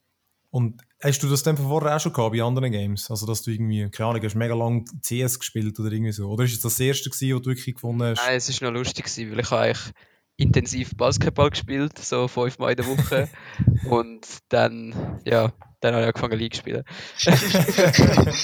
und 0.49 0.81
hast 1.03 1.21
du 1.21 1.29
das 1.29 1.43
dann 1.43 1.57
vorher 1.57 1.95
auch 1.95 1.99
schon 1.99 2.13
gehabt 2.13 2.35
bei 2.35 2.41
anderen 2.41 2.71
Games? 2.71 3.11
Also, 3.11 3.25
dass 3.25 3.41
du 3.43 3.51
irgendwie, 3.51 3.89
keine 3.89 4.09
Ahnung, 4.09 4.23
hast 4.23 4.35
mega 4.35 4.55
lang 4.55 4.85
CS 5.01 5.39
gespielt 5.39 5.79
oder 5.79 5.91
irgendwie 5.91 6.13
so? 6.13 6.29
Oder 6.29 6.45
ist 6.45 6.53
es 6.53 6.61
das 6.61 6.79
erste 6.79 7.09
gewesen, 7.09 7.35
was 7.35 7.41
du 7.41 7.49
wirklich 7.49 7.75
gefunden 7.75 8.03
hast? 8.03 8.25
Nein, 8.25 8.37
es 8.37 8.61
war 8.61 8.71
noch 8.71 8.79
lustig, 8.79 9.05
gewesen, 9.05 9.31
weil 9.31 9.39
ich 9.41 9.51
eigentlich 9.51 9.93
intensiv 10.37 10.95
Basketball 10.95 11.49
gespielt, 11.49 11.97
so 11.99 12.27
fünfmal 12.27 12.71
in 12.71 12.77
der 12.77 12.87
Woche. 12.87 13.29
und 13.89 14.25
dann, 14.49 15.19
ja, 15.25 15.51
dann 15.81 15.93
habe 15.93 16.03
ich 16.03 16.07
angefangen 16.07 16.39
League 16.39 16.53
zu 16.53 16.61
spielen. 16.61 16.83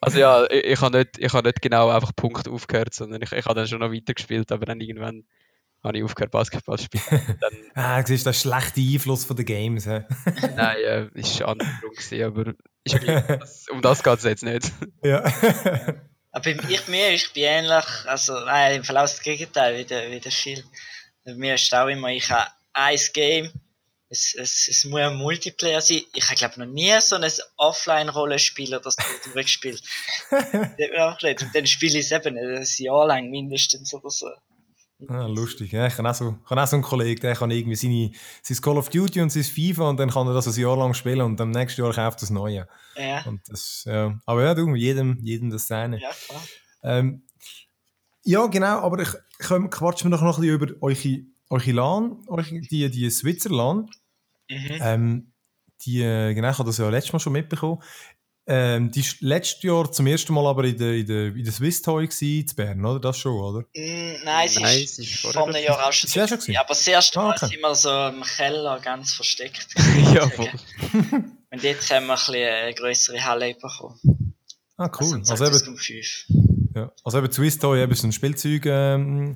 also 0.00 0.18
ja, 0.18 0.44
ich, 0.50 0.64
ich 0.64 0.80
habe 0.80 0.98
nicht, 0.98 1.32
hab 1.32 1.44
nicht 1.44 1.62
genau 1.62 1.90
einfach 1.90 2.14
Punkt 2.16 2.48
aufgehört, 2.48 2.94
sondern 2.94 3.20
ich, 3.22 3.32
ich 3.32 3.44
habe 3.44 3.54
dann 3.54 3.66
schon 3.66 3.80
noch 3.80 3.92
weitergespielt, 3.92 4.50
aber 4.50 4.66
dann 4.66 4.80
irgendwann 4.80 5.24
habe 5.82 5.98
ich 5.98 6.04
aufgehört 6.04 6.30
Basketball 6.30 6.78
zu 6.78 6.84
spielen. 6.84 7.38
Dann, 7.40 7.52
ah, 7.74 8.04
siehst 8.04 8.26
du, 8.26 8.30
das 8.30 8.42
schlechte 8.42 8.80
Einfluss 8.80 9.24
von 9.24 9.36
den 9.36 9.46
Games. 9.46 9.84
He? 9.84 10.00
Nein, 10.56 10.76
äh, 10.76 11.08
ist 11.14 11.40
andersrum 11.40 11.90
gewesen, 11.90 12.22
aber 12.22 12.54
ist 12.84 12.94
okay, 12.94 13.22
das, 13.38 13.66
um 13.70 13.80
das 13.80 14.02
geht 14.02 14.18
es 14.18 14.24
jetzt 14.24 14.42
nicht. 14.42 14.70
Ja. 15.02 15.24
aber 16.32 16.46
ich, 16.46 16.88
mir, 16.88 17.10
ich 17.12 17.32
bin 17.32 17.44
ähnlich, 17.44 17.84
also 18.04 18.34
nein, 18.44 18.76
im 18.76 18.84
Verlauf 18.84 19.10
das 19.10 19.22
Gegenteil, 19.22 19.78
wie 19.78 19.84
der, 19.84 20.10
wie 20.10 20.20
der 20.20 20.30
Schill. 20.30 20.62
Bei 21.24 21.34
mir 21.34 21.54
ist 21.54 21.74
auch 21.74 21.88
immer, 21.88 22.08
ich 22.08 22.30
habe 22.30 22.50
ein 22.74 22.98
Game, 23.12 23.50
es, 24.10 24.34
es, 24.34 24.68
es 24.68 24.84
muss 24.84 25.00
ein 25.00 25.16
Multiplayer 25.16 25.80
sein. 25.80 26.02
Ich 26.14 26.24
habe 26.26 26.36
glaube 26.36 26.60
noch 26.60 26.66
nie 26.66 26.92
so 27.00 27.16
ein 27.16 27.30
Offline-Rollenspiel 27.56 28.74
oder 28.74 28.90
so 28.90 29.00
durchgespielt. 29.32 29.82
Und 30.30 31.54
dann 31.54 31.66
spiele 31.66 31.98
ich 31.98 32.06
es 32.06 32.12
eben 32.12 32.36
ein 32.36 32.66
Jahr 32.78 33.06
lang 33.06 33.30
mindestens 33.30 33.94
oder 33.94 34.10
so. 34.10 34.28
Ah, 35.08 35.26
lustig. 35.26 35.72
Ja, 35.72 35.86
ich 35.86 35.96
habe 35.96 36.10
auch, 36.10 36.14
so, 36.14 36.36
ich 36.44 36.50
habe 36.50 36.62
auch 36.62 36.66
so 36.66 36.76
einen 36.76 36.82
Kollegen, 36.82 37.20
der 37.20 37.34
kann 37.34 37.50
irgendwie 37.50 37.76
seine, 37.76 38.10
sein 38.42 38.60
Call 38.60 38.76
of 38.76 38.90
Duty 38.90 39.22
und 39.22 39.30
sein 39.30 39.44
FIFA 39.44 39.88
und 39.88 39.98
dann 39.98 40.10
kann 40.10 40.26
er 40.26 40.34
das 40.34 40.46
ein 40.46 40.60
Jahr 40.60 40.76
lang 40.76 40.92
spielen 40.92 41.22
und 41.22 41.40
am 41.40 41.52
nächsten 41.52 41.80
Jahr 41.80 41.94
kauft 41.94 42.18
er 42.18 42.20
das 42.20 42.30
Neue. 42.30 42.68
Ja. 42.96 43.22
Und 43.24 43.40
das, 43.48 43.84
ja. 43.86 44.18
Aber 44.26 44.42
ja, 44.42 44.54
du, 44.54 44.74
jedem, 44.74 45.18
jedem 45.22 45.50
das 45.50 45.68
seine. 45.68 46.00
Ja, 46.00 46.10
klar. 46.10 46.42
Ähm, 46.82 47.22
ja, 48.24 48.46
genau, 48.48 48.80
aber 48.80 49.00
ich, 49.00 49.08
ich 49.38 49.46
quatschen 49.70 50.10
wir 50.10 50.16
doch 50.16 50.22
noch 50.22 50.38
ein 50.38 50.42
bisschen 50.42 50.54
über 50.54 50.74
eure, 50.82 51.24
eure 51.48 51.72
LAN, 51.72 52.22
eure, 52.26 52.42
die, 52.42 52.90
die 52.90 53.10
Switzerland. 53.10 53.90
Mhm. 54.50 54.78
Ähm, 54.82 55.32
die, 55.86 56.02
äh, 56.02 56.34
genau, 56.34 56.50
ich 56.50 56.58
habe 56.58 56.68
das 56.68 56.78
ja 56.78 56.88
letztes 56.90 57.12
Mal 57.12 57.20
schon 57.20 57.32
mitbekommen. 57.32 57.82
Ähm, 58.46 58.90
die 58.90 59.02
war 59.04 59.14
letztes 59.20 59.62
Jahr 59.62 59.92
zum 59.92 60.06
ersten 60.08 60.34
Mal 60.34 60.46
aber 60.46 60.64
in 60.64 60.76
der, 60.76 60.92
in 60.94 61.06
der, 61.06 61.26
in 61.36 61.44
der 61.44 61.52
Swiss 61.52 61.82
Toy 61.82 62.08
in 62.20 62.46
Bern, 62.56 62.84
oder? 62.84 62.98
Das 62.98 63.18
schon, 63.18 63.32
oder? 63.32 63.60
Mm, 63.76 64.24
nein, 64.24 64.48
sie 64.48 64.60
Nein, 64.60 64.78
ist, 64.82 64.98
ist 64.98 65.16
vor 65.18 65.36
einem 65.36 65.62
Jahr 65.62 65.86
auch 65.86 65.92
schon. 65.92 66.08
Ist 66.08 66.14
schon 66.28 66.38
gewesen? 66.38 66.56
Aber 66.56 66.68
das 66.70 66.86
erste 66.88 67.20
Ah, 67.20 67.22
Mal 67.28 67.36
okay. 67.36 67.46
sind 67.46 67.60
wir 67.60 67.74
so 67.76 67.90
im 68.08 68.22
Keller 68.22 68.80
ganz 68.80 69.12
versteckt. 69.12 69.68
ja, 70.14 70.28
voll. 70.28 70.50
Und 71.50 71.62
jetzt 71.62 71.90
haben 71.92 72.06
wir 72.06 72.14
ein 72.14 72.18
bisschen 72.18 72.48
eine 72.48 72.74
größere 72.74 73.24
Halle 73.24 73.54
bekommen. 73.54 74.34
Ah, 74.76 74.90
cool. 75.00 75.18
Also, 75.18 75.32
Also, 75.32 75.44
eben, 75.44 75.54
2005. 75.54 76.24
ja. 76.74 76.92
also 77.04 77.18
eben 77.18 77.30
Swiss 77.32 77.58
Toy 77.58 77.82
eben 77.82 77.94
so 77.94 78.06
ein 78.08 78.12
Spielzeug 78.12 78.66
ähm, 78.66 79.34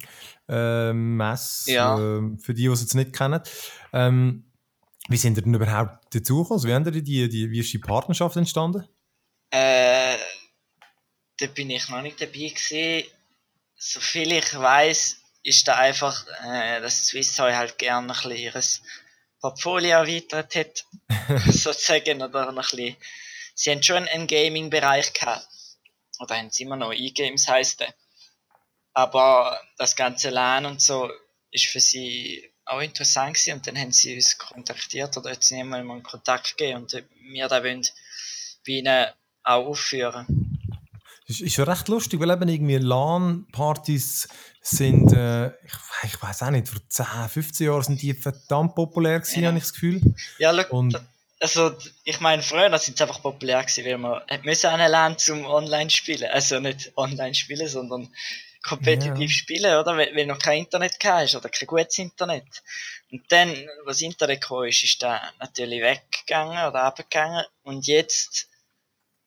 ähm, 0.48 1.16
Mess, 1.16 1.66
Ja. 1.68 1.96
ähm, 1.98 2.38
für 2.38 2.54
die, 2.54 2.62
die 2.62 2.68
es 2.68 2.80
jetzt 2.80 2.94
nicht 2.94 3.12
kennen. 3.12 3.40
Ähm, 3.92 4.44
wie 5.08 5.16
sind 5.16 5.36
ihr 5.36 5.42
denn 5.42 5.54
überhaupt 5.54 6.14
dazugekommen? 6.14 6.58
Also, 6.58 6.68
wie, 6.68 6.74
haben 6.74 6.86
ihr 6.86 7.02
die, 7.02 7.28
die, 7.28 7.50
wie 7.50 7.60
ist 7.60 7.72
die 7.72 7.78
Partnerschaft 7.78 8.36
entstanden? 8.36 8.88
Äh, 9.50 10.16
da 11.38 11.46
bin 11.46 11.70
ich 11.70 11.88
noch 11.88 12.02
nicht 12.02 12.20
dabei 12.20 12.32
gewesen. 12.32 13.08
Soviel 13.76 14.32
ich 14.32 14.54
weiß, 14.54 15.20
ist 15.42 15.68
da 15.68 15.76
einfach, 15.76 16.26
äh, 16.44 16.80
dass 16.80 17.06
Swiss 17.06 17.36
Toy 17.36 17.52
halt 17.52 17.76
gerne 17.78 18.06
ein 18.06 18.16
bisschen 18.16 18.36
ihres 18.36 18.82
Portfolio 19.40 19.98
erweitert 19.98 20.54
hat, 20.54 20.86
sozusagen, 21.50 22.22
oder 22.22 22.48
ein 22.48 22.54
bisschen. 22.54 22.96
Sie 23.54 23.70
haben 23.70 23.82
schon 23.82 24.08
einen 24.08 24.26
Gaming-Bereich 24.26 25.12
gehabt. 25.12 25.46
Oder 26.18 26.36
haben 26.36 26.50
sie 26.50 26.62
immer 26.62 26.76
noch, 26.76 26.92
E-Games 26.92 27.46
heisst 27.48 27.80
der. 27.80 27.94
Aber 28.94 29.60
das 29.76 29.96
ganze 29.96 30.30
LAN 30.30 30.66
und 30.66 30.80
so 30.80 31.10
ist 31.50 31.66
für 31.66 31.80
sie 31.80 32.53
auch 32.66 32.80
interessant 32.80 33.34
gewesen 33.34 33.54
und 33.54 33.66
dann 33.66 33.78
haben 33.78 33.92
sie 33.92 34.14
uns 34.16 34.38
kontaktiert 34.38 35.16
oder 35.16 35.32
jetzt 35.32 35.50
nicht 35.50 35.64
mal 35.64 36.00
Kontakt 36.02 36.56
gegeben 36.56 36.82
und 36.82 36.92
wir 37.20 37.48
da 37.48 37.62
wollen 37.62 37.82
bei 38.66 38.72
ihnen 38.72 39.06
auch 39.42 39.66
aufführen. 39.66 40.26
Ist, 41.26 41.40
ist 41.40 41.56
ja 41.56 41.64
recht 41.64 41.88
lustig, 41.88 42.20
weil 42.20 42.30
eben 42.30 42.48
irgendwie 42.48 42.76
LAN-Partys 42.76 44.28
sind, 44.60 45.12
äh, 45.12 45.48
ich, 45.48 45.72
ich 46.04 46.22
weiß 46.22 46.42
auch 46.42 46.50
nicht, 46.50 46.68
vor 46.68 46.80
10, 46.88 47.06
15 47.28 47.66
Jahren 47.66 47.82
sind 47.82 48.02
die 48.02 48.14
verdammt 48.14 48.74
populär 48.74 49.20
gewesen, 49.20 49.42
Ja. 49.42 49.48
habe 49.48 49.58
ich 49.58 49.64
das 49.64 49.72
Gefühl. 49.72 50.00
Ja, 50.38 50.54
schau, 50.54 50.76
Und- 50.78 51.00
also 51.40 51.72
ich 52.04 52.20
meine, 52.20 52.42
früher 52.42 52.76
sind 52.78 52.96
sie 52.96 53.02
einfach 53.02 53.20
populär 53.22 53.62
gewesen, 53.62 53.84
weil 53.84 53.98
man 53.98 54.22
müssen 54.44 54.66
an 54.66 54.78
lernen 54.90 55.18
zum 55.18 55.44
online 55.44 55.90
spielen, 55.90 56.30
also 56.30 56.60
nicht 56.60 56.92
online 56.96 57.34
spielen, 57.34 57.68
sondern 57.68 58.08
kompetitiv 58.66 59.18
Ja. 59.20 59.28
spielen, 59.28 59.76
oder? 59.78 59.96
Weil, 59.96 60.14
weil 60.16 60.26
noch 60.26 60.38
kein 60.38 60.60
Internet 60.60 60.96
hast 61.04 61.36
oder 61.36 61.48
kein 61.48 61.66
gutes 61.66 61.98
Internet. 61.98 62.62
Und 63.12 63.30
dann, 63.30 63.50
was 63.84 63.98
das 63.98 64.02
Internet 64.02 64.40
kam, 64.42 64.64
ist, 64.64 64.82
ist 64.82 65.02
da 65.02 65.20
natürlich 65.38 65.82
weggegangen 65.82 66.66
oder 66.66 66.82
abgegangen 66.82 67.44
und 67.62 67.86
jetzt 67.86 68.48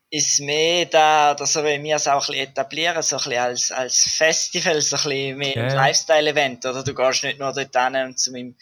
ist 0.10 0.40
mehr 0.40 0.86
da, 0.86 1.34
dass 1.36 1.56
wir 1.56 1.96
es 1.96 2.08
auch 2.08 2.14
ein 2.30 2.34
bisschen 2.34 2.50
etablieren, 2.50 3.02
so 3.04 3.18
ein 3.18 3.24
bisschen 3.24 3.40
als, 3.40 3.72
als 3.72 4.02
Festival, 4.16 4.82
so 4.82 4.96
ein 4.96 5.04
bisschen 5.04 5.38
mehr 5.38 5.56
Ja. 5.56 5.74
Lifestyle-Event, 5.74 6.66
oder? 6.66 6.84
Du 6.84 6.94
gehst 6.96 7.24
nicht 7.24 7.40
nur 7.40 7.52
dort 7.54 7.76
hin 7.76 8.06
und 8.06 8.18
zu 8.20 8.32
meinem 8.32 8.56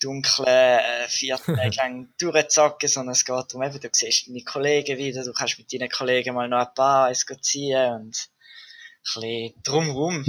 dunklen 0.00 0.46
äh, 0.46 1.08
vier 1.08 1.36
Tage 1.36 1.70
lang 1.76 2.08
durchzocken, 2.18 2.88
sondern 2.88 3.12
es 3.12 3.24
geht 3.24 3.34
darum, 3.34 3.62
eben, 3.62 3.80
du 3.80 3.88
siehst 3.92 4.28
deine 4.28 4.42
Kollegen 4.42 4.98
wieder, 4.98 5.24
du 5.24 5.32
kannst 5.32 5.58
mit 5.58 5.72
deinen 5.72 5.88
Kollegen 5.90 6.34
mal 6.34 6.48
noch 6.48 6.66
ein 6.66 6.74
paar 6.74 7.06
Eis 7.06 7.26
ziehen 7.40 7.92
und 7.94 8.28
bisschen 9.02 9.54
drumherum. 9.62 10.24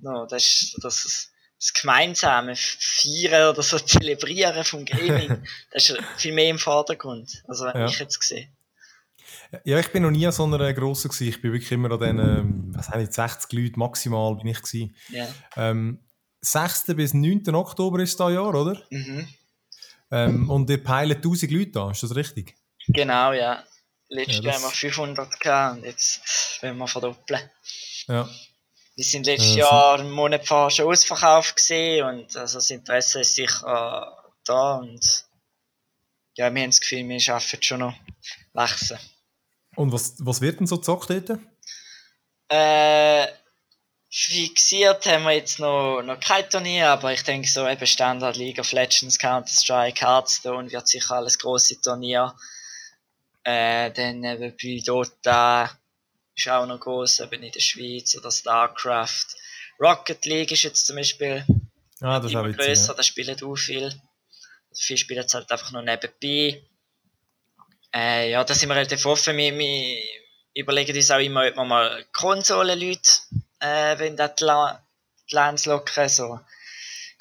No, 0.00 0.26
das 0.26 0.44
ist 0.44 0.78
das, 0.82 1.04
ist 1.04 1.32
das 1.58 1.72
gemeinsame 1.74 2.54
Feiern 2.56 3.50
oder 3.50 3.62
so 3.62 3.78
Zelebrieren 3.86 4.64
vom 4.64 4.84
Gaming, 4.84 5.42
das 5.70 5.90
ist 5.90 5.98
viel 6.16 6.32
mehr 6.32 6.50
im 6.50 6.58
Vordergrund, 6.58 7.42
also 7.46 7.66
wenn 7.66 7.76
Ja. 7.80 7.86
ich 7.86 7.98
jetzt 7.98 8.22
sehe. 8.22 8.48
Ja, 9.64 9.78
ich 9.78 9.88
bin 9.92 10.02
noch 10.02 10.10
nie 10.10 10.26
an 10.26 10.32
so 10.32 10.44
einer 10.44 10.72
grossen 10.72 11.10
gewesen. 11.10 11.28
Ich 11.28 11.42
bin 11.42 11.52
wirklich 11.52 11.70
immer 11.72 11.90
an 11.90 11.98
diesen, 12.00 12.18
ähm, 12.18 12.72
was 12.74 12.88
habe 12.88 13.02
ich, 13.02 13.10
60 13.10 13.52
Leuten 13.52 13.78
maximal 13.80 14.34
bin 14.36 14.46
ich 14.46 14.62
gewesen. 14.62 14.96
Ja. 15.10 15.28
Ähm, 15.56 15.98
6. 16.40 16.94
bis 16.96 17.12
9. 17.12 17.54
Oktober 17.54 18.00
ist 18.00 18.18
das 18.18 18.32
Jahr, 18.32 18.54
oder? 18.54 18.82
Mhm. 18.90 19.28
Ähm, 20.10 20.48
und 20.50 20.70
ihr 20.70 20.82
peilt 20.82 21.16
1000 21.18 21.52
Leute 21.52 21.80
an, 21.82 21.90
ist 21.92 22.02
das 22.02 22.16
richtig? 22.16 22.56
Genau, 22.88 23.32
ja. 23.32 23.62
Letztes 24.12 24.36
Ja, 24.38 24.42
Jahr 24.44 24.54
haben 24.54 24.62
wir 24.64 24.70
500 24.70 25.40
gehabt 25.40 25.76
und 25.78 25.84
jetzt 25.84 26.20
wollen 26.62 26.76
wir 26.78 26.86
verdoppeln. 26.86 27.50
Ja. 28.08 28.28
Die 28.96 29.02
sind 29.02 29.26
letztes 29.26 29.54
Ja, 29.54 29.70
Jahr 29.70 29.98
einen 30.00 30.10
Monat 30.10 30.46
vorher 30.46 30.70
schon 30.70 30.86
ausverkauft 30.86 31.56
gesehen 31.56 32.06
und 32.06 32.36
also 32.36 32.58
das 32.58 32.70
Interesse 32.70 33.20
ist 33.20 33.34
sicher 33.34 33.66
äh, 33.66 34.32
da 34.44 34.76
und 34.76 35.24
ja, 36.36 36.52
wir 36.54 36.62
haben 36.62 36.70
das 36.70 36.80
Gefühl, 36.80 37.08
wir 37.08 37.20
schaffen 37.20 37.62
schon 37.62 37.80
noch 37.80 37.94
wachsen. 38.52 38.98
Und 39.76 39.92
was, 39.92 40.14
was 40.18 40.40
wird 40.40 40.60
denn 40.60 40.66
so 40.66 40.76
gezockt 40.76 41.08
dort? 41.10 41.38
Äh, 42.48 43.26
fixiert 44.10 45.06
haben 45.06 45.24
wir 45.24 45.32
jetzt 45.32 45.58
noch, 45.58 46.02
noch 46.02 46.20
kein 46.20 46.48
Turnier, 46.50 46.90
aber 46.90 47.14
ich 47.14 47.22
denke 47.22 47.48
so 47.48 47.66
eben 47.66 47.86
Standard 47.86 48.36
League 48.36 48.58
of 48.58 48.72
Legends, 48.72 49.18
Counter-Strike, 49.18 50.04
Hearthstone 50.04 50.70
wird 50.70 50.86
sicher 50.86 51.14
alles 51.16 51.38
große 51.38 51.80
Turnier. 51.80 52.34
Äh, 53.44 53.90
dann 53.92 54.22
eben 54.24 54.56
bei 54.56 54.82
Dota 54.84 55.70
ist 56.34 56.48
auch 56.48 56.66
noch 56.66 56.80
groß, 56.80 57.20
eben 57.20 57.42
in 57.42 57.52
der 57.52 57.60
Schweiz 57.60 58.16
oder 58.16 58.30
StarCraft. 58.30 59.26
Rocket 59.80 60.24
League 60.26 60.52
ist 60.52 60.62
jetzt 60.62 60.86
zum 60.86 60.96
Beispiel 60.96 61.44
Ah, 62.00 62.18
das 62.20 62.32
immer 62.32 62.50
grösser, 62.52 62.88
Ja. 62.92 62.94
da 62.94 63.02
spielen 63.02 63.36
auch 63.42 63.56
viel. 63.56 63.92
Viele 64.74 64.98
spielen 64.98 65.24
es 65.24 65.34
halt 65.34 65.50
einfach 65.52 65.70
nur 65.72 65.82
nebenbei. 65.82 66.62
Äh, 67.94 68.30
ja, 68.30 68.42
da 68.44 68.54
sind 68.54 68.68
wir 68.70 68.76
relativ 68.76 69.04
offen. 69.06 69.36
Wir, 69.36 69.56
wir 69.58 69.98
überlegen 70.54 70.96
uns 70.96 71.10
auch 71.10 71.18
immer, 71.18 71.46
ob 71.46 71.56
wir 71.56 71.64
mal 71.64 72.04
Konsolenleute, 72.12 73.10
äh, 73.60 73.98
wenn 73.98 74.16
das 74.16 74.34
die 74.36 74.44
La- 74.44 74.82
die 75.30 75.34
Lines 75.34 75.66
lockern, 75.66 76.08
so 76.08 76.40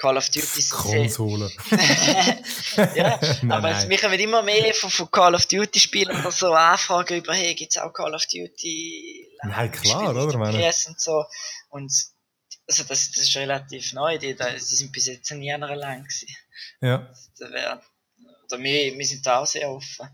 Call 0.02 0.18
of 0.18 0.30
Duty. 0.30 0.64
Konsole. 0.70 1.52
ja, 2.96 3.20
Nein, 3.44 3.52
aber 3.52 3.70
nein. 3.72 3.88
wir 3.90 4.00
kommen 4.00 4.20
immer 4.20 4.42
mehr 4.42 4.74
von, 4.74 4.90
von 4.90 5.12
Call 5.12 5.36
of 5.36 5.46
Duty 5.46 5.80
Spielen 5.80 6.20
oder 6.20 6.32
so 6.32 6.52
Anfragen 6.54 7.18
über, 7.18 7.34
hey, 7.36 7.54
gibt's 7.54 7.78
auch 7.78 7.94
Call 7.94 8.16
of 8.16 8.26
Duty? 8.26 9.28
Nein, 9.44 9.72
klar, 9.72 10.00
Spiele 10.08 10.24
oder? 10.24 10.28
der 10.32 10.40
Meine- 10.40 10.70
PS 10.72 10.88
und 10.88 11.00
so. 11.00 11.24
Und 11.70 11.94
also 12.68 12.84
das, 12.84 13.12
das 13.12 13.24
ist 13.28 13.36
relativ 13.36 13.94
neu, 13.94 14.18
die, 14.18 14.36
die 14.36 14.60
sind 14.60 14.92
bis 14.92 15.06
jetzt 15.06 15.30
nie 15.34 15.54
einer 15.54 15.76
lang 15.76 16.04
gewesen. 16.04 16.28
Ja. 16.82 17.08
Da 17.38 17.52
wär, 17.52 17.82
oder 18.50 18.60
wir, 18.64 18.98
wir 18.98 19.06
sind 19.06 19.24
da 19.26 19.40
auch 19.40 19.46
sehr 19.46 19.70
offen. 19.70 20.08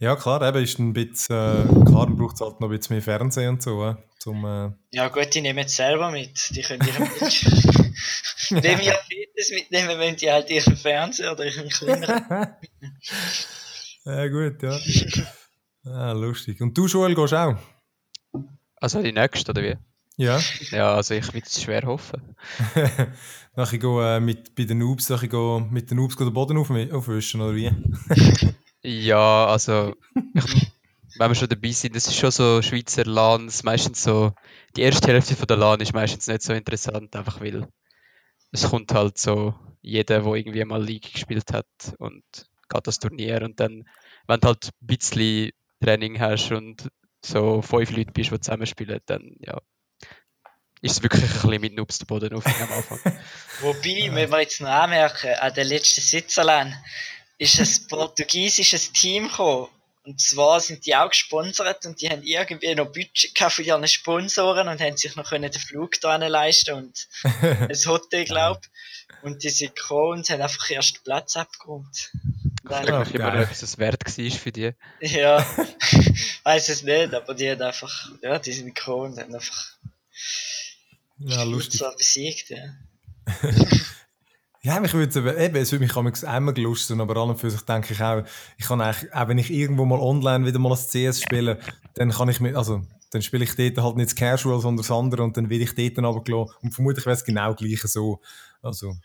ja, 0.00 0.16
klar, 0.16 0.42
eben 0.42 0.62
ist 0.62 0.78
ein 0.78 0.92
bisschen, 0.92 1.34
äh, 1.34 1.84
klar, 1.86 2.06
man 2.08 2.16
braucht 2.16 2.40
halt 2.42 2.60
noch 2.60 2.68
ein 2.68 2.76
bisschen 2.76 2.96
mehr 2.96 3.02
Fernsehen 3.02 3.48
und 3.50 3.62
so, 3.62 3.86
äh, 3.86 3.94
zum, 4.18 4.44
äh, 4.44 4.70
Ja 4.90 5.08
gut, 5.08 5.32
die 5.32 5.40
nehmen 5.40 5.64
es 5.64 5.76
selber 5.76 6.10
mit. 6.10 6.50
Die 6.50 6.60
können 6.62 6.86
ihren 6.86 7.08
Wenn 8.62 8.78
wir 8.78 8.98
Fitness 9.08 9.50
mitnehmen, 9.50 9.98
müssen 9.98 10.16
die 10.16 10.30
halt 10.30 10.50
ihren 10.50 10.76
Fernseher 10.76 11.32
oder 11.32 11.44
ihren 11.44 11.68
kleineren. 11.68 12.26
ja, 14.04 14.28
gut, 14.28 14.62
ja. 14.62 14.78
Ah, 15.84 16.12
lustig. 16.12 16.60
Und 16.60 16.76
du, 16.76 16.86
Joel, 16.86 17.14
gehst 17.14 17.34
auch? 17.34 17.56
Also 18.76 19.02
die 19.02 19.12
nächste, 19.12 19.50
oder 19.50 19.62
wie? 19.62 19.76
Ja. 20.16 20.40
Ja, 20.70 20.94
also 20.94 21.14
ich 21.14 21.32
würde 21.32 21.46
es 21.46 21.62
schwer 21.62 21.82
hoffen. 21.82 22.36
Nachher 23.56 23.74
ich 23.74 23.80
gehe, 23.80 24.16
äh, 24.16 24.20
mit, 24.20 24.54
bei 24.54 24.64
den 24.64 24.78
Noobs, 24.78 25.08
nachher 25.08 25.24
ich 25.24 25.30
gehe 25.30 25.60
mit 25.70 25.90
den 25.90 25.98
Noobs 25.98 26.16
den 26.16 26.32
Boden 26.32 26.58
auf, 26.58 26.70
aufwischen, 26.70 27.40
oder 27.40 27.54
wie? 27.54 27.70
Ja, 28.82 29.46
also 29.46 29.94
ich, 30.34 30.72
wenn 31.18 31.30
wir 31.30 31.34
schon 31.34 31.48
dabei 31.48 31.72
sind, 31.72 31.96
das 31.96 32.06
ist 32.06 32.16
schon 32.16 32.30
so 32.30 32.62
Schweizer 32.62 33.04
LANs, 33.04 33.64
meistens 33.64 34.02
so, 34.02 34.32
die 34.76 34.82
erste 34.82 35.08
Hälfte 35.08 35.34
von 35.34 35.46
der 35.46 35.56
LAN 35.56 35.80
ist 35.80 35.92
meistens 35.92 36.28
nicht 36.28 36.42
so 36.42 36.52
interessant, 36.52 37.14
einfach 37.16 37.40
weil 37.40 37.66
es 38.52 38.68
kommt 38.68 38.92
halt 38.92 39.18
so 39.18 39.54
jeder, 39.82 40.20
der 40.20 40.32
irgendwie 40.34 40.64
mal 40.64 40.82
League 40.82 41.12
gespielt 41.12 41.52
hat 41.52 41.66
und 41.98 42.24
geht 42.68 42.86
das 42.86 42.98
Turnier 42.98 43.42
und 43.42 43.58
dann, 43.60 43.88
wenn 44.26 44.40
du 44.40 44.48
halt 44.48 44.66
ein 44.66 44.86
bisschen 44.86 45.50
Training 45.82 46.20
hast 46.20 46.50
und 46.52 46.88
so 47.24 47.62
fünf 47.62 47.90
Leute 47.90 48.12
bist, 48.12 48.30
die 48.30 48.40
zusammenspielen, 48.40 49.00
dann 49.06 49.36
ja, 49.40 49.60
ist 50.80 50.92
es 50.92 51.02
wirklich 51.02 51.24
ein 51.24 51.30
bisschen 51.30 51.60
mit 51.60 51.74
Noobs 51.74 51.98
den 51.98 52.06
Boden 52.06 52.34
auf 52.34 52.46
am 52.46 52.72
Anfang. 52.72 52.98
Wobei, 53.60 54.10
wenn 54.12 54.30
wir 54.30 54.40
jetzt 54.40 54.60
noch 54.60 54.68
anmerken, 54.68 55.34
an 55.34 55.54
der 55.54 55.64
letzten 55.64 56.00
Switzerland 56.00 56.74
ist 57.38 57.58
ein 57.58 57.88
portugiesisches 57.88 58.92
Team 58.92 59.28
gekommen. 59.28 59.68
Und 60.08 60.22
zwar 60.22 60.58
sind 60.58 60.86
die 60.86 60.96
auch 60.96 61.10
gesponsert 61.10 61.84
und 61.84 62.00
die 62.00 62.08
haben 62.08 62.22
irgendwie 62.22 62.74
noch 62.74 62.86
Budget 62.90 63.38
für 63.52 63.62
ihre 63.62 63.86
Sponsoren 63.86 64.66
und 64.66 64.80
haben 64.80 64.96
sich 64.96 65.14
noch 65.16 65.28
können 65.28 65.52
den 65.52 65.60
Flug 65.60 66.00
da 66.00 66.16
leisten 66.16 66.74
und 66.76 67.08
ein 67.42 67.68
Hotel, 67.86 68.24
glaub. 68.24 68.62
Und 69.20 69.42
die 69.44 69.50
sind 69.50 69.76
gekommen 69.76 70.20
und 70.20 70.30
haben 70.30 70.40
einfach 70.40 70.70
erst 70.70 71.04
Platz 71.04 71.36
abgeräumt. 71.36 72.10
Ich 72.14 72.70
Dann- 72.70 72.86
frage 72.86 73.04
mich 73.04 73.14
immer, 73.16 73.32
geil. 73.32 73.44
ob 73.44 73.50
es 73.50 73.60
das 73.60 73.76
wert 73.76 74.02
war 74.06 74.30
für 74.38 74.50
die. 74.50 74.72
Ja, 75.02 75.46
weiß 76.44 76.70
es 76.70 76.82
nicht, 76.82 77.12
aber 77.12 77.34
die 77.34 77.50
haben 77.50 77.60
einfach, 77.60 78.10
ja, 78.22 78.38
die 78.38 78.52
sind 78.52 78.74
gekommen 78.74 79.12
und 79.12 79.20
haben 79.20 79.34
einfach 79.34 79.72
Ja, 81.18 81.42
lustig. 81.42 81.82
Besiegt, 81.98 82.48
ja. 82.48 82.64
Ja, 84.62 84.80
mich 84.80 84.92
würde 84.92 85.36
eben, 85.38 85.56
es 85.56 85.70
würde 85.70 85.84
mich 85.84 85.94
manchmal 85.94 86.34
einmal 86.34 86.54
gelusten, 86.54 87.00
aber 87.00 87.16
an 87.20 87.30
und 87.30 87.38
für 87.38 87.50
sich 87.50 87.60
denke 87.62 87.92
ich 87.92 88.02
auch, 88.02 88.24
ich 88.56 88.66
kann 88.66 88.80
eigentlich, 88.80 89.14
auch 89.14 89.28
wenn 89.28 89.38
ich 89.38 89.50
irgendwo 89.50 89.84
mal 89.84 90.00
online 90.00 90.46
wieder 90.46 90.58
mal 90.58 90.70
das 90.70 90.90
CS 90.90 91.22
spiele, 91.22 91.60
dann 91.94 92.10
kann 92.10 92.28
ich 92.28 92.40
mit, 92.40 92.56
also, 92.56 92.82
dann 93.10 93.22
spiele 93.22 93.44
ich 93.44 93.54
dort 93.54 93.84
halt 93.84 93.96
nicht 93.96 94.10
das 94.10 94.16
Casual, 94.16 94.60
sondern 94.60 94.78
das 94.78 94.90
andere 94.90 95.22
und 95.22 95.36
dann 95.36 95.48
werde 95.48 95.62
ich 95.64 95.74
dort 95.74 96.04
runtergelassen. 96.04 96.54
Und 96.62 96.72
vermutlich 96.74 97.06
wäre 97.06 97.14
es 97.14 97.24
genau 97.24 97.54
gleich 97.54 97.80
so. 97.82 98.20
Also, 98.60 98.96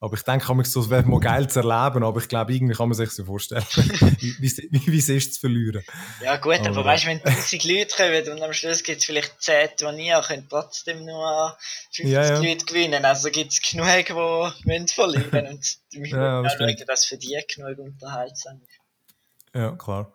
aber 0.00 0.14
ich 0.16 0.22
denke, 0.22 0.46
kann 0.46 0.62
so, 0.64 0.80
es 0.80 0.90
wäre 0.90 1.02
mal 1.04 1.18
geil 1.18 1.50
zu 1.50 1.58
erleben, 1.60 2.04
aber 2.04 2.20
ich 2.20 2.28
glaube, 2.28 2.54
irgendwie 2.54 2.74
kann 2.74 2.88
man 2.88 2.96
sich 2.96 3.10
so 3.10 3.24
vorstellen, 3.24 3.64
wie, 4.20 4.40
wie, 4.40 4.86
wie, 4.92 4.98
es 4.98 5.08
ist 5.08 5.34
zu 5.34 5.40
verlieren. 5.40 5.82
Ja 6.22 6.36
gut, 6.36 6.58
aber 6.60 6.68
Aber- 6.68 6.84
weißt 6.84 7.04
du, 7.04 7.08
wenn 7.08 7.20
1000 7.24 7.64
Leute 7.64 7.96
kommen 7.96 8.36
und 8.38 8.42
am 8.42 8.52
Schluss 8.52 8.84
gibt 8.84 8.98
es 8.98 9.04
vielleicht 9.06 9.42
10 9.42 9.70
Turniere, 9.76 10.22
können 10.22 10.46
trotzdem 10.48 11.04
nur 11.04 11.56
50 11.92 12.06
Ja, 12.12 12.24
ja. 12.24 12.38
Leute 12.40 12.64
gewinnen. 12.64 13.04
Also 13.04 13.28
gibt 13.30 13.52
es 13.52 13.60
genug, 13.60 13.86
die 14.06 14.14
wollen 14.14 14.86
verlieren 14.88 15.46
und 15.48 15.78
wir 15.90 16.00
müssen 16.00 16.14
Ja, 16.18 16.42
das 16.42 16.54
auch 16.54 16.58
schauen, 16.58 16.76
dass 16.86 17.04
für 17.04 17.16
die 17.18 17.36
genug 17.54 17.78
unterhaltsam 17.78 18.60
ist. 18.62 19.54
Ja, 19.54 19.72
klar. 19.72 20.12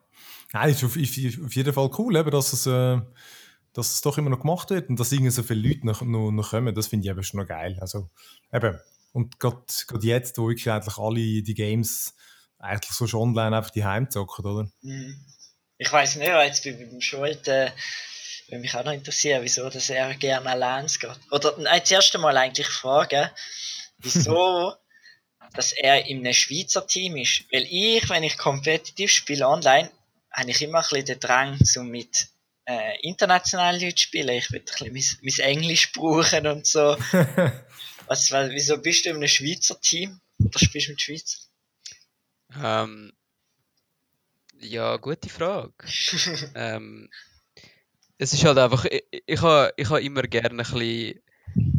Nein, 0.54 0.70
ist 0.70 0.84
auf, 0.84 0.92
auf, 0.96 1.46
auf 1.46 1.56
jeden 1.56 1.74
Fall 1.74 1.90
cool, 1.98 2.16
eben, 2.16 2.32
dass, 2.32 2.54
es, 2.54 2.68
äh, 2.68 3.02
dass 3.74 3.92
es 3.92 4.02
doch 4.02 4.18
immer 4.18 4.30
noch 4.30 4.40
gemacht 4.40 4.70
wird 4.70 4.88
und 4.90 4.98
dass 5.00 5.12
irgendwie 5.12 5.32
so 5.32 5.44
viele 5.44 5.68
Leute 5.68 5.86
noch, 5.86 6.02
noch, 6.04 6.32
noch 6.32 6.52
kommen. 6.52 6.74
Das 6.74 6.88
finde 6.88 7.06
ich 7.06 7.10
eben 7.12 7.24
schon 7.24 7.40
noch 7.42 7.48
geil. 7.48 7.78
Also, 7.82 8.10
eben. 8.54 8.80
Und 9.14 9.40
gerade 9.40 9.64
jetzt, 10.02 10.38
wo 10.38 10.50
wirklich 10.50 10.70
eigentlich 10.70 10.98
alle 10.98 11.44
die 11.44 11.54
Games 11.54 12.14
eigentlich 12.60 12.92
so 12.92 13.08
schon 13.08 13.22
online 13.22 13.56
einfach 13.56 13.70
die 13.70 13.86
zocken, 14.10 14.46
oder? 14.46 14.70
Mhm. 14.82 15.26
Ich 15.78 15.92
weiß 15.92 16.16
nicht, 16.18 16.28
jetzt 16.28 16.64
bei 16.64 16.72
beim 16.74 17.02
Schuld, 17.02 17.48
äh, 17.48 17.72
würde 18.48 18.62
mich 18.62 18.76
auch 18.76 18.84
noch 18.84 18.94
interessieren, 18.94 19.44
wieso 19.44 19.70
dass 19.70 19.90
er 19.90 20.14
gerne 20.16 20.50
allein 20.50 20.88
geht. 20.88 21.20
Oder 21.32 21.56
nein, 21.58 21.80
das 21.82 21.92
erste 21.92 22.18
Mal 22.18 22.38
eigentlich 22.38 22.68
fragen, 22.68 23.30
wieso 23.98 24.74
dass 25.54 25.74
er 25.74 26.06
in 26.08 26.20
einem 26.20 26.34
Schweizer 26.34 26.88
Team 26.88 27.18
ist. 27.18 27.44
Weil 27.52 27.68
ich, 27.70 28.10
wenn 28.10 28.24
ich 28.24 28.38
kompetitiv 28.38 29.12
spiele 29.12 29.48
online, 29.48 29.92
habe 30.32 30.50
ich 30.50 30.62
immer 30.62 30.80
ein 30.80 30.86
bisschen 30.90 31.06
den 31.06 31.20
Drang, 31.20 31.58
so 31.64 31.84
mit 31.84 32.28
äh, 32.66 33.00
internationalen 33.02 33.80
Leuten 33.80 33.98
zu 33.98 34.04
spielen. 34.04 34.30
Ich 34.30 34.52
will 34.52 34.62
ein 34.62 34.94
bisschen 34.94 35.20
mein, 35.22 35.34
mein 35.38 35.58
Englisch 35.58 35.92
brauchen 35.92 36.48
und 36.48 36.66
so. 36.66 36.98
Was, 38.14 38.32
was, 38.32 38.52
wieso 38.52 38.78
bist 38.78 39.06
du 39.06 39.10
in 39.10 39.16
einem 39.16 39.28
Schweizer 39.28 39.82
Team? 39.82 40.22
Oder 40.38 40.60
spielst 40.60 40.88
du 40.88 40.92
mit 40.92 41.02
Schweizer? 41.02 41.40
Ähm, 42.62 43.12
ja, 44.60 44.98
gute 44.98 45.30
Frage. 45.30 45.74
ähm, 46.54 47.10
es 48.20 48.34
ist 48.34 48.46
halt 48.46 48.60
einfach, 48.60 48.86
ich, 48.86 49.04
ich 49.26 49.42
habe 49.42 49.74
ich 49.78 49.90
ha 49.90 49.98
immer 49.98 50.22
gerne 50.22 50.50
ein 50.50 50.58
bisschen 50.58 51.24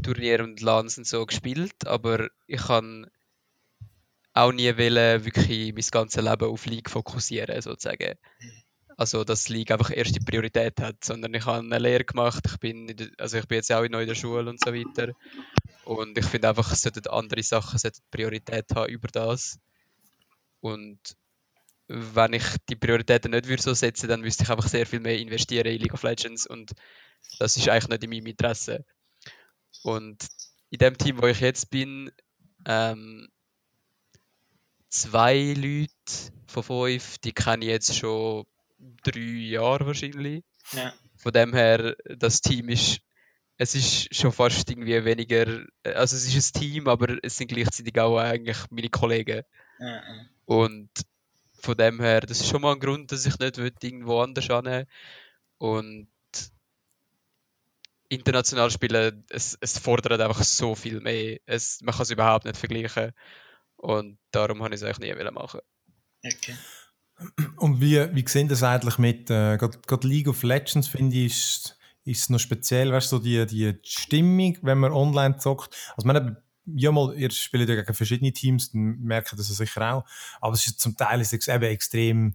Turnier 0.03 0.43
und 0.43 0.61
LANs 0.61 0.99
und 0.99 1.07
so 1.07 1.25
gespielt, 1.25 1.87
aber 1.87 2.29
ich 2.49 2.63
kann 2.63 3.09
auch 4.33 4.51
nie 4.51 4.77
wollen, 4.77 5.25
wirklich 5.25 5.73
mein 5.73 5.85
ganzes 5.93 6.21
Leben 6.21 6.51
auf 6.51 6.67
League 6.67 6.91
fokussieren, 6.91 7.63
sozusagen. 7.63 8.19
Also, 8.97 9.25
dass 9.25 9.49
League 9.49 9.71
einfach 9.71 9.91
erste 9.91 10.21
Priorität 10.21 10.81
hat, 10.81 11.05
sondern 11.05 11.35
ich 11.35 11.45
habe 11.47 11.59
eine 11.59 11.79
Lehre 11.79 12.05
gemacht, 12.05 12.45
ich 12.47 12.59
bin, 12.59 12.89
in 12.89 12.97
der, 12.97 13.09
also 13.19 13.39
ich 13.39 13.49
bin 13.49 13.57
jetzt 13.57 13.73
auch 13.73 13.89
noch 13.89 14.01
in 14.01 14.07
der 14.07 14.15
Schule 14.15 14.49
und 14.49 14.63
so 14.65 14.73
weiter. 14.73 15.13
Und 15.85 16.17
ich 16.17 16.25
finde 16.25 16.49
einfach, 16.49 16.71
es 16.71 16.83
sollten 16.83 17.07
andere 17.09 17.43
Sachen 17.43 17.79
Priorität 18.11 18.67
haben 18.75 18.91
über 18.91 19.09
das. 19.09 19.59
Und 20.61 20.99
wenn 21.89 22.33
ich 22.33 22.45
die 22.69 22.77
Prioritäten 22.77 23.33
nicht 23.33 23.49
würde 23.49 23.63
so 23.63 23.75
setzen, 23.75 24.09
dann 24.09 24.21
müsste 24.21 24.45
ich 24.45 24.51
einfach 24.51 24.69
sehr 24.69 24.87
viel 24.87 25.01
mehr 25.01 25.19
investieren 25.19 25.67
in 25.67 25.81
League 25.81 25.93
of 25.93 26.03
Legends 26.03 26.47
und 26.47 26.73
das 27.39 27.57
ist 27.57 27.69
eigentlich 27.69 27.89
nicht 27.89 28.05
in 28.05 28.11
meinem 28.11 28.27
Interesse. 28.27 28.85
Und 29.83 30.27
in 30.71 30.79
dem 30.79 30.97
Team, 30.97 31.21
wo 31.21 31.27
ich 31.27 31.41
jetzt 31.41 31.71
bin, 31.71 32.11
ähm, 32.67 33.29
zwei 34.89 35.53
Leute 35.53 36.33
von 36.47 36.63
fünf, 36.63 37.19
die 37.19 37.33
kenne 37.33 37.65
ich 37.65 37.71
jetzt 37.71 37.95
schon 37.95 38.47
drei 39.03 39.21
Jahre 39.21 39.87
wahrscheinlich. 39.87 40.45
ja. 40.73 40.93
Von 41.17 41.33
dem 41.33 41.55
her, 41.55 41.97
das 42.19 42.41
Team 42.41 42.69
ist, 42.69 43.01
es 43.57 43.75
ist 43.75 44.15
schon 44.15 44.33
fast 44.33 44.69
irgendwie 44.69 45.05
weniger, 45.05 45.65
also 45.85 46.17
es 46.17 46.35
ist 46.35 46.57
ein 46.57 46.61
Team, 46.61 46.89
aber 46.89 47.17
es 47.23 47.37
sind 47.37 47.49
gleichzeitig 47.49 47.99
auch 47.99 48.19
eigentlich 48.19 48.59
meine 48.71 48.91
Kollegen. 48.91 49.43
Ja. 49.79 50.03
Und 50.45 50.91
von 51.55 51.77
dem 51.77 52.01
her, 52.01 52.21
das 52.21 52.41
ist 52.41 52.49
schon 52.49 52.63
mal 52.63 52.73
ein 52.73 52.81
Grund, 52.81 53.11
dass 53.13 53.27
ich 53.27 53.39
nicht 53.39 53.59
irgendwo 53.59 54.21
anders 54.21 54.47
hin 54.47 54.87
Und 55.59 56.09
international 58.09 58.71
spielen, 58.71 59.25
es, 59.31 59.57
es 59.61 59.79
fordert 59.79 60.21
einfach 60.21 60.43
so 60.43 60.75
viel 60.75 61.01
mehr. 61.01 61.39
Es, 61.47 61.81
man 61.83 61.95
kann 61.95 62.03
es 62.03 62.11
überhaupt 62.11 62.45
nicht 62.45 62.57
vergleichen. 62.57 63.13
Und 63.77 64.19
darum 64.31 64.63
habe 64.63 64.75
ich 64.75 64.81
es 64.81 64.87
eigentlich 64.87 65.15
nie 65.15 65.31
machen. 65.31 65.61
Okay. 66.25 66.57
Und 67.57 67.81
wie, 67.81 68.15
wie 68.15 68.25
sehen 68.29 68.49
das 68.49 68.63
eigentlich 68.63 68.99
mit, 68.99 69.31
äh, 69.31 69.57
gerade 69.57 70.09
League 70.09 70.29
of 70.29 70.43
Legends, 70.43 70.89
finde 70.89 71.17
ich, 71.17 71.27
ist, 71.27 71.79
ist 72.05 72.31
noch 72.31 72.39
speziell, 72.39 72.93
weißt 72.93 73.13
du, 73.13 73.17
so 73.17 73.23
die, 73.23 73.47
die 73.47 73.79
Stimmung, 73.83 74.59
wenn 74.63 74.79
man 74.79 74.93
online 74.93 75.39
zockt. 75.39 75.75
Also, 75.97 76.07
man 76.07 76.37
ja 76.67 76.93
mal, 76.93 77.15
ihr 77.17 77.31
spielt 77.31 77.69
ja 77.69 77.75
gegen 77.75 77.95
verschiedene 77.95 78.33
Teams, 78.33 78.73
dann 78.73 78.99
merkt 79.01 79.33
ihr 79.33 79.37
das 79.37 79.49
sicher 79.49 79.95
auch. 79.95 80.05
Aber 80.41 80.55
es 80.55 80.67
ist 80.67 80.81
zum 80.81 80.97
Teil 80.97 81.21
ist 81.21 81.33
es 81.33 81.49
eben 81.49 81.65
extrem 81.65 82.35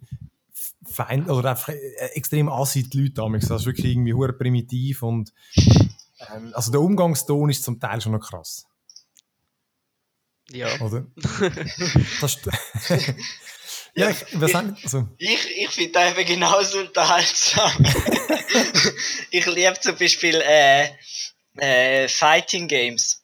fein, 0.86 1.30
oder 1.30 1.52
einfach 1.52 1.70
äh, 1.70 2.12
extrem 2.14 2.50
assi 2.50 2.88
die 2.88 3.02
Leute 3.02 3.14
damals. 3.16 3.48
Das 3.48 3.62
ist 3.62 3.68
wirklich 3.68 3.94
irgendwie 3.94 4.14
hure 4.14 4.34
primitiv 4.34 5.04
und 5.04 5.34
ähm, 5.56 6.52
also 6.54 6.72
der 6.72 6.82
Umgangston 6.82 7.50
ist 7.50 7.64
zum 7.64 7.80
Teil 7.80 8.02
schon 8.02 8.12
noch 8.12 8.22
krass. 8.22 8.68
Ja. 10.52 10.80
Oder? 10.82 11.06
das, 12.22 12.40
ja, 13.96 14.10
ich, 14.10 14.36
also. 14.36 15.08
ich, 15.18 15.58
ich 15.58 15.70
finde 15.70 15.92
das 15.92 16.12
eben 16.12 16.26
genauso 16.26 16.80
unterhaltsam. 16.80 17.72
ich 19.32 19.46
liebe 19.46 19.80
zum 19.80 19.98
Beispiel 19.98 20.42
äh, 20.46 20.90
äh, 21.58 22.08
Fighting 22.08 22.68
Games. 22.68 23.22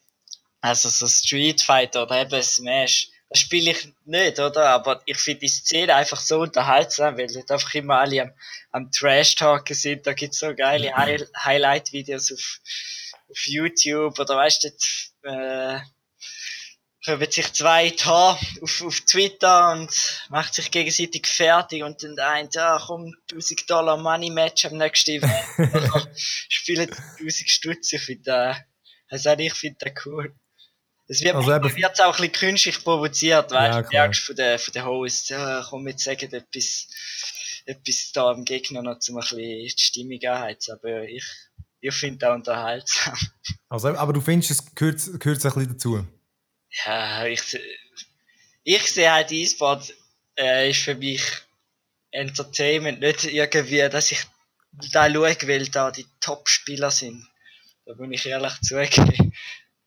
Also 0.62 0.90
so 0.90 1.08
Street 1.08 1.62
Fighter 1.62 2.04
oder 2.04 2.22
eben 2.22 2.42
Smash. 2.42 3.10
Das 3.30 3.40
spiele 3.40 3.72
ich 3.72 3.88
nicht, 4.06 4.40
oder? 4.40 4.70
Aber 4.70 5.02
ich 5.06 5.18
finde 5.18 5.42
die 5.42 5.48
Szene 5.48 5.96
einfach 5.96 6.20
so 6.20 6.40
unterhaltsam, 6.42 7.18
weil 7.18 7.28
dort 7.28 7.52
einfach 7.52 7.74
immer 7.74 8.00
alle 8.00 8.22
am, 8.22 8.32
am 8.72 8.92
Trash-Talken 8.92 9.76
sind. 9.76 10.08
Da 10.08 10.14
gibt 10.14 10.34
es 10.34 10.40
so 10.40 10.54
geile 10.56 10.94
Hi 10.96 11.24
Highlight-Videos 11.44 12.32
auf, 12.32 12.60
auf 13.30 13.46
YouTube 13.46 14.20
oder 14.20 14.38
weißt 14.38 14.64
du, 14.64 15.30
äh, 15.30 15.80
kommen 17.06 17.32
sich 17.32 17.54
zwei 17.54 17.92
Tar 17.92 18.40
auf, 18.62 18.82
auf 18.82 19.00
Twitter 19.02 19.72
und 19.72 19.90
macht 20.30 20.56
sich 20.56 20.72
gegenseitig 20.72 21.28
fertig 21.28 21.84
und 21.84 22.02
dann 22.04 22.18
eint, 22.20 22.56
ja, 22.56 22.82
komm, 22.84 23.14
1000 23.32 23.70
Dollar 23.70 23.98
Money 23.98 24.32
Match 24.32 24.66
am 24.66 24.78
nächsten 24.78 25.12
Event. 25.12 26.12
Spielen 26.16 26.90
1000 26.92 27.50
Stutz. 27.50 27.94
Ich 27.94 28.02
finde, 28.02 28.32
äh, 28.32 28.54
also 29.10 29.32
ich 29.38 29.54
finde 29.54 29.78
das 29.80 30.06
cool. 30.06 30.34
Es 31.08 31.22
wird 31.22 31.36
also 31.36 31.54
eben, 31.54 31.76
wird's 31.76 32.00
auch 32.00 32.16
ein 32.16 32.22
bisschen 32.30 32.32
künstlich 32.32 32.84
provoziert, 32.84 33.52
weißt 33.52 33.92
du, 33.92 33.96
ja, 33.96 34.12
von 34.12 34.36
den, 34.36 34.58
von 34.58 34.74
den 34.74 34.86
Hosts, 34.86 35.30
ja, 35.30 35.64
komm, 35.70 35.88
jetzt 35.88 36.04
sagen 36.04 36.34
etwas, 36.34 36.88
etwas 37.66 38.12
da 38.12 38.32
am 38.32 38.44
Gegner 38.44 38.82
noch, 38.82 38.98
um 39.08 39.18
ein 39.18 39.22
bisschen 39.22 39.38
die 39.38 39.74
Stimmung 39.78 40.20
anheizen. 40.24 40.74
Aber 40.74 41.04
ich, 41.04 41.24
ich 41.80 41.94
finde 41.94 42.18
das 42.18 42.36
unterhaltsam. 42.36 43.18
Also, 43.70 43.90
aber 43.90 44.14
du 44.14 44.22
findest, 44.22 44.52
es 44.52 44.76
gehört, 44.76 45.20
gehört 45.20 45.46
ein 45.46 45.54
bisschen 45.54 45.68
dazu? 45.74 46.08
Ja, 46.84 47.26
ich, 47.26 47.58
ich 48.64 48.92
sehe 48.92 49.12
halt 49.12 49.32
E-Sport 49.32 49.94
äh, 50.38 50.70
ist 50.70 50.82
für 50.82 50.96
mich 50.96 51.22
Entertainment, 52.12 53.00
nicht 53.00 53.26
irgendwie, 53.26 53.88
dass 53.90 54.12
ich 54.12 54.24
da 54.92 55.10
schaue, 55.12 55.36
weil 55.48 55.68
da 55.68 55.92
die 55.92 56.08
Top-Spieler 56.20 56.92
sind. 56.92 57.28
Da 57.86 57.94
bin 57.94 58.12
ich 58.12 58.26
ehrlich 58.26 58.60
zugeben. 58.62 59.34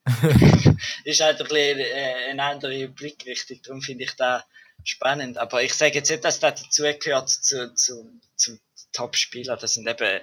ist 1.05 1.21
halt 1.21 1.41
ein 1.41 1.49
bisschen 1.49 1.81
äh, 1.81 2.31
eine 2.31 2.43
andere 2.43 2.89
Blickrichtung, 2.89 3.61
darum 3.63 3.83
finde 3.83 4.05
ich 4.05 4.13
da 4.17 4.45
spannend. 4.85 5.37
Aber 5.39 5.63
ich 5.63 5.75
sage 5.75 5.95
jetzt 5.95 6.11
nicht, 6.11 6.25
dass 6.25 6.41
das 6.41 6.55
dazugehört 6.55 7.29
zu, 7.29 7.75
zu, 7.75 8.21
zum 8.37 8.61
Top-Spieler. 8.93 9.57
Das 9.57 9.75
sind 9.75 9.89
eben, 9.89 10.21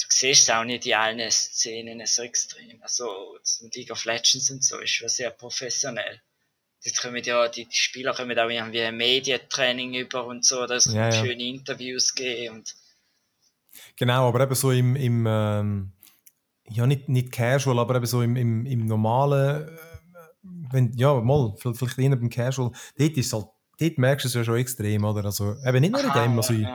du 0.00 0.06
siehst 0.08 0.42
es 0.42 0.50
auch 0.50 0.64
nicht 0.64 0.86
in 0.86 0.94
allen 0.94 1.30
Szenen 1.30 2.04
so 2.06 2.22
extrem. 2.22 2.82
Also 2.82 3.38
League 3.74 3.90
of 3.90 4.04
Legends 4.04 4.50
und 4.50 4.64
so 4.64 4.78
ist 4.78 4.90
schon 4.90 5.08
sehr 5.08 5.30
professionell. 5.30 6.20
Dort 6.84 7.00
kommen 7.00 7.24
ja, 7.24 7.48
die, 7.48 7.64
die 7.64 7.76
Spieler 7.76 8.14
kommen 8.14 8.38
auch 8.38 8.50
irgendwie 8.50 8.82
ein 8.82 8.96
Medientraining 8.96 9.94
über 9.94 10.26
und 10.26 10.44
so, 10.44 10.66
dass 10.66 10.86
ja, 10.86 11.08
ja. 11.08 11.12
schöne 11.12 11.42
Interviews 11.42 12.14
geben 12.14 12.56
und 12.56 12.74
Genau, 13.96 14.28
aber 14.28 14.40
eben 14.40 14.54
so 14.54 14.70
im, 14.70 14.94
im 14.94 15.26
ähm, 15.28 15.92
ja 16.68 16.86
nicht, 16.86 17.08
nicht 17.08 17.32
casual, 17.32 17.78
aber 17.78 17.96
eben 17.96 18.06
so 18.06 18.22
im, 18.22 18.36
im, 18.36 18.66
im 18.66 18.86
normalen, 18.86 19.68
äh, 19.68 19.70
wenn, 20.70 20.92
ja 20.94 21.20
mal, 21.20 21.54
vielleicht 21.56 21.98
eher 21.98 22.16
beim 22.16 22.30
Casual, 22.30 22.70
dort 22.96 23.16
ist 23.16 23.32
halt, 23.32 23.46
dort 23.78 23.98
merkst 23.98 24.24
du 24.24 24.28
es 24.28 24.34
ja 24.34 24.44
schon 24.44 24.56
extrem, 24.56 25.04
oder? 25.04 25.24
Also 25.24 25.56
eben 25.64 25.80
nicht 25.80 25.92
nur 25.92 26.04
in 26.04 26.12
dem, 26.12 26.36
also 26.36 26.54
in, 26.54 26.68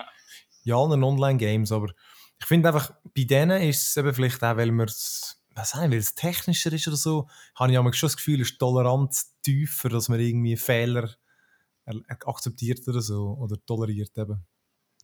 in 0.66 0.74
allen 0.74 1.04
Online-Games, 1.04 1.72
aber 1.72 1.90
ich 2.40 2.46
finde 2.46 2.70
einfach, 2.70 2.94
bei 3.20 3.26
denen 3.26 3.62
ist 3.62 3.90
es 3.90 3.98
eben 3.98 4.14
vielleicht 4.14 4.42
auch, 4.44 4.56
weil 4.56 4.72
man 4.72 4.88
es, 4.88 5.42
was 5.54 5.72
sagen, 5.72 5.92
weil 5.92 6.00
es 6.00 6.16
technischer 6.16 6.72
ist 6.72 6.88
oder 6.88 6.98
so, 6.98 7.28
habe 7.56 7.72
ich 7.72 7.78
auch 7.78 7.94
schon 7.94 8.08
das 8.08 8.18
Gefühl, 8.18 8.42
ist 8.42 8.60
Toleranz 8.60 9.36
tiefer, 9.42 9.90
dass 9.90 10.10
man 10.10 10.20
irgendwie 10.20 10.56
Fehler 10.56 11.14
akzeptiert 12.08 12.88
oder 12.88 13.02
so, 13.02 13.36
oder 13.40 13.58
toleriert 13.66 14.18
eben. 14.18 14.46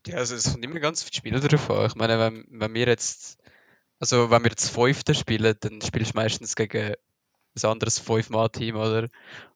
Ja, 0.08 0.18
also 0.18 0.36
es 0.36 0.52
kommt 0.52 0.64
immer 0.64 0.80
ganz 0.80 1.04
viele 1.04 1.16
Spieler 1.16 1.40
drauf 1.40 1.70
an. 1.72 1.88
Ich 1.88 1.96
meine, 1.96 2.20
wenn, 2.20 2.46
wenn 2.50 2.74
wir 2.74 2.88
jetzt, 2.88 3.40
also 4.00 4.30
wenn 4.30 4.44
wir 4.44 4.52
jetzt 4.52 4.70
Fünfte 4.70 5.16
spielen, 5.16 5.56
dann 5.60 5.82
spielst 5.82 6.14
du 6.14 6.18
meistens 6.18 6.56
gegen 6.56 6.94
ein 6.94 7.70
anderes 7.70 8.00
Fünf-Mann-Team, 8.00 8.76
oder? 8.76 9.10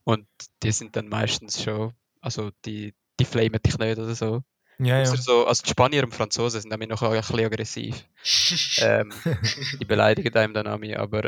Und 0.03 0.27
die 0.63 0.71
sind 0.71 0.95
dann 0.95 1.07
meistens 1.07 1.61
schon, 1.61 1.93
also 2.19 2.51
die, 2.65 2.95
die 3.19 3.25
flamen 3.25 3.61
dich 3.63 3.77
nicht 3.77 3.99
oder 3.99 4.15
so. 4.15 4.43
Ja, 4.79 4.99
ja. 4.99 5.05
So, 5.05 5.45
also 5.45 5.63
die 5.63 5.69
Spanier 5.69 6.03
und 6.03 6.15
Franzosen 6.15 6.61
sind 6.61 6.71
nämlich 6.71 6.89
noch 6.89 7.01
ein 7.01 7.11
bisschen 7.11 7.45
aggressiv. 7.45 8.05
ähm, 8.81 9.11
die 9.79 9.85
beleidigen 9.85 10.33
einem 10.35 10.53
dann 10.53 10.67
an 10.67 10.79
mich, 10.79 10.97
aber 10.97 11.25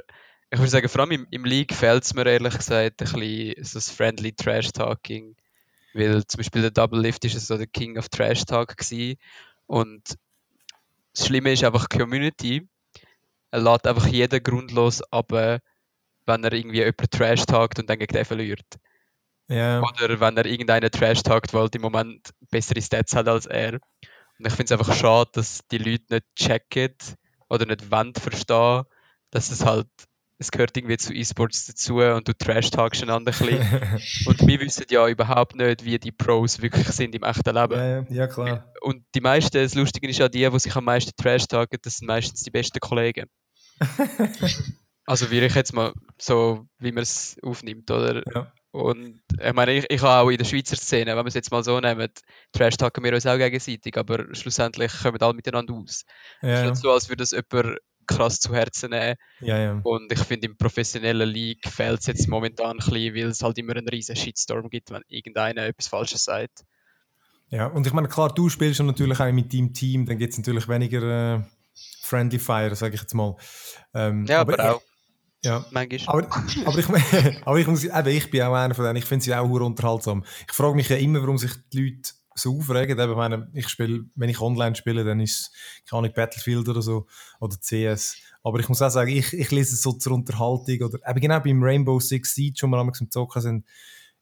ich 0.50 0.60
würde 0.60 0.70
sagen, 0.70 0.90
vor 0.90 1.02
allem 1.02 1.12
im, 1.12 1.28
im 1.32 1.46
League 1.46 1.74
fehlt 1.74 2.04
es 2.04 2.14
mir 2.14 2.26
ehrlich 2.26 2.58
gesagt 2.58 3.02
ein 3.02 3.12
bisschen 3.12 3.64
so 3.64 3.78
das 3.78 3.90
friendly 3.90 4.34
Trash-Talking, 4.34 5.36
weil 5.94 6.26
zum 6.26 6.38
Beispiel 6.38 6.62
der 6.62 6.72
Double 6.72 7.02
Lift 7.02 7.26
ist 7.26 7.48
so 7.48 7.58
der 7.58 7.68
King 7.68 7.98
of 7.98 8.10
Trash-Talk 8.10 8.78
gewesen 8.78 9.18
und 9.68 10.18
das 11.14 11.28
Schlimme 11.28 11.52
ist 11.52 11.64
einfach 11.64 11.88
die 11.88 11.98
Community, 11.98 12.68
er 13.52 13.60
lädt 13.60 13.86
einfach 13.86 14.08
jeden 14.08 14.42
grundlos 14.42 15.02
ab, 15.12 15.32
wenn 15.32 16.44
er 16.44 16.54
irgendwie 16.54 16.78
jemanden 16.78 17.10
Trash-Talkt 17.10 17.80
und 17.80 17.90
dann 17.90 18.00
gegen 18.00 18.14
den 18.14 18.26
verliert. 18.26 18.66
Yeah. 19.50 19.82
Oder 19.82 20.20
wenn 20.20 20.38
er 20.38 20.46
irgendeinen 20.46 20.92
Trash 20.92 21.24
talkt, 21.24 21.54
weil 21.54 21.66
er 21.66 21.76
im 21.76 21.82
Moment 21.82 22.32
bessere 22.50 22.82
Stats 22.82 23.16
hat 23.16 23.28
als 23.28 23.46
er. 23.46 23.74
Und 23.74 24.48
ich 24.48 24.54
finde 24.54 24.74
es 24.74 24.80
einfach 24.80 24.96
schade, 24.96 25.30
dass 25.34 25.62
die 25.72 25.78
Leute 25.78 26.06
nicht 26.10 26.26
checken 26.36 26.96
oder 27.50 27.66
nicht 27.66 27.92
wollen 27.92 28.16
verstehen, 28.16 28.84
dass 29.30 29.52
es 29.52 29.66
halt, 29.66 29.88
es 30.40 30.52
gehört 30.52 30.76
irgendwie 30.76 30.98
zu 30.98 31.14
E-Sports 31.14 31.68
dazu 31.68 31.98
und 31.98 32.28
du 32.28 32.34
trash 32.34 32.72
talkst 32.72 33.04
einander 33.04 33.32
ein 33.32 33.38
bisschen. 33.38 33.60
und 34.26 34.48
wir 34.48 34.60
wissen 34.62 34.86
ja 34.90 35.08
überhaupt 35.08 35.56
nicht, 35.56 35.86
wie 35.86 36.00
die 36.00 36.12
Pros 36.12 36.62
wirklich 36.62 36.88
sind 36.88 37.14
im 37.14 37.24
echten 37.24 37.54
Leben. 37.54 37.76
Ja, 37.76 38.06
ja 38.10 38.28
klar. 38.28 38.74
Und 38.82 39.04
die 39.14 39.22
meisten, 39.22 39.62
das 39.62 39.76
Lustige 39.76 40.08
ist 40.08 40.18
ja 40.18 40.30
die, 40.30 40.50
die 40.50 40.60
sich 40.60 40.76
am 40.76 40.86
meisten 40.86 41.12
trash 41.16 41.46
talken, 41.48 41.80
das 41.82 41.98
sind 41.98 42.08
meistens 42.08 42.42
die 42.42 42.52
besten 42.52 42.80
Kollegen. 42.80 43.28
also 45.06 45.30
wie 45.30 45.40
ich 45.40 45.56
jetzt 45.56 45.74
mal 45.74 45.94
so, 46.18 46.66
wie 46.80 46.92
man 46.92 47.04
es 47.04 47.38
aufnimmt, 47.44 47.92
oder? 47.92 48.24
Ja. 48.34 48.52
Und 48.72 49.22
ich 49.38 49.54
meine, 49.54 49.74
ich, 49.74 49.86
ich 49.90 50.02
habe 50.02 50.24
auch 50.24 50.30
in 50.30 50.38
der 50.38 50.46
Schweizer 50.46 50.78
Szene, 50.78 51.18
wenn 51.18 51.26
wir 51.26 51.28
es 51.28 51.34
jetzt 51.34 51.52
mal 51.52 51.64
so 51.64 51.80
nehmen, 51.80 52.10
trash-talken 52.54 53.04
wir 53.04 53.14
uns 53.14 53.26
auch 53.26 53.38
gegenseitig, 53.38 53.98
aber 53.98 54.34
schlussendlich 54.34 54.94
kommen 55.02 55.22
alle 55.22 55.34
miteinander 55.34 55.74
aus. 55.74 56.06
Ja, 56.42 56.50
es 56.50 56.60
ist 56.62 56.70
nicht 56.70 56.82
so, 56.82 56.92
als 56.92 57.10
würde 57.10 57.24
es 57.24 57.32
jemand 57.32 57.80
krass 58.08 58.40
zu 58.40 58.54
Herzen 58.54 58.92
nehmen. 58.92 59.16
Ja, 59.42 59.58
ja. 59.58 59.80
Und 59.84 60.12
ich 60.12 60.20
finde, 60.20 60.48
im 60.48 60.58
professionellen 60.58 61.30
League 61.30 61.68
fehlt 61.68 62.00
es 62.00 62.08
jetzt 62.08 62.28
momentan 62.30 62.72
ein 62.72 62.78
bisschen, 62.78 63.16
weil 63.16 63.28
es 63.28 63.44
halt 63.44 63.58
immer 63.58 63.76
einen 63.76 63.88
riesen 63.90 64.16
Shitstorm 64.16 64.70
gibt, 64.70 64.92
wenn 64.92 65.04
irgendeiner 65.08 65.66
etwas 65.66 65.88
Falsches 65.88 66.24
sagt. 66.24 66.64
Ja, 67.50 67.68
und 67.68 67.86
ich 67.86 67.92
meine, 67.92 68.08
klar, 68.08 68.34
du 68.34 68.48
spielst 68.48 68.78
schon 68.78 68.86
natürlich 68.86 69.20
auch 69.20 69.32
mit 69.32 69.54
deinem 69.54 69.74
Team, 69.74 70.06
dann 70.06 70.18
gibt 70.18 70.32
es 70.32 70.38
natürlich 70.38 70.70
weniger 70.70 71.36
äh, 71.36 71.42
Friendly 72.02 72.40
Fire, 72.40 72.74
sage 72.76 72.96
ich 72.96 73.02
jetzt 73.02 73.14
mal. 73.14 73.36
Ähm, 73.94 74.26
ja, 74.26 74.40
aber, 74.40 74.58
aber 74.58 74.76
auch. 74.76 74.82
Ja, 75.44 75.66
manchmal. 75.72 76.26
Aber, 76.26 76.36
aber, 76.66 76.80
ich, 76.80 76.88
aber 77.46 77.60
ich, 77.60 77.68
muss, 77.68 77.84
eben, 77.84 78.08
ich 78.08 78.30
bin 78.30 78.42
auch 78.44 78.54
einer 78.54 78.76
von 78.76 78.86
denen, 78.86 78.98
ich 78.98 79.06
finde 79.06 79.26
sie 79.26 79.36
auch 79.36 79.50
unterhaltsam. 79.50 80.24
Ich 80.48 80.54
frage 80.54 80.76
mich 80.76 80.90
ja 80.90 80.98
immer, 80.98 81.22
warum 81.22 81.38
sich 81.38 81.52
die 81.74 81.82
Leute 81.82 82.12
so 82.36 82.58
aufregen. 82.58 83.00
Eben, 83.00 83.16
meine, 83.16 83.50
ich 83.54 83.68
spiele, 83.68 84.06
wenn 84.16 84.30
ich 84.30 84.40
online 84.40 84.76
spiele, 84.76 85.04
dann 85.04 85.20
ist 85.20 85.40
es, 85.40 85.52
keine 85.90 86.00
Ahnung, 86.00 86.14
Battlefield 86.14 86.70
oder 86.70 86.82
so, 86.82 87.08
oder 87.40 87.56
CS. 87.58 88.18
Aber 88.44 88.60
ich 88.60 88.70
muss 88.70 88.82
auch 88.82 88.90
sagen, 88.90 89.12
ich, 89.12 89.34
ich 89.34 89.52
lese 89.52 89.76
es 89.76 89.82
so 89.82 89.94
zur 89.94 90.14
Unterhaltung, 90.14 90.82
oder 90.82 91.00
eben 91.08 91.20
genau 91.20 91.40
beim 91.40 91.64
Rainbow 91.64 92.00
Six 92.00 92.36
Siege, 92.36 92.58
schon 92.58 92.70
mal 92.70 92.80
am 92.80 92.94
Zocken 92.94 93.42
sind, 93.42 93.66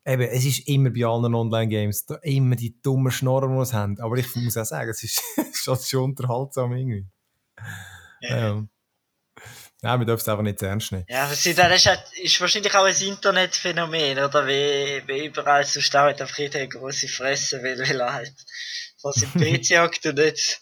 eben, 0.05 0.21
es 0.21 0.45
ist 0.45 0.67
immer 0.67 0.89
bei 0.89 1.05
allen 1.05 1.35
Online-Games, 1.35 2.07
immer 2.23 2.55
die 2.55 2.81
dummen 2.81 3.11
Schnorren, 3.11 3.55
die 3.55 3.61
es 3.61 3.73
haben. 3.73 3.99
Aber 3.99 4.17
ich 4.17 4.33
muss 4.35 4.57
auch 4.57 4.65
sagen, 4.65 4.89
es 4.89 5.03
ist, 5.03 5.21
es 5.37 5.67
ist 5.67 5.89
schon 5.89 6.03
unterhaltsam 6.03 6.73
irgendwie. 6.73 7.05
Ja. 8.21 8.37
ja. 8.37 8.67
Nein, 9.81 9.99
wir 9.99 10.05
dürfen 10.05 10.21
es 10.21 10.27
einfach 10.27 10.43
nicht 10.43 10.61
ernst 10.61 10.91
nehmen. 10.91 11.05
Ja, 11.07 11.29
das 11.29 11.45
ist, 11.45 11.57
halt, 11.87 12.01
ist 12.21 12.41
wahrscheinlich 12.41 12.75
auch 12.75 12.83
ein 12.83 12.95
Internetphänomen, 12.95 14.19
oder? 14.19 14.45
Wie, 14.45 15.01
wie 15.07 15.25
überall 15.27 15.63
so 15.65 15.79
staut 15.79 16.19
einfach 16.21 16.37
jeder 16.37 16.59
eine 16.59 16.67
große 16.67 17.07
Fresse, 17.07 17.63
weil, 17.63 17.79
weil 17.79 18.01
er 18.01 18.13
halt 18.13 18.33
vor 18.97 19.13
seinem 19.13 19.31
PC 19.33 19.79
hockt 19.79 20.05
und 20.05 20.17
nicht 20.17 20.59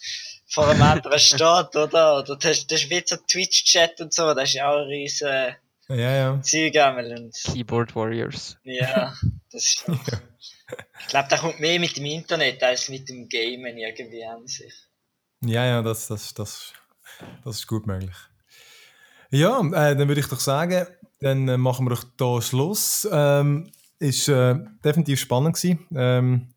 vor 0.49 0.67
einem 0.69 0.83
anderen 0.83 1.17
steht, 1.19 1.75
oder? 1.75 2.19
Oder 2.19 2.35
das, 2.37 2.67
das 2.67 2.83
ist 2.83 2.89
wie 2.91 3.03
so 3.05 3.17
Twitch-Chat 3.17 3.99
und 4.01 4.13
so, 4.13 4.33
das 4.35 4.49
ist 4.49 4.53
ja 4.53 4.69
auch 4.69 4.77
ein 4.81 4.87
riesen 4.87 5.55
Ja, 5.89 5.95
ja. 5.97 6.41
Zeug. 6.41 6.75
Und 6.75 7.33
Keyboard 7.53 7.95
Warriors. 7.95 8.57
ja, 8.63 9.15
das 9.51 9.63
ist. 9.63 9.85
Ich 10.99 11.07
glaube, 11.07 11.29
der 11.29 11.37
kommt 11.37 11.61
mehr 11.61 11.79
mit 11.79 11.95
dem 11.95 12.03
Internet 12.03 12.61
als 12.61 12.89
mit 12.89 13.07
dem 13.07 13.29
Gamen 13.29 13.77
irgendwie 13.77 14.25
an 14.25 14.45
sich. 14.47 14.73
Ja, 15.41 15.65
ja, 15.65 15.81
das, 15.81 16.07
das, 16.09 16.33
das, 16.33 16.73
das 17.45 17.59
ist 17.59 17.67
gut 17.67 17.87
möglich. 17.87 18.15
Ja, 19.31 19.59
äh, 19.59 19.95
dann 19.95 20.07
würde 20.07 20.21
ich 20.21 20.27
doch 20.27 20.39
sagen, 20.39 20.87
dann 21.19 21.47
äh, 21.47 21.57
machen 21.57 21.85
wir 21.85 21.91
doch 21.91 22.03
hier 22.03 22.41
Schluss. 22.41 23.07
Ähm, 23.11 23.71
ist 23.99 24.27
äh, 24.27 24.55
definitiv 24.83 25.19
spannend 25.19 25.55
gewesen, 25.55 25.87
ähm, 25.95 26.49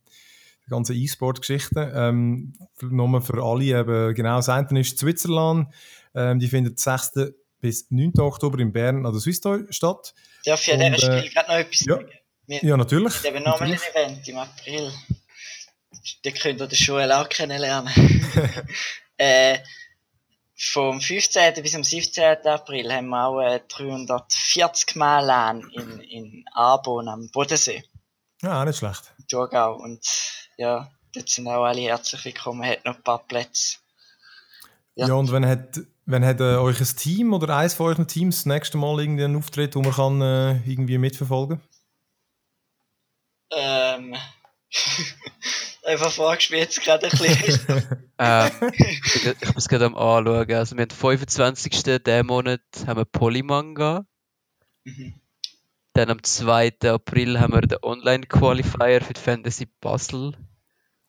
die 0.66 0.70
ganze 0.70 0.94
E-Sport-Geschichte. 0.94 1.92
Ähm, 1.94 2.52
nur 2.82 3.22
für 3.22 3.42
alle 3.42 3.80
eben, 3.80 4.14
genau, 4.14 4.36
das 4.36 4.48
eine 4.48 4.80
ist 4.80 4.98
Switzerland. 4.98 5.68
Ähm, 6.14 6.38
die 6.38 6.48
findet 6.48 6.78
6. 6.78 7.32
bis 7.60 7.90
9. 7.90 8.18
Oktober 8.20 8.58
in 8.58 8.72
Bern 8.72 9.06
an 9.06 9.12
der 9.12 9.20
Swisstoy 9.20 9.64
statt. 9.70 10.14
Darf 10.44 10.66
ich 10.66 10.72
an 10.72 10.80
dieser 10.80 10.94
äh, 10.94 10.98
Stelle 10.98 11.30
gerade 11.30 11.48
noch 11.48 11.56
etwas 11.56 11.80
ja. 11.80 11.94
sagen? 11.94 12.08
Wir 12.46 12.64
Ja, 12.64 12.76
natürlich. 12.76 13.14
haben 13.18 13.36
eben 13.36 13.44
nochmal 13.44 13.72
ein. 13.72 13.78
Event 13.78 14.28
im 14.28 14.38
April. 14.38 14.92
Da 16.24 16.30
könnt 16.30 16.60
ihr 16.60 16.66
den 16.66 16.78
Joel 16.78 17.12
auch 17.12 17.28
kennenlernen. 17.28 17.92
äh, 19.16 19.58
vom 20.62 21.00
15. 21.00 21.62
bis 21.62 21.72
zum 21.72 21.82
17. 21.84 22.46
April 22.46 22.92
haben 22.92 23.08
wir 23.08 23.24
auch 23.26 23.40
äh, 23.40 23.60
340 23.66 24.94
Mal 24.96 25.24
LAN 25.24 25.70
in, 25.72 26.00
in 26.00 26.44
Arbon 26.52 27.08
am 27.08 27.30
Bodensee, 27.30 27.82
Ja, 28.42 28.60
auch 28.60 28.66
nicht 28.66 28.78
schlecht. 28.78 29.12
Thurgau. 29.28 29.76
Und 29.76 30.00
ja, 30.58 30.90
dort 31.14 31.28
sind 31.30 31.48
auch 31.48 31.64
alle 31.64 31.80
herzlich 31.80 32.24
willkommen, 32.26 32.66
hat 32.66 32.84
noch 32.84 32.96
ein 32.96 33.02
paar 33.02 33.20
Plätze. 33.26 33.78
Ja, 34.96 35.08
Ja. 35.08 35.14
und 35.14 35.32
wenn 35.32 35.46
hat, 35.46 35.80
wenn 36.04 36.24
hat 36.26 36.40
äh, 36.40 36.56
euch 36.56 36.78
ein 36.80 36.96
Team 36.96 37.32
oder 37.32 37.56
eins 37.56 37.72
von 37.74 37.86
euren 37.86 38.06
Teams 38.06 38.36
das 38.38 38.46
nächste 38.46 38.76
Mal 38.76 39.00
irgendwie 39.00 39.24
einen 39.24 39.36
Auftritt, 39.36 39.74
wo 39.76 39.80
man 39.80 39.92
kann 39.94 40.20
äh, 40.20 40.56
irgendwie 40.70 40.98
mitverfolgen 40.98 41.60
Ähm, 43.52 44.14
einfach 45.90 46.12
fragst 46.12 46.50
du 46.50 46.54
mich 46.54 46.62
jetzt 46.62 46.82
gerade 46.82 47.06
ein 47.06 47.18
bisschen. 47.18 47.82
Ähm, 48.22 48.50
ich 48.74 49.24
ich 49.24 49.54
muss 49.54 49.66
gerade 49.66 49.86
am 49.86 49.96
anschauen. 49.96 50.52
Also 50.52 50.76
wir 50.76 50.82
haben 50.82 50.90
25. 50.90 51.72
diesen 51.84 52.26
Monat 52.26 52.60
haben 52.86 52.98
wir 52.98 53.06
Polymanga. 53.06 54.04
Mhm. 54.84 55.14
Dann 55.94 56.10
am 56.10 56.22
2. 56.22 56.72
April 56.84 57.40
haben 57.40 57.54
wir 57.54 57.62
den 57.62 57.78
Online-Qualifier 57.82 59.00
für 59.00 59.14
die 59.14 59.20
Fantasy 59.20 59.66
Basel. 59.80 60.34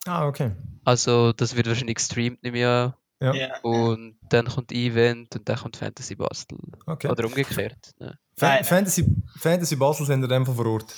ah, 0.06 0.26
okay. 0.26 0.52
Also 0.84 1.34
das 1.34 1.54
wird 1.54 1.66
wahrscheinlich 1.66 1.96
gestreamt 1.96 2.38
im 2.44 2.54
Jahr. 2.54 2.98
Ja, 3.20 3.34
ja. 3.34 3.60
Und 3.60 4.16
dann 4.30 4.46
kommt 4.46 4.72
Event 4.72 5.36
und 5.36 5.46
dann 5.46 5.56
kommt 5.58 5.76
Fantasy 5.76 6.14
Basel. 6.14 6.58
okay. 6.86 7.08
Oder 7.08 7.26
umgekehrt. 7.26 7.90
Ne? 7.98 8.18
Fa 8.38 8.48
Nein. 8.48 8.64
Fantasy, 8.64 9.04
Fantasy 9.38 9.76
Basel 9.76 10.06
sind 10.06 10.22
in 10.22 10.30
dem 10.30 10.46
Fall 10.46 10.54
vor 10.54 10.66
Ort. 10.66 10.94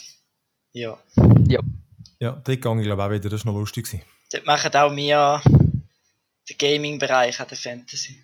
ja. 0.73 0.97
Ja. 1.49 1.59
Ja, 2.21 2.33
dort 2.33 2.47
gehe 2.47 2.55
ich 2.57 2.61
glaube 2.61 3.05
auch 3.05 3.11
wieder, 3.11 3.29
das 3.29 3.45
war 3.45 3.53
noch 3.53 3.59
lustig. 3.61 3.87
Gewesen. 3.87 4.05
Dort 4.33 4.47
machen 4.47 4.75
auch 4.75 4.95
wir 4.95 5.43
den 6.49 6.59
Gaming-Bereich 6.59 7.41
an 7.41 7.49
der 7.49 7.57
Fantasy. 7.57 8.23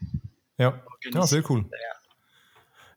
Ja. 0.59 0.81
ja, 1.13 1.27
sehr 1.27 1.49
cool. 1.51 1.65
Ja. 1.71 2.01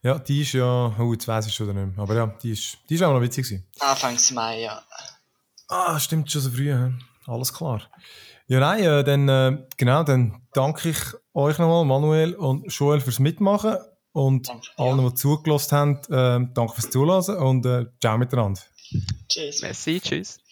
Ja, 0.04 0.20
die 0.20 0.42
ist 0.42 0.52
ja, 0.52 0.94
oh, 1.00 1.14
jetzt 1.14 1.30
weiss 1.30 1.48
ich 1.48 1.56
schon 1.56 1.68
nicht 1.68 1.76
mehr, 1.76 2.04
aber 2.04 2.14
ja, 2.14 2.28
die 2.28 2.52
ist, 2.52 2.78
die 2.90 2.96
ist 2.96 3.04
auch 3.04 3.14
noch 3.14 3.22
witzig 3.22 3.46
gewesen. 3.46 3.66
Anfangs 3.80 4.32
Mai, 4.32 4.64
ja. 4.64 4.84
Ah, 5.70 5.98
stimmt, 5.98 6.30
schon 6.30 6.42
so 6.42 6.52
früh, 6.52 6.76
alles 7.26 7.54
klar. 7.54 7.82
Ja, 8.48 8.60
nein, 8.60 8.84
äh, 8.84 9.04
dann, 9.06 9.30
äh, 9.30 9.66
genau, 9.78 10.04
dann 10.04 10.42
danke 10.52 10.90
ich 10.90 10.98
euch 11.34 11.58
nochmal, 11.58 11.86
Manuel 11.86 12.36
und 12.36 12.70
Joel, 12.74 13.00
fürs 13.00 13.20
Mitmachen 13.20 13.78
und 14.12 14.50
Danke, 14.50 14.68
allen, 14.76 15.02
ja. 15.02 15.10
die 15.10 15.16
zugelassen 15.16 15.78
haben, 15.78 15.98
äh, 16.10 16.54
danke 16.54 16.74
fürs 16.74 16.90
Zuhören 16.92 17.38
und 17.38 17.66
äh, 17.66 17.86
ciao 18.02 18.18
miteinander. 18.18 18.62
Tschüss. 19.30 19.62
Merci, 19.62 20.02
tschüss. 20.02 20.43